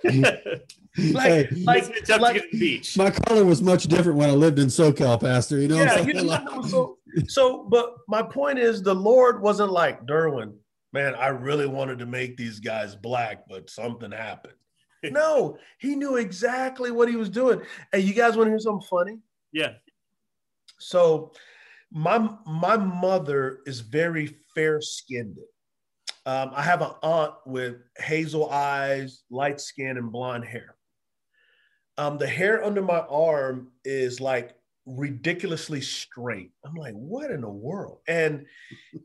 Like, 1.12 1.26
Hey, 1.28 1.48
like, 1.64 1.84
Makes 1.84 1.90
it 1.90 2.08
tough 2.08 2.22
like- 2.22 2.34
to 2.34 2.40
get 2.40 2.52
to 2.52 2.58
the 2.58 2.60
beach. 2.60 2.98
my 2.98 3.12
color 3.12 3.46
was 3.46 3.62
much 3.62 3.84
different 3.84 4.18
when 4.18 4.32
I 4.32 4.34
lived 4.34 4.58
in 4.58 4.66
SoCal, 4.66 5.22
Pastor. 5.22 5.60
You 5.60 5.68
know, 5.68 5.76
yeah, 5.76 6.00
you 6.00 6.14
saying? 6.14 6.26
know, 6.26 6.62
so, 6.64 6.97
so, 7.28 7.68
but 7.70 7.96
my 8.08 8.22
point 8.22 8.60
is 8.60 8.82
the 8.82 8.94
Lord 8.94 9.42
wasn't 9.42 9.72
like 9.72 10.06
Derwin, 10.06 10.54
man, 10.94 11.16
I 11.16 11.28
really 11.28 11.68
wanted 11.68 12.00
to 12.00 12.06
make 12.06 12.38
these 12.38 12.60
guys 12.60 12.96
black, 12.96 13.48
but 13.48 13.70
something 13.70 14.12
happened. 14.12 14.54
no, 15.04 15.58
he 15.80 15.96
knew 15.96 16.18
exactly 16.18 16.92
what 16.92 17.10
he 17.10 17.16
was 17.16 17.30
doing. 17.30 17.62
Hey, 17.92 18.00
you 18.00 18.14
guys 18.14 18.36
want 18.36 18.48
to 18.48 18.52
hear 18.52 18.60
something 18.60 18.88
funny? 18.90 19.20
Yeah. 19.52 19.74
So 20.80 21.32
my 21.92 22.30
my 22.46 22.78
mother 22.78 23.60
is 23.66 23.80
very 23.80 24.38
fair 24.54 24.82
skinned. 24.82 25.38
Um, 26.26 26.52
I 26.54 26.62
have 26.62 26.82
an 26.82 26.92
aunt 27.04 27.36
with 27.46 27.78
hazel 27.98 28.50
eyes, 28.50 29.24
light 29.30 29.62
skin, 29.62 29.98
and 29.98 30.12
blonde 30.12 30.46
hair. 30.46 30.76
Um, 31.98 32.18
the 32.18 32.28
hair 32.28 32.64
under 32.64 32.82
my 32.82 33.00
arm 33.00 33.72
is 33.86 34.20
like 34.20 34.56
ridiculously 34.88 35.82
straight. 35.82 36.52
I'm 36.66 36.76
like, 36.76 36.94
what 36.94 37.30
in 37.30 37.42
the 37.42 37.50
world? 37.50 38.00
And 38.08 38.46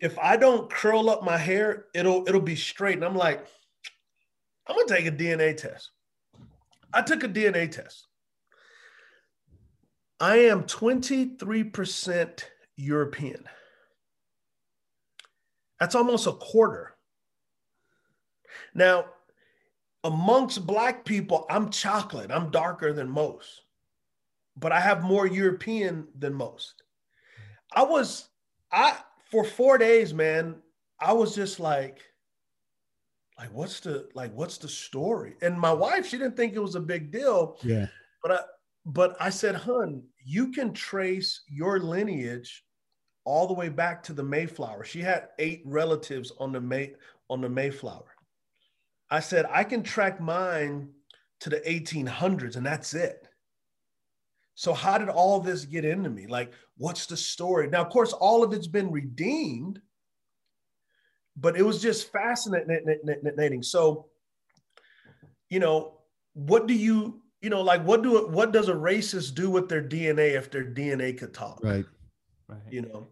if 0.00 0.18
I 0.18 0.36
don't 0.36 0.70
curl 0.70 1.10
up 1.10 1.24
my 1.24 1.36
hair, 1.36 1.86
it'll 1.94 2.26
it'll 2.26 2.40
be 2.40 2.56
straight. 2.56 2.94
And 2.94 3.04
I'm 3.04 3.16
like, 3.16 3.44
I'm 4.66 4.76
gonna 4.76 4.88
take 4.88 5.06
a 5.06 5.12
DNA 5.12 5.56
test. 5.56 5.90
I 6.94 7.02
took 7.02 7.24
a 7.24 7.28
DNA 7.28 7.70
test. 7.70 8.06
I 10.20 10.36
am 10.36 10.62
23% 10.64 12.44
European. 12.76 13.44
That's 15.80 15.96
almost 15.96 16.28
a 16.28 16.32
quarter. 16.32 16.94
Now, 18.72 19.06
amongst 20.04 20.64
Black 20.64 21.04
people, 21.04 21.44
I'm 21.50 21.70
chocolate. 21.70 22.30
I'm 22.30 22.50
darker 22.50 22.92
than 22.92 23.10
most, 23.10 23.62
but 24.56 24.72
I 24.72 24.80
have 24.80 25.02
more 25.02 25.26
European 25.26 26.06
than 26.18 26.34
most. 26.34 26.82
I 27.74 27.82
was, 27.82 28.28
I, 28.70 28.98
for 29.30 29.44
four 29.44 29.78
days, 29.78 30.12
man, 30.12 30.56
I 31.00 31.12
was 31.12 31.34
just 31.34 31.58
like, 31.58 32.00
like, 33.38 33.52
what's 33.52 33.80
the, 33.80 34.08
like, 34.14 34.32
what's 34.34 34.58
the 34.58 34.68
story? 34.68 35.34
And 35.42 35.58
my 35.58 35.72
wife, 35.72 36.06
she 36.06 36.18
didn't 36.18 36.36
think 36.36 36.54
it 36.54 36.62
was 36.62 36.74
a 36.74 36.80
big 36.80 37.10
deal 37.10 37.58
yeah. 37.62 37.86
but 38.22 38.32
I, 38.32 38.38
but 38.84 39.16
I 39.20 39.30
said, 39.30 39.54
hun, 39.54 40.02
you 40.24 40.52
can 40.52 40.72
trace 40.72 41.42
your 41.48 41.80
lineage 41.80 42.64
all 43.24 43.46
the 43.46 43.54
way 43.54 43.68
back 43.68 44.02
to 44.04 44.12
the 44.12 44.22
Mayflower. 44.22 44.84
She 44.84 45.00
had 45.00 45.28
eight 45.38 45.62
relatives 45.64 46.32
on 46.38 46.52
the 46.52 46.60
May 46.60 46.94
on 47.30 47.40
the 47.40 47.48
Mayflower. 47.48 48.14
I 49.10 49.20
said, 49.20 49.46
I 49.50 49.64
can 49.64 49.82
track 49.82 50.20
mine 50.20 50.88
to 51.40 51.50
the 51.50 51.60
1800s, 51.60 52.56
and 52.56 52.66
that's 52.66 52.94
it. 52.94 53.28
So 54.54 54.72
how 54.72 54.98
did 54.98 55.08
all 55.08 55.40
this 55.40 55.64
get 55.64 55.84
into 55.84 56.10
me? 56.10 56.26
Like, 56.26 56.52
what's 56.76 57.06
the 57.06 57.16
story? 57.16 57.68
Now, 57.68 57.82
of 57.82 57.90
course, 57.90 58.12
all 58.12 58.42
of 58.42 58.52
it's 58.52 58.66
been 58.66 58.90
redeemed, 58.90 59.80
but 61.36 61.56
it 61.56 61.62
was 61.62 61.80
just 61.80 62.12
fascinating. 62.12 63.62
So, 63.62 64.06
you 65.48 65.58
know, 65.58 65.98
what 66.34 66.66
do 66.66 66.74
you 66.74 67.22
you 67.42 67.50
know, 67.50 67.60
like 67.60 67.84
what 67.84 68.02
do 68.02 68.28
what 68.28 68.52
does 68.52 68.68
a 68.68 68.74
racist 68.74 69.34
do 69.34 69.50
with 69.50 69.68
their 69.68 69.82
DNA 69.82 70.36
if 70.36 70.50
their 70.50 70.64
DNA 70.64 71.18
could 71.18 71.34
talk? 71.34 71.60
Right. 71.62 71.84
Right. 72.46 72.60
You 72.70 72.82
know, 72.82 73.08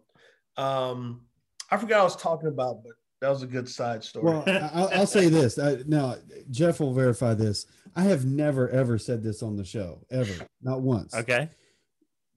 um, 0.62 1.22
I 1.70 1.76
forgot 1.76 2.00
I 2.00 2.04
was 2.04 2.16
talking 2.16 2.48
about, 2.48 2.82
but 2.84 2.92
that 3.20 3.28
was 3.28 3.42
a 3.42 3.46
good 3.46 3.68
side 3.68 4.02
story. 4.02 4.26
Well, 4.26 4.44
I- 4.46 4.70
I'll, 4.72 4.88
I'll 5.00 5.06
say 5.06 5.28
this. 5.28 5.58
I, 5.58 5.78
now, 5.86 6.16
Jeff 6.50 6.80
will 6.80 6.92
verify 6.94 7.34
this. 7.34 7.66
I 7.94 8.02
have 8.04 8.24
never 8.24 8.68
ever 8.70 8.98
said 8.98 9.22
this 9.22 9.42
on 9.42 9.56
the 9.56 9.64
show, 9.64 10.04
ever, 10.10 10.46
not 10.62 10.80
once. 10.80 11.14
Okay. 11.14 11.48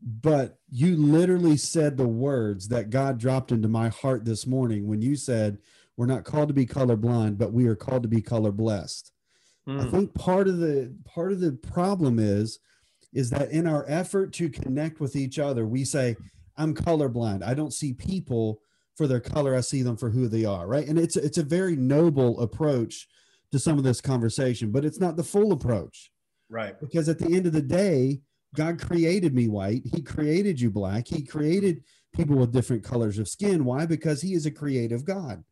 But 0.01 0.59
you 0.69 0.97
literally 0.97 1.55
said 1.55 1.95
the 1.95 2.07
words 2.07 2.67
that 2.67 2.89
God 2.89 3.17
dropped 3.17 3.51
into 3.51 3.69
my 3.69 3.87
heart 3.89 4.25
this 4.25 4.45
morning 4.45 4.87
when 4.87 5.01
you 5.01 5.15
said, 5.15 5.59
"We're 5.95 6.07
not 6.07 6.25
called 6.25 6.49
to 6.49 6.53
be 6.53 6.65
colorblind, 6.65 7.37
but 7.37 7.53
we 7.53 7.67
are 7.67 7.75
called 7.75 8.03
to 8.03 8.09
be 8.09 8.21
color 8.21 8.51
blessed." 8.51 9.11
I 9.65 9.71
Mm, 9.71 9.91
think 9.91 10.13
part 10.13 10.49
of 10.49 10.57
the 10.57 10.93
part 11.05 11.31
of 11.31 11.39
the 11.39 11.53
problem 11.53 12.19
is 12.19 12.59
is 13.13 13.29
that 13.29 13.51
in 13.51 13.65
our 13.67 13.85
effort 13.87 14.33
to 14.33 14.49
connect 14.49 14.99
with 14.99 15.15
each 15.15 15.39
other, 15.39 15.65
we 15.65 15.85
say, 15.85 16.17
"I'm 16.57 16.73
colorblind. 16.75 17.43
I 17.43 17.53
don't 17.53 17.73
see 17.73 17.93
people 17.93 18.59
for 18.95 19.07
their 19.07 19.19
color. 19.19 19.55
I 19.55 19.61
see 19.61 19.81
them 19.81 19.97
for 19.97 20.09
who 20.09 20.27
they 20.27 20.45
are." 20.45 20.67
Right? 20.67 20.87
And 20.87 20.97
it's 20.99 21.15
it's 21.15 21.37
a 21.37 21.43
very 21.43 21.75
noble 21.75 22.39
approach 22.39 23.07
to 23.51 23.59
some 23.59 23.77
of 23.77 23.83
this 23.83 24.01
conversation, 24.01 24.71
but 24.71 24.83
it's 24.83 24.99
not 24.99 25.15
the 25.15 25.23
full 25.23 25.51
approach 25.51 26.11
right. 26.49 26.79
because 26.79 27.07
at 27.07 27.19
the 27.19 27.35
end 27.35 27.45
of 27.45 27.53
the 27.53 27.61
day, 27.61 28.19
God 28.55 28.79
created 28.79 29.33
me 29.35 29.47
white. 29.47 29.83
He 29.93 30.01
created 30.01 30.59
you 30.59 30.71
black. 30.71 31.07
He 31.07 31.23
created 31.23 31.83
people 32.15 32.35
with 32.35 32.51
different 32.51 32.83
colors 32.83 33.19
of 33.19 33.27
skin. 33.27 33.63
Why? 33.63 33.85
Because 33.85 34.21
he 34.21 34.33
is 34.33 34.47
a 34.47 34.51
creative 34.51 35.05
God. 35.05 35.43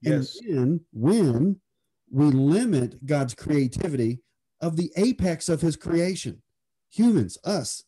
Yes. 0.00 0.38
And 0.40 0.80
when, 0.92 1.60
when 2.08 2.30
we 2.30 2.30
limit 2.30 3.04
God's 3.04 3.34
creativity 3.34 4.20
of 4.60 4.76
the 4.76 4.92
apex 4.96 5.48
of 5.48 5.60
his 5.60 5.76
creation, 5.76 6.42
humans, 6.90 7.36
us, 7.44 7.84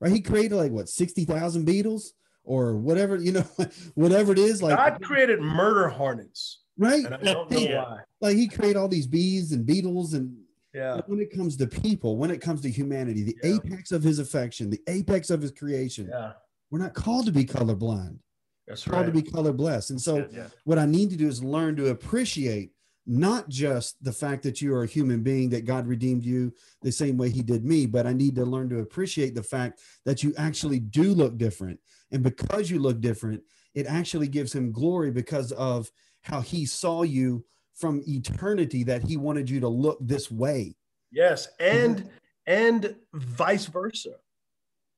right? 0.00 0.12
He 0.12 0.20
created 0.20 0.56
like 0.56 0.72
what, 0.72 0.88
60,000 0.88 1.64
beetles 1.64 2.14
or 2.48 2.74
whatever, 2.76 3.16
you 3.16 3.32
know, 3.32 3.44
whatever 3.94 4.32
it 4.32 4.38
is. 4.38 4.62
Like 4.62 4.76
God 4.76 5.02
created 5.02 5.40
murder 5.40 5.88
hornets. 5.88 6.60
Right. 6.78 7.04
And 7.04 7.14
I 7.14 7.18
don't 7.18 7.50
know 7.50 7.58
Yeah. 7.58 7.82
why. 7.82 7.98
Like 8.22 8.36
he 8.36 8.48
created 8.48 8.76
all 8.78 8.88
these 8.88 9.06
bees 9.06 9.52
and 9.52 9.66
beetles 9.66 10.14
and 10.14 10.34
Yeah. 10.72 11.00
when 11.06 11.20
it 11.20 11.30
comes 11.30 11.56
to 11.58 11.66
people, 11.66 12.16
when 12.16 12.30
it 12.30 12.40
comes 12.40 12.62
to 12.62 12.70
humanity, 12.70 13.22
the 13.22 13.36
Yeah. 13.42 13.56
apex 13.56 13.92
of 13.92 14.02
his 14.02 14.18
affection, 14.18 14.70
the 14.70 14.80
apex 14.88 15.28
of 15.30 15.42
his 15.42 15.50
creation, 15.50 16.08
Yeah. 16.10 16.32
we're 16.70 16.78
not 16.78 16.94
called 16.94 17.26
to 17.26 17.32
be 17.32 17.44
colorblind. 17.44 18.18
That's 18.66 18.86
We're 18.86 18.92
called 18.92 19.06
right. 19.06 19.14
to 19.14 19.22
be 19.22 19.30
color 19.30 19.52
blessed. 19.52 19.90
And 19.90 20.00
so 20.00 20.26
yeah. 20.30 20.46
what 20.64 20.78
I 20.78 20.86
need 20.86 21.10
to 21.10 21.16
do 21.16 21.28
is 21.28 21.42
learn 21.42 21.76
to 21.76 21.88
appreciate 21.88 22.72
not 23.08 23.48
just 23.48 24.02
the 24.04 24.12
fact 24.12 24.42
that 24.42 24.60
you 24.60 24.74
are 24.74 24.82
a 24.82 24.86
human 24.86 25.22
being, 25.22 25.48
that 25.50 25.64
God 25.64 25.86
redeemed 25.86 26.24
you 26.24 26.52
the 26.82 26.92
same 26.92 27.16
way 27.16 27.30
he 27.30 27.42
did 27.42 27.64
me, 27.64 27.86
but 27.86 28.06
I 28.06 28.12
need 28.12 28.34
to 28.36 28.44
learn 28.44 28.68
to 28.68 28.80
appreciate 28.80 29.34
the 29.34 29.42
fact 29.42 29.80
that 30.04 30.22
you 30.22 30.34
actually 30.36 30.78
do 30.78 31.14
look 31.14 31.38
different. 31.38 31.80
And 32.12 32.22
because 32.22 32.70
you 32.70 32.78
look 32.78 33.00
different, 33.00 33.42
it 33.74 33.86
actually 33.86 34.28
gives 34.28 34.54
him 34.54 34.72
glory 34.72 35.10
because 35.10 35.52
of 35.52 35.90
how 36.20 36.42
he 36.42 36.66
saw 36.66 37.02
you 37.02 37.44
from 37.74 38.02
eternity 38.06 38.82
that 38.84 39.02
he 39.02 39.16
wanted 39.16 39.48
you 39.48 39.60
to 39.60 39.68
look 39.68 39.98
this 40.00 40.30
way. 40.30 40.76
Yes, 41.10 41.48
and 41.58 42.10
and 42.46 42.94
vice 43.14 43.66
versa. 43.66 44.16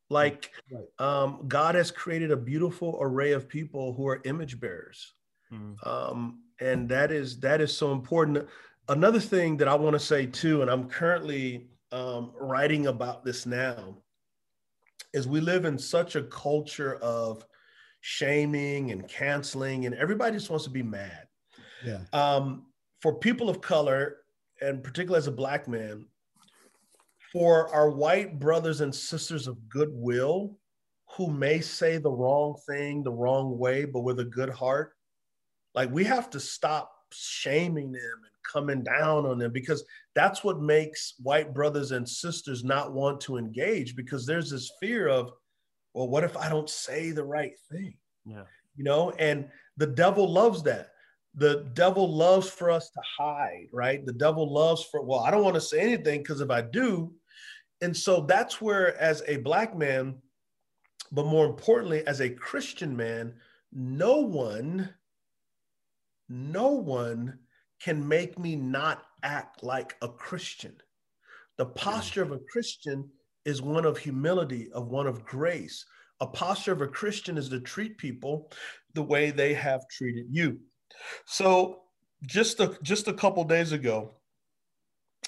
Like 0.09 0.51
Right. 0.73 0.89
um, 0.99 1.45
God 1.47 1.77
has 1.77 1.93
created 1.93 2.33
a 2.33 2.37
beautiful 2.37 2.99
array 3.01 3.33
of 3.33 3.49
people 3.49 3.93
who 3.95 4.09
are 4.09 4.21
image 4.25 4.59
bearers, 4.59 5.15
Mm. 5.53 5.87
um, 5.87 6.43
and 6.61 6.89
that 6.89 7.11
is 7.11 7.39
that 7.41 7.61
is 7.61 7.77
so 7.77 7.93
important. 7.93 8.47
Another 8.89 9.21
thing 9.21 9.57
that 9.59 9.69
I 9.69 9.75
want 9.75 9.95
to 9.95 10.01
say 10.01 10.27
too, 10.27 10.63
and 10.63 10.71
I'm 10.71 10.89
currently 10.89 11.69
um, 11.93 12.33
writing 12.39 12.87
about 12.89 13.25
this 13.25 13.47
now, 13.47 13.97
is 15.13 15.27
we 15.29 15.41
live 15.41 15.65
in 15.65 15.79
such 15.79 16.17
a 16.17 16.23
culture 16.25 16.97
of 16.97 17.45
shaming 18.01 18.91
and 18.93 19.07
canceling, 19.09 19.87
and 19.87 19.95
everybody 19.95 20.37
just 20.37 20.51
wants 20.51 20.65
to 20.65 20.71
be 20.71 20.83
mad 20.83 21.27
Yeah. 21.85 22.01
um, 22.13 22.67
for 23.01 23.15
people 23.19 23.49
of 23.49 23.61
color, 23.61 24.19
and 24.61 24.83
particularly 24.83 25.19
as 25.19 25.27
a 25.27 25.33
black 25.33 25.69
man, 25.69 26.07
for 27.33 27.73
our 27.75 27.91
white 27.91 28.39
brothers 28.41 28.81
and 28.81 28.95
sisters 28.95 29.47
of 29.47 29.69
goodwill 29.69 30.57
who 31.17 31.29
may 31.29 31.61
say 31.61 31.99
the 31.99 32.11
wrong 32.11 32.57
thing 32.69 33.03
the 33.03 33.13
wrong 33.13 33.59
way, 33.59 33.85
but 33.85 34.01
with 34.01 34.21
a 34.21 34.25
good 34.25 34.49
heart, 34.51 34.95
like 35.75 35.91
we 35.91 36.05
have 36.05 36.31
to 36.31 36.41
stop 36.41 36.93
shaming 37.13 37.93
them 37.93 38.01
and 38.03 38.53
coming 38.53 38.83
down 38.83 39.27
on 39.27 39.39
them 39.39 39.53
because 39.53 39.85
that's 40.15 40.43
what 40.43 40.61
makes 40.61 41.15
white 41.23 41.55
brothers 41.55 41.93
and 41.93 42.09
sisters 42.09 42.65
not 42.65 42.93
want 42.93 43.21
to 43.21 43.37
engage 43.37 43.97
because 43.97 44.27
there's 44.27 44.51
this 44.51 44.71
fear 44.81 45.09
of, 45.09 45.33
well, 45.95 46.09
what 46.09 46.25
if 46.25 46.37
I 46.37 46.49
don't 46.49 46.71
say 46.71 47.11
the 47.11 47.25
right 47.25 47.55
thing? 47.71 47.95
Yeah. 48.25 48.45
You 48.77 48.85
know, 48.85 49.11
and 49.19 49.49
the 49.77 49.87
devil 49.87 50.31
loves 50.31 50.63
that 50.65 50.91
the 51.35 51.71
devil 51.75 52.13
loves 52.13 52.49
for 52.49 52.71
us 52.71 52.91
to 52.91 53.01
hide, 53.19 53.69
right? 53.73 54.05
The 54.05 54.13
devil 54.13 54.53
loves 54.53 54.85
for, 54.85 55.03
well, 55.03 55.21
I 55.21 55.31
don't 55.31 55.45
want 55.45 55.55
to 55.55 55.61
say 55.61 55.81
anything 55.81 56.21
because 56.21 56.41
if 56.41 56.51
I 56.51 56.61
do, 56.61 57.13
and 57.81 57.97
so 57.97 58.21
that's 58.23 58.61
where, 58.61 58.97
as 58.99 59.23
a 59.27 59.39
black 59.39 59.77
man, 59.77 60.17
but 61.13 61.27
more 61.27 61.47
importantly, 61.47 62.07
as 62.07 62.21
a 62.21 62.31
Christian 62.31 62.97
man, 62.97 63.35
no 63.73 64.19
one, 64.19 64.93
no 66.31 66.69
one 66.69 67.39
can 67.83 68.07
make 68.07 68.39
me 68.39 68.57
not 68.57 69.03
act 69.23 69.63
like 69.63 69.97
a 70.01 70.09
Christian. 70.09 70.75
The 71.59 71.67
posture 71.67 72.23
of 72.23 72.33
a 72.33 72.39
Christian 72.51 73.11
is 73.45 73.61
one 73.61 73.85
of 73.85 73.99
humility, 73.99 74.71
of 74.73 74.89
one 74.89 75.07
of 75.07 75.25
grace. 75.25 75.85
A 76.21 76.27
posture 76.27 76.73
of 76.73 76.83
a 76.83 76.87
Christian 76.87 77.37
is 77.37 77.49
to 77.49 77.61
treat 77.61 77.99
people 77.99 78.51
the 78.95 79.03
way 79.03 79.31
they 79.31 79.55
have 79.55 79.81
treated 79.89 80.27
you. 80.31 80.59
So 81.27 81.81
just 82.27 82.61
a 82.61 82.79
just 82.83 83.09
a 83.09 83.13
couple 83.15 83.43
days 83.45 83.73
ago, 83.73 84.13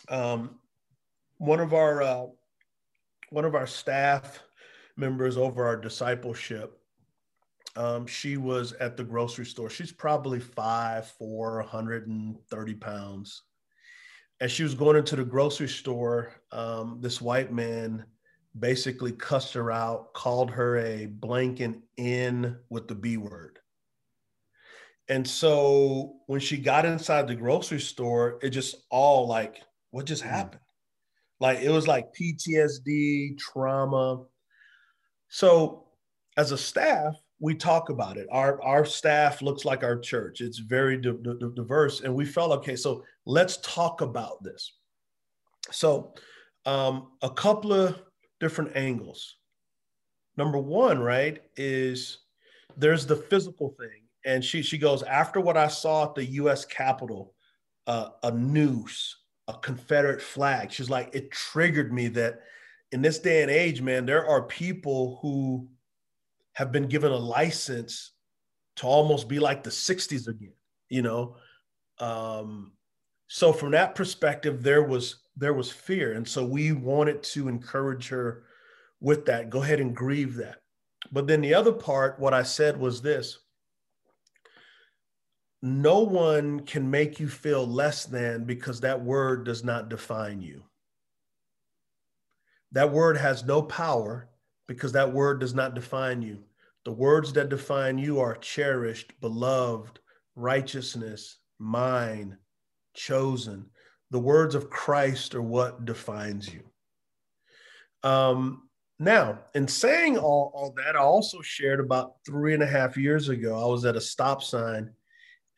um, 0.08 0.58
one 1.38 1.60
of 1.60 1.74
our 1.74 2.02
uh, 2.02 2.26
one 3.30 3.44
of 3.44 3.54
our 3.54 3.66
staff 3.66 4.42
members 4.96 5.36
over 5.36 5.64
our 5.64 5.76
discipleship, 5.76 6.78
um, 7.76 8.06
she 8.06 8.36
was 8.36 8.72
at 8.74 8.96
the 8.96 9.04
grocery 9.04 9.46
store. 9.46 9.70
She's 9.70 9.92
probably 9.92 10.40
five, 10.40 11.08
four, 11.18 11.56
130 11.58 12.74
pounds. 12.74 13.42
As 14.40 14.50
she 14.50 14.62
was 14.62 14.74
going 14.74 14.96
into 14.96 15.16
the 15.16 15.24
grocery 15.24 15.68
store, 15.68 16.32
um, 16.50 16.98
this 17.00 17.20
white 17.20 17.52
man 17.52 18.04
basically 18.58 19.12
cussed 19.12 19.54
her 19.54 19.70
out, 19.70 20.12
called 20.12 20.50
her 20.50 20.78
a 20.78 21.06
blank 21.06 21.60
and 21.60 21.82
in 21.96 22.56
with 22.68 22.88
the 22.88 22.94
B 22.94 23.16
word. 23.16 23.58
And 25.08 25.26
so 25.26 26.16
when 26.26 26.40
she 26.40 26.58
got 26.58 26.84
inside 26.84 27.26
the 27.26 27.34
grocery 27.34 27.80
store, 27.80 28.38
it 28.42 28.50
just 28.50 28.76
all 28.90 29.26
like, 29.26 29.62
what 29.90 30.06
just 30.06 30.22
happened? 30.22 30.60
Like 31.40 31.60
it 31.60 31.70
was 31.70 31.88
like 31.88 32.06
PTSD, 32.18 33.38
trauma. 33.38 34.24
So 35.28 35.86
as 36.36 36.52
a 36.52 36.58
staff, 36.58 37.16
we 37.42 37.54
talk 37.54 37.90
about 37.90 38.16
it. 38.16 38.26
Our 38.30 38.62
our 38.62 38.84
staff 38.84 39.42
looks 39.42 39.64
like 39.64 39.82
our 39.82 39.98
church. 39.98 40.40
It's 40.40 40.58
very 40.58 40.96
di- 40.96 41.12
di- 41.22 41.50
diverse, 41.54 42.00
and 42.00 42.14
we 42.14 42.24
felt 42.24 42.52
okay. 42.52 42.76
So 42.76 43.04
let's 43.26 43.58
talk 43.58 44.00
about 44.00 44.42
this. 44.42 44.72
So 45.70 46.14
um, 46.64 47.08
a 47.20 47.30
couple 47.30 47.72
of 47.72 48.00
different 48.40 48.76
angles. 48.76 49.36
Number 50.36 50.58
one, 50.58 50.98
right, 51.00 51.42
is 51.56 52.20
there's 52.76 53.04
the 53.04 53.16
physical 53.16 53.74
thing 53.78 54.02
and 54.24 54.44
she 54.44 54.62
she 54.62 54.78
goes 54.78 55.02
after 55.02 55.40
what 55.40 55.56
I 55.56 55.68
saw 55.68 56.04
at 56.04 56.14
the 56.14 56.24
U.S. 56.24 56.64
Capitol, 56.64 57.34
uh, 57.86 58.10
a 58.22 58.30
noose, 58.30 59.16
a 59.48 59.54
Confederate 59.54 60.22
flag. 60.22 60.70
She's 60.70 60.90
like, 60.90 61.10
it 61.12 61.30
triggered 61.30 61.92
me 61.92 62.08
that 62.08 62.40
in 62.92 63.02
this 63.02 63.18
day 63.18 63.42
and 63.42 63.50
age, 63.50 63.82
man, 63.82 64.06
there 64.06 64.26
are 64.26 64.42
people 64.42 65.18
who 65.22 65.68
have 66.54 66.72
been 66.72 66.88
given 66.88 67.12
a 67.12 67.16
license 67.16 68.12
to 68.76 68.86
almost 68.86 69.28
be 69.28 69.38
like 69.38 69.62
the 69.62 69.70
'60s 69.70 70.28
again. 70.28 70.54
You 70.88 71.02
know, 71.02 71.36
um, 71.98 72.72
so 73.28 73.52
from 73.52 73.70
that 73.72 73.94
perspective, 73.94 74.62
there 74.62 74.82
was 74.82 75.16
there 75.36 75.54
was 75.54 75.70
fear, 75.70 76.12
and 76.12 76.26
so 76.26 76.44
we 76.44 76.72
wanted 76.72 77.22
to 77.22 77.48
encourage 77.48 78.08
her 78.08 78.44
with 79.00 79.24
that. 79.26 79.50
Go 79.50 79.62
ahead 79.62 79.80
and 79.80 79.96
grieve 79.96 80.34
that. 80.36 80.56
But 81.10 81.26
then 81.26 81.40
the 81.40 81.54
other 81.54 81.72
part, 81.72 82.20
what 82.20 82.34
I 82.34 82.42
said 82.42 82.78
was 82.78 83.02
this 83.02 83.38
no 85.62 86.00
one 86.00 86.60
can 86.60 86.90
make 86.90 87.20
you 87.20 87.28
feel 87.28 87.64
less 87.66 88.04
than 88.04 88.44
because 88.44 88.80
that 88.80 89.02
word 89.02 89.44
does 89.44 89.62
not 89.62 89.88
define 89.88 90.42
you. 90.42 90.64
That 92.72 92.90
word 92.90 93.16
has 93.16 93.44
no 93.44 93.62
power 93.62 94.28
because 94.72 94.92
that 94.92 95.12
word 95.12 95.38
does 95.40 95.54
not 95.54 95.74
define 95.74 96.22
you. 96.22 96.38
The 96.84 96.92
words 96.92 97.32
that 97.34 97.48
define 97.48 97.98
you 97.98 98.20
are 98.20 98.34
cherished, 98.36 99.12
beloved, 99.20 100.00
righteousness, 100.34 101.38
mine, 101.58 102.38
chosen. 102.94 103.66
The 104.10 104.18
words 104.18 104.54
of 104.54 104.70
Christ 104.70 105.34
are 105.34 105.42
what 105.42 105.84
defines 105.84 106.52
you. 106.52 106.62
Um, 108.02 108.68
now, 108.98 109.40
in 109.54 109.68
saying 109.68 110.18
all, 110.18 110.50
all 110.54 110.74
that, 110.76 110.96
I 110.96 111.00
also 111.00 111.40
shared 111.42 111.80
about 111.80 112.14
three 112.26 112.54
and 112.54 112.62
a 112.62 112.66
half 112.66 112.96
years 112.96 113.28
ago, 113.28 113.62
I 113.62 113.66
was 113.66 113.84
at 113.84 113.96
a 113.96 114.00
stop 114.00 114.42
sign 114.42 114.90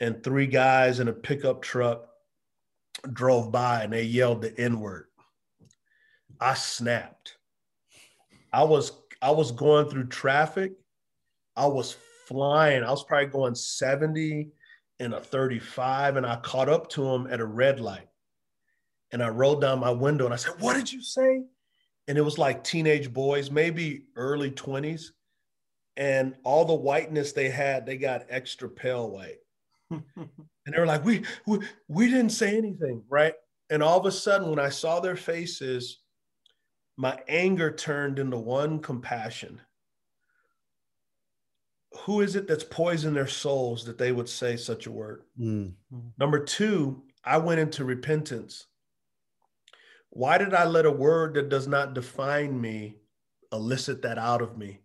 and 0.01 0.23
three 0.23 0.47
guys 0.47 1.01
in 1.01 1.09
a 1.09 1.13
pickup 1.13 1.63
truck 1.63 2.09
drove 3.13 3.53
by 3.53 3.85
and 3.85 3.93
they 3.93 4.03
yelled 4.03 4.43
the 4.43 4.59
N 4.59 4.81
word. 4.81 5.07
I 6.41 6.55
snapped. 6.55 7.37
I 8.53 8.63
was 8.63 8.93
I 9.25 9.31
was 9.31 9.53
going 9.53 9.89
through 9.89 10.09
traffic. 10.09 10.73
I 11.57 11.67
was 11.67 11.97
flying. 12.27 12.85
I 12.85 12.91
was 12.91 13.05
probably 13.05 13.29
going 13.29 13.55
70 13.55 14.51
and 15.01 15.15
a 15.15 15.21
35 15.21 16.17
and 16.17 16.27
I 16.27 16.37
caught 16.37 16.69
up 16.69 16.91
to 16.91 17.07
him 17.07 17.27
at 17.29 17.41
a 17.41 17.47
red 17.47 17.81
light. 17.81 18.07
And 19.13 19.23
I 19.23 19.31
rolled 19.31 19.63
down 19.63 19.81
my 19.81 19.91
window 19.91 20.27
and 20.27 20.35
I 20.35 20.37
said, 20.37 20.61
"What 20.61 20.75
did 20.75 20.93
you 20.93 21.01
say?" 21.01 21.43
And 22.07 22.19
it 22.19 22.21
was 22.21 22.37
like 22.37 22.65
teenage 22.65 23.15
boys, 23.15 23.51
maybe 23.51 24.03
early 24.15 24.51
20s. 24.51 25.07
And 25.97 26.35
all 26.45 26.67
the 26.67 26.75
whiteness 26.75 27.33
they 27.33 27.49
had, 27.49 27.87
they 27.87 27.97
got 27.97 28.27
extra 28.29 28.69
pale 28.69 29.09
white 29.09 29.39
and 29.91 30.05
they 30.67 30.79
were 30.79 30.87
like, 30.87 31.05
we, 31.05 31.25
we 31.47 31.61
we 31.89 32.11
didn't 32.11 32.31
say 32.33 32.59
anything, 32.59 33.03
right? 33.09 33.35
And 33.71 33.83
all 33.83 33.99
of 33.99 34.05
a 34.05 34.13
sudden, 34.13 34.51
when 34.51 34.59
I 34.59 34.69
saw 34.69 35.01
their 35.01 35.17
faces, 35.17 36.04
my 36.97 37.19
anger 37.29 37.71
turned 37.71 38.19
into 38.19 38.37
one 38.37 38.79
compassion. 38.79 39.61
Who 42.05 42.21
is 42.21 42.37
it 42.37 42.49
that's 42.49 42.65
poisoned 42.65 43.17
their 43.17 43.29
souls 43.29 43.85
that 43.85 43.99
they 43.99 44.13
would 44.13 44.29
say 44.29 44.57
such 44.57 44.87
a 44.87 44.91
word? 44.91 45.23
Mm. 45.39 45.75
Number 46.19 46.45
two, 46.45 47.03
I 47.25 47.39
went 47.39 47.61
into 47.61 47.85
repentance. 47.85 48.67
Why 50.11 50.39
did 50.39 50.55
I 50.55 50.65
let 50.65 50.87
a 50.87 50.91
word 50.91 51.35
that 51.35 51.49
does 51.49 51.67
not 51.67 51.95
define 51.95 52.61
me 52.61 52.97
elicit 53.53 54.03
that 54.03 54.19
out 54.19 54.43
of 54.43 54.57
me? 54.57 54.81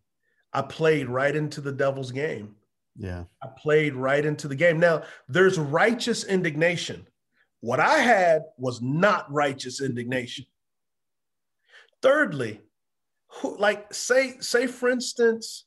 I 0.53 0.63
played 0.63 1.07
right 1.07 1.35
into 1.35 1.61
the 1.61 1.71
devil's 1.71 2.11
game. 2.11 2.55
Yeah. 2.97 3.25
I 3.43 3.47
played 3.57 3.93
right 3.93 4.25
into 4.25 4.47
the 4.47 4.55
game. 4.55 4.79
Now, 4.79 5.03
there's 5.27 5.59
righteous 5.59 6.23
indignation. 6.25 7.07
What 7.61 7.79
I 7.79 7.99
had 7.99 8.43
was 8.57 8.81
not 8.81 9.31
righteous 9.31 9.81
indignation. 9.81 10.45
Thirdly, 12.01 12.61
who, 13.27 13.57
like 13.57 13.93
say 13.93 14.35
say 14.39 14.67
for 14.67 14.89
instance, 14.89 15.65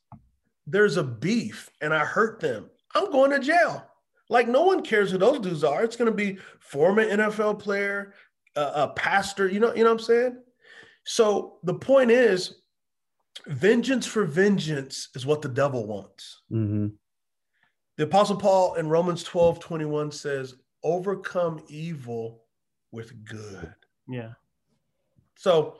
there's 0.67 0.97
a 0.97 1.03
beef 1.03 1.69
and 1.81 1.93
I 1.93 2.05
hurt 2.05 2.39
them. 2.39 2.69
I'm 2.95 3.11
going 3.11 3.31
to 3.31 3.39
jail. 3.39 3.85
Like 4.29 4.47
no 4.47 4.63
one 4.63 4.81
cares 4.81 5.11
who 5.11 5.17
those 5.17 5.39
dudes 5.39 5.63
are. 5.63 5.83
It's 5.83 5.95
going 5.95 6.11
to 6.11 6.15
be 6.15 6.37
former 6.59 7.05
NFL 7.05 7.59
player, 7.59 8.13
uh, 8.55 8.71
a 8.75 8.87
pastor. 8.89 9.47
You 9.47 9.59
know, 9.59 9.73
you 9.73 9.83
know 9.83 9.93
what 9.93 10.01
I'm 10.01 10.05
saying. 10.05 10.37
So 11.05 11.57
the 11.63 11.73
point 11.73 12.11
is, 12.11 12.61
vengeance 13.47 14.05
for 14.05 14.25
vengeance 14.25 15.09
is 15.15 15.25
what 15.25 15.41
the 15.41 15.49
devil 15.49 15.85
wants. 15.85 16.41
Mm-hmm. 16.51 16.87
The 17.97 18.03
Apostle 18.03 18.37
Paul 18.37 18.75
in 18.75 18.89
Romans 18.89 19.23
12 19.23 19.59
21 19.59 20.11
says, 20.11 20.55
overcome 20.83 21.61
evil 21.67 22.43
with 22.91 23.25
good. 23.25 23.73
Yeah. 24.07 24.31
So 25.35 25.77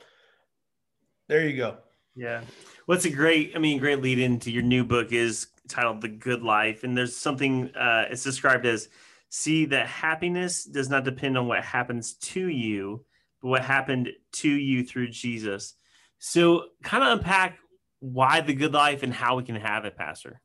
there 1.28 1.47
you 1.47 1.57
go. 1.57 1.78
Yeah. 2.15 2.41
What's 2.86 3.05
a 3.05 3.09
great, 3.09 3.53
I 3.55 3.59
mean, 3.59 3.80
great 3.80 4.01
lead 4.01 4.19
into 4.19 4.51
your 4.51 4.63
new 4.63 4.84
book 4.84 5.11
is 5.11 5.47
titled 5.67 6.01
The 6.01 6.09
Good 6.09 6.43
Life. 6.43 6.84
And 6.84 6.97
there's 6.97 7.15
something, 7.15 7.74
uh, 7.76 8.05
it's 8.09 8.24
described 8.24 8.65
as 8.65 8.89
see 9.30 9.65
that 9.65 9.88
happiness 9.88 10.63
does 10.63 10.89
not 10.89 11.03
depend 11.03 11.38
on 11.38 11.47
what 11.47 11.63
happens 11.63 12.13
to 12.13 12.47
you, 12.47 13.03
but 13.41 13.47
what 13.47 13.61
happened 13.63 14.09
to 14.34 14.49
you 14.49 14.84
through 14.84 15.09
Jesus. 15.09 15.74
So, 16.19 16.65
kind 16.84 17.03
of 17.03 17.17
unpack 17.19 17.57
why 17.99 18.41
the 18.41 18.53
good 18.53 18.74
life 18.74 19.03
and 19.03 19.13
how 19.13 19.38
we 19.38 19.43
can 19.43 19.55
have 19.55 19.86
it, 19.86 19.97
Pastor. 19.97 20.41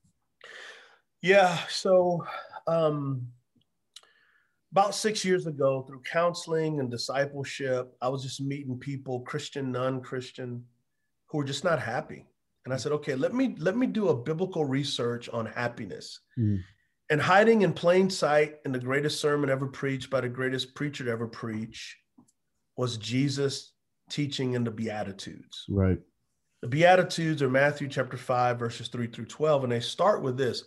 Yeah. 1.21 1.59
So, 1.69 2.25
um, 2.67 3.29
about 4.73 4.95
six 4.95 5.25
years 5.25 5.47
ago, 5.47 5.83
through 5.83 6.03
counseling 6.03 6.81
and 6.81 6.91
discipleship, 6.91 7.95
I 8.03 8.09
was 8.09 8.23
just 8.23 8.41
meeting 8.41 8.79
people, 8.79 9.21
Christian, 9.21 9.73
non-Christian, 9.73 10.65
who 11.29 11.39
were 11.39 11.45
just 11.45 11.65
not 11.65 11.81
happy. 11.81 12.27
And 12.65 12.75
I 12.75 12.77
said, 12.77 12.93
okay, 12.93 13.15
let 13.15 13.33
me 13.35 13.55
let 13.59 13.77
me 13.77 13.87
do 13.87 14.09
a 14.09 14.17
biblical 14.17 14.65
research 14.65 15.29
on 15.31 15.47
happiness. 15.47 16.21
Mm. 16.39 16.63
And 17.11 17.21
hiding 17.21 17.63
in 17.63 17.73
plain 17.73 18.11
sight 18.11 18.57
in 18.67 18.73
the 18.73 18.79
greatest 18.79 19.21
sermon 19.21 19.49
ever 19.49 19.67
preached 19.67 20.11
by 20.11 20.21
the 20.21 20.29
greatest 20.29 20.75
preacher 20.75 21.05
to 21.05 21.11
ever 21.11 21.27
preach 21.27 21.97
was 22.77 22.99
Jesus 22.99 23.73
teaching 24.11 24.53
in 24.53 24.65
the 24.65 24.71
Beatitudes. 24.71 25.65
Right. 25.71 25.99
The 26.61 26.69
Beatitudes 26.69 27.41
are 27.41 27.49
Matthew 27.49 27.89
chapter 27.89 28.17
5, 28.17 28.59
verses 28.59 28.89
3 28.89 29.07
through 29.07 29.27
12. 29.27 29.65
And 29.65 29.73
they 29.73 29.81
start 29.81 30.23
with 30.23 30.37
this 30.37 30.65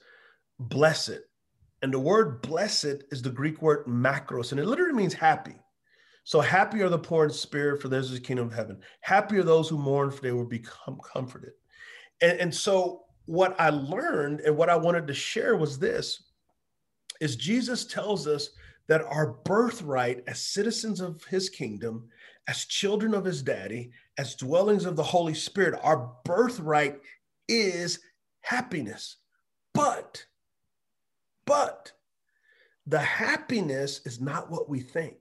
blessed 0.59 1.19
and 1.81 1.93
the 1.93 1.99
word 1.99 2.41
blessed 2.41 3.03
is 3.11 3.21
the 3.21 3.29
Greek 3.29 3.61
word 3.61 3.85
makarios, 3.87 4.51
and 4.51 4.59
it 4.59 4.67
literally 4.67 4.93
means 4.93 5.13
happy. 5.13 5.55
So 6.23 6.39
happy 6.39 6.81
are 6.81 6.89
the 6.89 6.99
poor 6.99 7.25
in 7.25 7.31
spirit, 7.31 7.81
for 7.81 7.87
theirs 7.87 8.11
is 8.11 8.19
the 8.19 8.25
kingdom 8.25 8.47
of 8.47 8.53
heaven. 8.53 8.79
Happy 9.01 9.37
are 9.37 9.43
those 9.43 9.67
who 9.67 9.77
mourn, 9.77 10.11
for 10.11 10.21
they 10.21 10.31
will 10.31 10.45
become 10.45 10.99
comforted. 11.13 11.53
And, 12.21 12.39
and 12.39 12.55
so 12.55 13.05
what 13.25 13.59
I 13.59 13.69
learned 13.69 14.41
and 14.41 14.55
what 14.55 14.69
I 14.69 14.75
wanted 14.75 15.07
to 15.07 15.13
share 15.13 15.57
was 15.57 15.79
this 15.79 16.23
is 17.19 17.35
Jesus 17.35 17.85
tells 17.85 18.27
us 18.27 18.49
that 18.87 19.03
our 19.03 19.33
birthright 19.45 20.23
as 20.27 20.41
citizens 20.41 21.01
of 21.01 21.23
his 21.25 21.49
kingdom, 21.49 22.09
as 22.47 22.65
children 22.65 23.13
of 23.13 23.25
his 23.25 23.41
daddy, 23.41 23.91
as 24.17 24.35
dwellings 24.35 24.85
of 24.85 24.95
the 24.95 25.03
Holy 25.03 25.33
Spirit, 25.33 25.79
our 25.83 26.11
birthright 26.25 26.99
is 27.47 27.99
happiness. 28.41 29.17
But 29.73 30.25
but 31.51 31.91
the 32.87 32.99
happiness 32.99 33.99
is 34.05 34.21
not 34.21 34.49
what 34.49 34.69
we 34.69 34.79
think. 34.79 35.17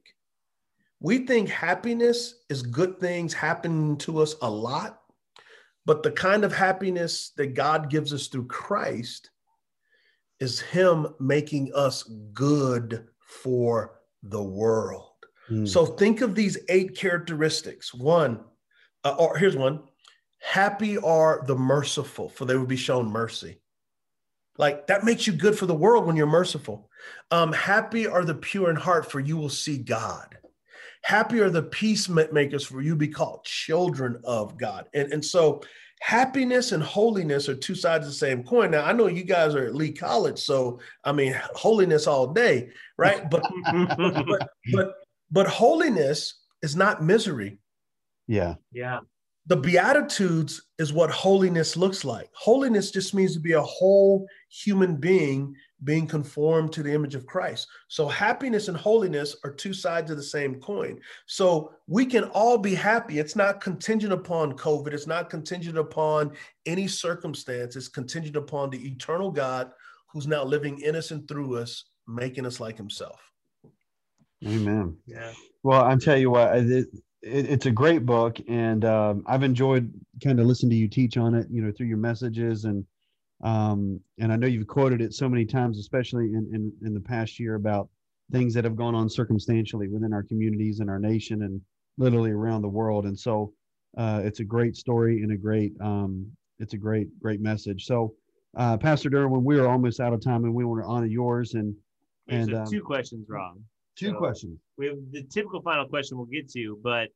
We 1.01 1.26
think 1.26 1.49
happiness 1.49 2.37
is 2.49 2.62
good 2.62 3.01
things 3.01 3.35
happening 3.35 3.97
to 3.99 4.20
us 4.20 4.37
a 4.41 4.49
lot, 4.49 5.01
but 5.87 6.05
the 6.05 6.12
kind 6.12 6.45
of 6.45 6.53
happiness 6.53 7.33
that 7.37 7.55
God 7.55 7.91
gives 7.91 8.14
us 8.14 8.28
through 8.28 8.47
Christ 8.47 9.31
is 10.39 10.61
Him 10.61 11.09
making 11.18 11.72
us 11.74 12.05
good 12.33 13.09
for 13.18 13.99
the 14.22 14.43
world. 14.43 15.11
Mm. 15.51 15.66
So 15.66 15.85
think 15.85 16.20
of 16.20 16.37
these 16.37 16.59
eight 16.68 16.97
characteristics. 16.97 17.93
One, 17.93 18.39
uh, 19.03 19.16
or 19.18 19.37
here's 19.37 19.57
one 19.57 19.83
happy 20.39 20.97
are 20.97 21.43
the 21.49 21.57
merciful, 21.57 22.28
for 22.28 22.45
they 22.45 22.57
will 22.57 22.66
be 22.66 22.76
shown 22.76 23.11
mercy. 23.11 23.59
Like 24.61 24.88
that 24.88 25.04
makes 25.04 25.26
you 25.26 25.32
good 25.32 25.58
for 25.58 25.64
the 25.64 25.74
world 25.74 26.06
when 26.06 26.16
you're 26.16 26.26
merciful. 26.26 26.90
Um, 27.30 27.50
happy 27.50 28.06
are 28.06 28.26
the 28.26 28.34
pure 28.34 28.68
in 28.68 28.76
heart, 28.76 29.11
for 29.11 29.18
you 29.18 29.38
will 29.38 29.48
see 29.48 29.78
God. 29.78 30.36
Happy 31.02 31.40
are 31.40 31.48
the 31.48 31.62
peacemakers, 31.62 32.66
for 32.66 32.82
you 32.82 32.94
be 32.94 33.08
called 33.08 33.42
children 33.44 34.20
of 34.22 34.58
God. 34.58 34.84
And, 34.92 35.14
and 35.14 35.24
so 35.24 35.62
happiness 36.02 36.72
and 36.72 36.82
holiness 36.82 37.48
are 37.48 37.54
two 37.54 37.74
sides 37.74 38.04
of 38.04 38.12
the 38.12 38.18
same 38.18 38.44
coin. 38.44 38.72
Now, 38.72 38.84
I 38.84 38.92
know 38.92 39.06
you 39.06 39.24
guys 39.24 39.54
are 39.54 39.64
at 39.64 39.74
Lee 39.74 39.92
College, 39.92 40.38
so 40.38 40.78
I 41.04 41.12
mean, 41.12 41.34
holiness 41.54 42.06
all 42.06 42.26
day, 42.26 42.68
right? 42.98 43.24
But, 43.30 43.42
but, 43.96 44.50
but, 44.74 44.94
but 45.30 45.46
holiness 45.46 46.34
is 46.62 46.76
not 46.76 47.02
misery. 47.02 47.56
Yeah. 48.26 48.56
Yeah 48.72 49.00
the 49.47 49.57
beatitudes 49.57 50.62
is 50.78 50.93
what 50.93 51.11
holiness 51.11 51.76
looks 51.76 52.05
like. 52.05 52.30
Holiness 52.34 52.91
just 52.91 53.14
means 53.14 53.34
to 53.34 53.41
be 53.41 53.53
a 53.53 53.62
whole 53.62 54.26
human 54.49 54.97
being 54.97 55.55
being 55.84 56.07
conformed 56.07 56.72
to 56.72 56.82
the 56.82 56.93
image 56.93 57.14
of 57.14 57.26
christ. 57.26 57.66
So 57.88 58.07
happiness 58.07 58.68
and 58.68 58.76
holiness 58.76 59.36
are 59.45 59.53
two 59.53 59.72
sides 59.72 60.11
of 60.11 60.16
the 60.16 60.22
same 60.22 60.61
coin. 60.61 61.01
So 61.26 61.72
we 61.86 62.05
can 62.05 62.24
all 62.24 62.59
be 62.59 62.74
happy. 62.74 63.18
It's 63.18 63.36
not 63.36 63.61
contingent 63.61 64.12
upon 64.12 64.53
covid. 64.53 64.93
It's 64.93 65.07
not 65.07 65.30
contingent 65.30 65.78
upon 65.78 66.32
any 66.66 66.86
circumstance. 66.86 67.76
It's 67.76 67.88
contingent 67.88 68.36
upon 68.36 68.70
the 68.70 68.86
eternal 68.86 69.30
god 69.30 69.70
who's 70.12 70.26
now 70.26 70.45
living 70.45 70.80
innocent 70.80 71.28
through 71.28 71.57
us 71.57 71.84
making 72.07 72.45
us 72.45 72.61
like 72.61 72.76
himself. 72.76 73.20
Amen. 74.47 74.97
Yeah. 75.07 75.32
Well 75.62 75.82
I'm 75.82 75.99
telling 75.99 76.20
you 76.20 76.30
what 76.30 76.55
it, 77.22 77.50
it's 77.50 77.66
a 77.66 77.70
great 77.70 78.06
book, 78.06 78.38
and 78.48 78.84
um, 78.84 79.24
I've 79.26 79.42
enjoyed 79.42 79.92
kind 80.22 80.40
of 80.40 80.46
listening 80.46 80.70
to 80.70 80.76
you 80.76 80.88
teach 80.88 81.16
on 81.16 81.34
it. 81.34 81.46
You 81.50 81.62
know, 81.62 81.72
through 81.72 81.86
your 81.86 81.98
messages, 81.98 82.64
and 82.64 82.84
um, 83.42 84.00
and 84.18 84.32
I 84.32 84.36
know 84.36 84.46
you've 84.46 84.66
quoted 84.66 85.00
it 85.00 85.14
so 85.14 85.28
many 85.28 85.44
times, 85.44 85.78
especially 85.78 86.26
in, 86.26 86.50
in 86.52 86.72
in 86.86 86.94
the 86.94 87.00
past 87.00 87.38
year 87.38 87.54
about 87.54 87.88
things 88.32 88.54
that 88.54 88.64
have 88.64 88.76
gone 88.76 88.94
on 88.94 89.08
circumstantially 89.08 89.88
within 89.88 90.12
our 90.12 90.22
communities 90.22 90.80
and 90.80 90.88
our 90.88 90.98
nation, 90.98 91.42
and 91.42 91.60
literally 91.98 92.30
around 92.30 92.62
the 92.62 92.68
world. 92.68 93.04
And 93.04 93.18
so, 93.18 93.52
uh, 93.96 94.22
it's 94.24 94.40
a 94.40 94.44
great 94.44 94.76
story 94.76 95.22
and 95.22 95.32
a 95.32 95.36
great 95.36 95.72
um, 95.80 96.30
it's 96.58 96.74
a 96.74 96.78
great 96.78 97.08
great 97.20 97.40
message. 97.40 97.86
So, 97.86 98.14
uh, 98.56 98.76
Pastor 98.76 99.10
Derwin, 99.10 99.42
we 99.42 99.58
are 99.58 99.68
almost 99.68 100.00
out 100.00 100.12
of 100.12 100.22
time, 100.22 100.44
and 100.44 100.54
we 100.54 100.64
want 100.64 100.82
to 100.82 100.86
honor 100.86 101.06
yours 101.06 101.54
and 101.54 101.74
and 102.28 102.54
um, 102.54 102.66
two 102.66 102.82
questions 102.82 103.28
wrong. 103.28 103.62
Two 103.96 104.10
so 104.10 104.14
questions. 104.14 104.58
We 104.81 104.87
have 104.87 104.97
the 105.11 105.22
typical 105.24 105.61
final 105.61 105.87
question 105.87 106.16
we'll 106.16 106.26
get 106.26 106.51
to, 106.53 106.78
but 106.83 107.11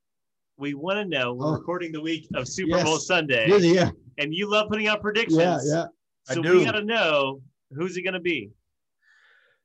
we 0.59 0.75
want 0.75 0.99
to 0.99 1.07
know 1.07 1.33
we're 1.33 1.47
oh. 1.47 1.53
recording 1.53 1.93
the 1.93 2.01
week 2.03 2.29
of 2.35 2.47
Super 2.47 2.77
yes. 2.77 2.85
Bowl 2.85 2.99
Sunday. 2.99 3.49
Yeah, 3.49 3.57
yeah. 3.57 3.91
And 4.19 4.35
you 4.35 4.51
love 4.51 4.69
putting 4.69 4.87
out 4.87 5.01
predictions. 5.01 5.39
Yeah, 5.39 5.59
yeah. 5.65 5.87
So 6.25 6.43
we 6.43 6.63
got 6.63 6.73
to 6.73 6.85
know 6.85 7.41
who's 7.75 7.97
it 7.97 8.03
going 8.03 8.13
to 8.13 8.21
be. 8.21 8.51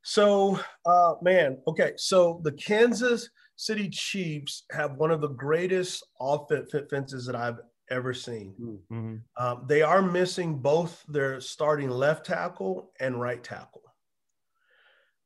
So, 0.02 0.62
uh, 0.86 1.16
man, 1.22 1.58
okay. 1.68 1.91
So 1.97 2.39
the 2.45 2.54
Kansas 2.54 3.30
City 3.58 3.89
Chiefs 3.89 4.64
have 4.72 4.95
one 4.95 5.12
of 5.12 5.20
the 5.20 5.28
greatest 5.28 6.02
offenses 6.22 7.26
that 7.26 7.36
I've 7.36 7.60
ever 7.91 8.14
seen. 8.14 8.54
Mm-hmm. 8.62 9.16
Um, 9.36 9.66
they 9.68 9.82
are 9.82 10.02
missing 10.02 10.60
both 10.60 11.04
their 11.10 11.41
starting 11.41 11.89
left 11.89 12.26
tackle 12.26 12.93
and 13.02 13.20
right 13.20 13.43
tackle. 13.43 13.82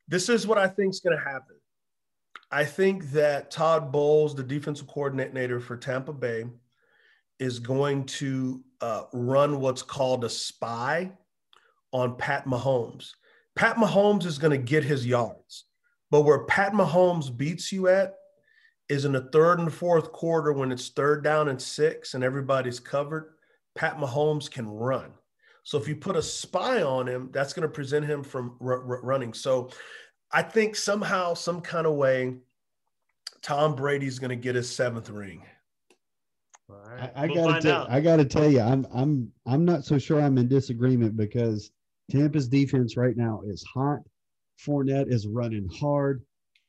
This 0.07 0.27
is 0.27 0.47
what 0.47 0.57
I 0.57 0.67
think 0.67 0.89
is 0.89 1.01
going 1.01 1.15
to 1.15 1.23
happen. 1.23 1.57
I 2.53 2.65
think 2.65 3.09
that 3.11 3.49
Todd 3.49 3.91
Bowles, 3.91 4.35
the 4.35 4.43
defensive 4.43 4.85
coordinator 4.85 5.59
for 5.59 5.75
Tampa 5.75 6.13
Bay, 6.13 6.45
is 7.39 7.57
going 7.57 8.05
to 8.05 8.63
uh, 8.79 9.05
run 9.11 9.59
what's 9.59 9.81
called 9.81 10.23
a 10.23 10.29
spy 10.29 11.11
on 11.91 12.15
Pat 12.15 12.45
Mahomes. 12.45 13.13
Pat 13.55 13.77
Mahomes 13.77 14.25
is 14.25 14.37
going 14.37 14.51
to 14.51 14.63
get 14.63 14.83
his 14.83 15.03
yards, 15.03 15.65
but 16.11 16.21
where 16.21 16.45
Pat 16.45 16.73
Mahomes 16.73 17.35
beats 17.35 17.71
you 17.71 17.87
at 17.87 18.13
is 18.87 19.05
in 19.05 19.13
the 19.13 19.29
third 19.31 19.57
and 19.59 19.73
fourth 19.73 20.11
quarter 20.11 20.53
when 20.53 20.71
it's 20.71 20.89
third 20.89 21.23
down 21.23 21.49
and 21.49 21.59
six 21.59 22.13
and 22.13 22.23
everybody's 22.23 22.79
covered, 22.79 23.33
Pat 23.73 23.97
Mahomes 23.97 24.49
can 24.49 24.67
run. 24.67 25.11
So 25.63 25.79
if 25.79 25.87
you 25.87 25.95
put 25.95 26.17
a 26.17 26.21
spy 26.21 26.83
on 26.83 27.07
him, 27.07 27.29
that's 27.31 27.53
going 27.53 27.67
to 27.67 27.73
present 27.73 28.05
him 28.05 28.23
from 28.23 28.57
r- 28.61 28.83
r- 28.83 29.01
running. 29.01 29.33
So 29.33 29.71
I 30.33 30.41
think 30.41 30.75
somehow, 30.75 31.35
some 31.35 31.61
kind 31.61 31.85
of 31.85 31.93
way, 31.93 32.35
Tom 33.41 33.75
Brady's 33.75 34.19
going 34.19 34.29
to 34.29 34.35
get 34.35 34.55
his 34.55 34.69
seventh 34.69 35.09
ring. 35.09 35.43
I, 36.71 37.11
I 37.15 37.27
we'll 37.27 37.49
gotta 37.49 37.61
tell, 37.61 37.87
I 37.89 37.99
gotta 37.99 38.25
tell 38.25 38.49
you, 38.49 38.61
I'm 38.61 38.87
I'm 38.93 39.31
I'm 39.45 39.63
not 39.63 39.85
so 39.85 39.99
sure 39.99 40.19
I'm 40.19 40.37
in 40.37 40.47
disagreement 40.47 41.15
because 41.15 41.71
Tampa's 42.09 42.47
defense 42.47 42.97
right 42.97 43.15
now 43.15 43.41
is 43.45 43.63
hot. 43.63 43.99
Fournette 44.59 45.11
is 45.11 45.27
running 45.27 45.69
hard, 45.69 46.23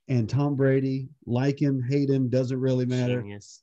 and 0.08 0.28
Tom 0.28 0.56
Brady, 0.56 1.08
like 1.26 1.60
him, 1.60 1.82
hate 1.82 2.10
him, 2.10 2.28
doesn't 2.28 2.60
really 2.60 2.84
matter. 2.84 3.20
Genius. 3.22 3.62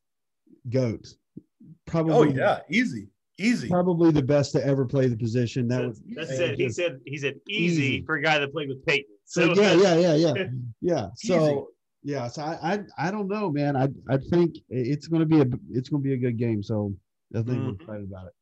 Goat. 0.70 1.14
Oh, 1.38 1.44
probably. 1.86 2.14
Oh 2.14 2.24
yeah, 2.24 2.60
easy, 2.70 3.08
easy. 3.38 3.68
Probably 3.68 4.12
the 4.12 4.24
best 4.24 4.52
to 4.54 4.66
ever 4.66 4.86
play 4.86 5.08
the 5.08 5.18
position. 5.18 5.68
That 5.68 5.84
that's, 5.84 6.00
was. 6.00 6.02
That's 6.16 6.40
it. 6.40 6.60
He 6.60 6.70
said. 6.70 7.02
He 7.06 7.18
said 7.18 7.36
easy, 7.48 7.84
easy, 7.84 8.06
for 8.06 8.16
a 8.16 8.22
guy 8.22 8.40
that 8.40 8.52
played 8.52 8.70
with 8.70 8.84
Peyton. 8.86 9.16
So, 9.32 9.54
yeah, 9.54 9.74
yeah, 9.76 9.96
yeah, 9.96 10.16
yeah, 10.16 10.34
yeah. 10.82 11.08
So 11.16 11.70
yeah, 12.04 12.28
so 12.28 12.42
I, 12.42 12.74
I 12.74 12.80
I 12.98 13.12
don't 13.12 13.30
know, 13.30 13.50
man. 13.50 13.78
I 13.78 13.88
I 14.10 14.18
think 14.18 14.58
it's 14.70 15.08
going 15.08 15.22
to 15.22 15.26
be 15.26 15.40
a 15.40 15.46
it's 15.72 15.88
to 15.90 15.98
be 16.00 16.14
a 16.14 16.18
good 16.18 16.38
game. 16.38 16.62
So 16.62 16.94
I 17.34 17.38
think 17.38 17.48
mm-hmm. 17.48 17.68
we're 17.68 17.76
excited 17.76 18.04
about 18.04 18.28
it. 18.28 18.34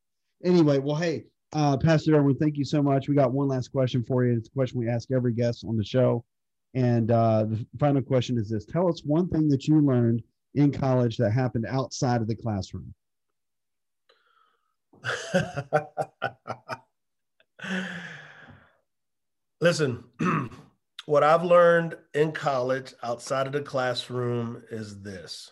Anyway, 0.44 0.78
well, 0.78 0.96
hey, 0.96 1.26
uh, 1.52 1.76
Pastor 1.76 2.10
Derwin, 2.12 2.36
thank 2.40 2.56
you 2.56 2.64
so 2.64 2.82
much. 2.82 3.08
We 3.08 3.14
got 3.14 3.32
one 3.32 3.46
last 3.46 3.70
question 3.70 4.02
for 4.02 4.24
you. 4.24 4.36
It's 4.36 4.48
a 4.48 4.52
question 4.52 4.80
we 4.80 4.88
ask 4.88 5.12
every 5.12 5.32
guest 5.32 5.64
on 5.64 5.76
the 5.76 5.84
show, 5.84 6.24
and 6.74 7.12
uh, 7.12 7.44
the 7.44 7.64
final 7.78 8.02
question 8.02 8.36
is 8.36 8.48
this: 8.48 8.64
Tell 8.64 8.88
us 8.88 9.04
one 9.04 9.28
thing 9.28 9.48
that 9.50 9.68
you 9.68 9.80
learned 9.80 10.24
in 10.54 10.72
college 10.72 11.18
that 11.18 11.30
happened 11.30 11.66
outside 11.68 12.20
of 12.20 12.26
the 12.26 12.34
classroom. 12.34 12.92
Listen. 19.60 20.02
what 21.10 21.24
I've 21.24 21.42
learned 21.42 21.96
in 22.14 22.30
college 22.30 22.94
outside 23.02 23.48
of 23.48 23.52
the 23.52 23.62
classroom 23.62 24.62
is 24.70 25.02
this 25.02 25.50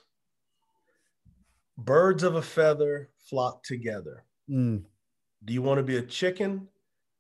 birds 1.77 2.23
of 2.23 2.37
a 2.37 2.43
feather 2.43 3.11
flock 3.29 3.65
together. 3.65 4.23
Mm. 4.49 4.85
Do 5.45 5.53
you 5.53 5.61
want 5.61 5.79
to 5.79 5.83
be 5.83 5.97
a 5.97 6.03
chicken 6.03 6.69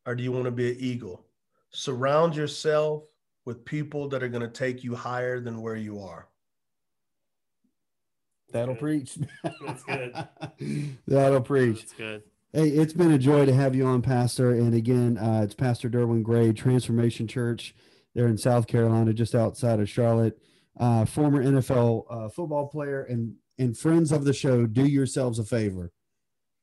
or 0.07 0.15
do 0.15 0.23
you 0.23 0.31
want 0.31 0.45
to 0.45 0.53
be 0.53 0.71
an 0.71 0.77
eagle? 0.79 1.27
Surround 1.71 2.37
yourself 2.37 3.03
with 3.45 3.65
people 3.65 4.09
that 4.09 4.23
are 4.23 4.29
going 4.29 4.43
to 4.43 4.49
take 4.49 4.85
you 4.85 4.95
higher 4.95 5.41
than 5.41 5.61
where 5.61 5.77
you 5.77 5.99
are. 5.99 6.29
That'll 8.53 8.75
good. 8.75 8.81
preach. 8.81 9.19
That's 9.43 9.83
good. 9.83 10.29
That'll 11.09 11.41
preach. 11.41 11.81
That's 11.81 11.93
good. 11.95 12.23
Hey, 12.53 12.69
it's 12.69 12.93
been 12.93 13.11
a 13.11 13.19
joy 13.19 13.47
to 13.47 13.53
have 13.53 13.75
you 13.75 13.85
on, 13.85 14.01
Pastor. 14.01 14.53
And 14.53 14.75
again, 14.75 15.19
uh, 15.19 15.41
it's 15.43 15.55
Pastor 15.55 15.91
Derwin 15.91 16.23
Gray, 16.23 16.53
Transformation 16.53 17.27
Church 17.27 17.75
there 18.19 18.27
in 18.27 18.37
South 18.37 18.67
Carolina, 18.67 19.13
just 19.13 19.37
outside 19.37 19.79
of 19.79 19.89
Charlotte. 19.89 20.37
Uh, 20.79 21.05
former 21.05 21.43
NFL 21.43 22.05
uh, 22.11 22.29
football 22.29 22.67
player 22.67 23.05
and 23.05 23.35
and 23.59 23.77
friends 23.77 24.13
of 24.13 24.25
the 24.25 24.33
show, 24.33 24.67
do 24.67 24.87
yourselves 24.87 25.39
a 25.39 25.45
favor. 25.45 25.93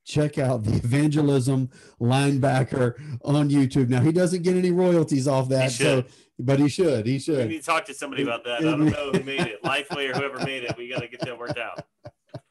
Check 0.05 0.37
out 0.37 0.63
the 0.63 0.75
evangelism 0.75 1.69
linebacker 1.99 2.93
on 3.23 3.49
YouTube. 3.49 3.89
Now 3.89 4.01
he 4.01 4.11
doesn't 4.11 4.43
get 4.43 4.55
any 4.55 4.71
royalties 4.71 5.27
off 5.27 5.49
that, 5.49 5.71
so 5.71 6.03
but 6.37 6.59
he 6.59 6.67
should. 6.69 7.05
He 7.05 7.19
should. 7.19 7.47
We 7.47 7.53
need 7.55 7.59
to 7.59 7.65
talk 7.65 7.85
to 7.85 7.93
somebody 7.93 8.23
about 8.23 8.43
that. 8.43 8.59
I 8.59 8.63
don't 8.63 8.85
know 8.85 9.11
who 9.11 9.23
made 9.23 9.41
it, 9.41 9.61
Lifeway 9.63 10.09
or 10.09 10.17
whoever 10.17 10.39
made 10.45 10.63
it. 10.63 10.75
We 10.77 10.89
got 10.89 11.01
to 11.01 11.07
get 11.07 11.21
that 11.21 11.37
worked 11.37 11.57
out. 11.57 11.85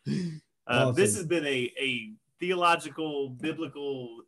Uh, 0.06 0.10
awesome. 0.66 0.94
This 0.94 1.14
has 1.16 1.26
been 1.26 1.46
a 1.46 1.72
a 1.78 2.10
theological, 2.40 3.28
biblical 3.30 4.20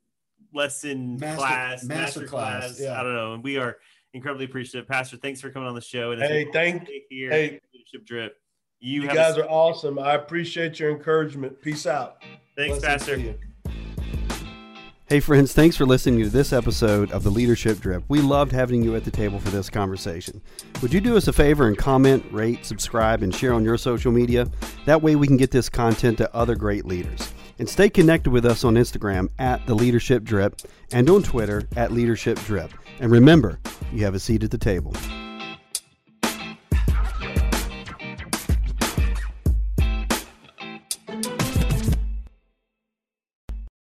lesson 0.52 1.16
master, 1.16 1.36
class, 1.36 1.84
master, 1.84 2.20
master 2.20 2.26
class. 2.26 2.62
class. 2.64 2.80
Yeah. 2.80 3.00
I 3.00 3.02
don't 3.02 3.14
know. 3.14 3.34
And 3.34 3.44
we 3.44 3.58
are 3.58 3.76
incredibly 4.16 4.46
appreciative. 4.46 4.88
Pastor, 4.88 5.16
thanks 5.16 5.40
for 5.40 5.50
coming 5.50 5.68
on 5.68 5.74
the 5.74 5.80
show. 5.80 6.10
And 6.10 6.20
hey, 6.20 6.48
thank 6.52 6.88
you. 7.10 7.30
Hey, 7.30 7.60
Leadership 7.72 8.06
Drip. 8.06 8.36
You, 8.80 9.02
you 9.02 9.08
guys 9.08 9.36
a- 9.36 9.44
are 9.44 9.50
awesome. 9.50 9.98
I 9.98 10.14
appreciate 10.14 10.80
your 10.80 10.90
encouragement. 10.90 11.60
Peace 11.62 11.86
out. 11.86 12.22
Thanks, 12.56 12.80
Pastor. 12.80 13.36
Hey, 15.08 15.20
friends, 15.20 15.52
thanks 15.52 15.76
for 15.76 15.86
listening 15.86 16.20
to 16.24 16.28
this 16.28 16.52
episode 16.52 17.12
of 17.12 17.22
the 17.22 17.30
Leadership 17.30 17.78
Drip. 17.78 18.02
We 18.08 18.20
loved 18.20 18.50
having 18.50 18.82
you 18.82 18.96
at 18.96 19.04
the 19.04 19.10
table 19.12 19.38
for 19.38 19.50
this 19.50 19.70
conversation. 19.70 20.42
Would 20.82 20.92
you 20.92 21.00
do 21.00 21.16
us 21.16 21.28
a 21.28 21.32
favor 21.32 21.68
and 21.68 21.78
comment, 21.78 22.24
rate, 22.32 22.64
subscribe, 22.64 23.22
and 23.22 23.32
share 23.32 23.52
on 23.52 23.64
your 23.64 23.78
social 23.78 24.10
media? 24.10 24.48
That 24.84 25.02
way 25.02 25.14
we 25.14 25.28
can 25.28 25.36
get 25.36 25.52
this 25.52 25.68
content 25.68 26.18
to 26.18 26.34
other 26.34 26.56
great 26.56 26.86
leaders. 26.86 27.32
And 27.59 27.68
stay 27.68 27.88
connected 27.88 28.30
with 28.30 28.44
us 28.44 28.64
on 28.64 28.74
Instagram 28.74 29.28
at 29.38 29.66
the 29.66 29.74
Leadership 29.74 30.24
Drip 30.24 30.61
and 30.92 31.09
on 31.09 31.22
Twitter 31.22 31.62
at 31.76 31.92
Leadership 31.92 32.38
Drip. 32.40 32.72
And 33.00 33.11
remember, 33.11 33.59
you 33.92 34.04
have 34.04 34.14
a 34.14 34.20
seat 34.20 34.44
at 34.44 34.50
the 34.50 34.59
table. 34.59 34.94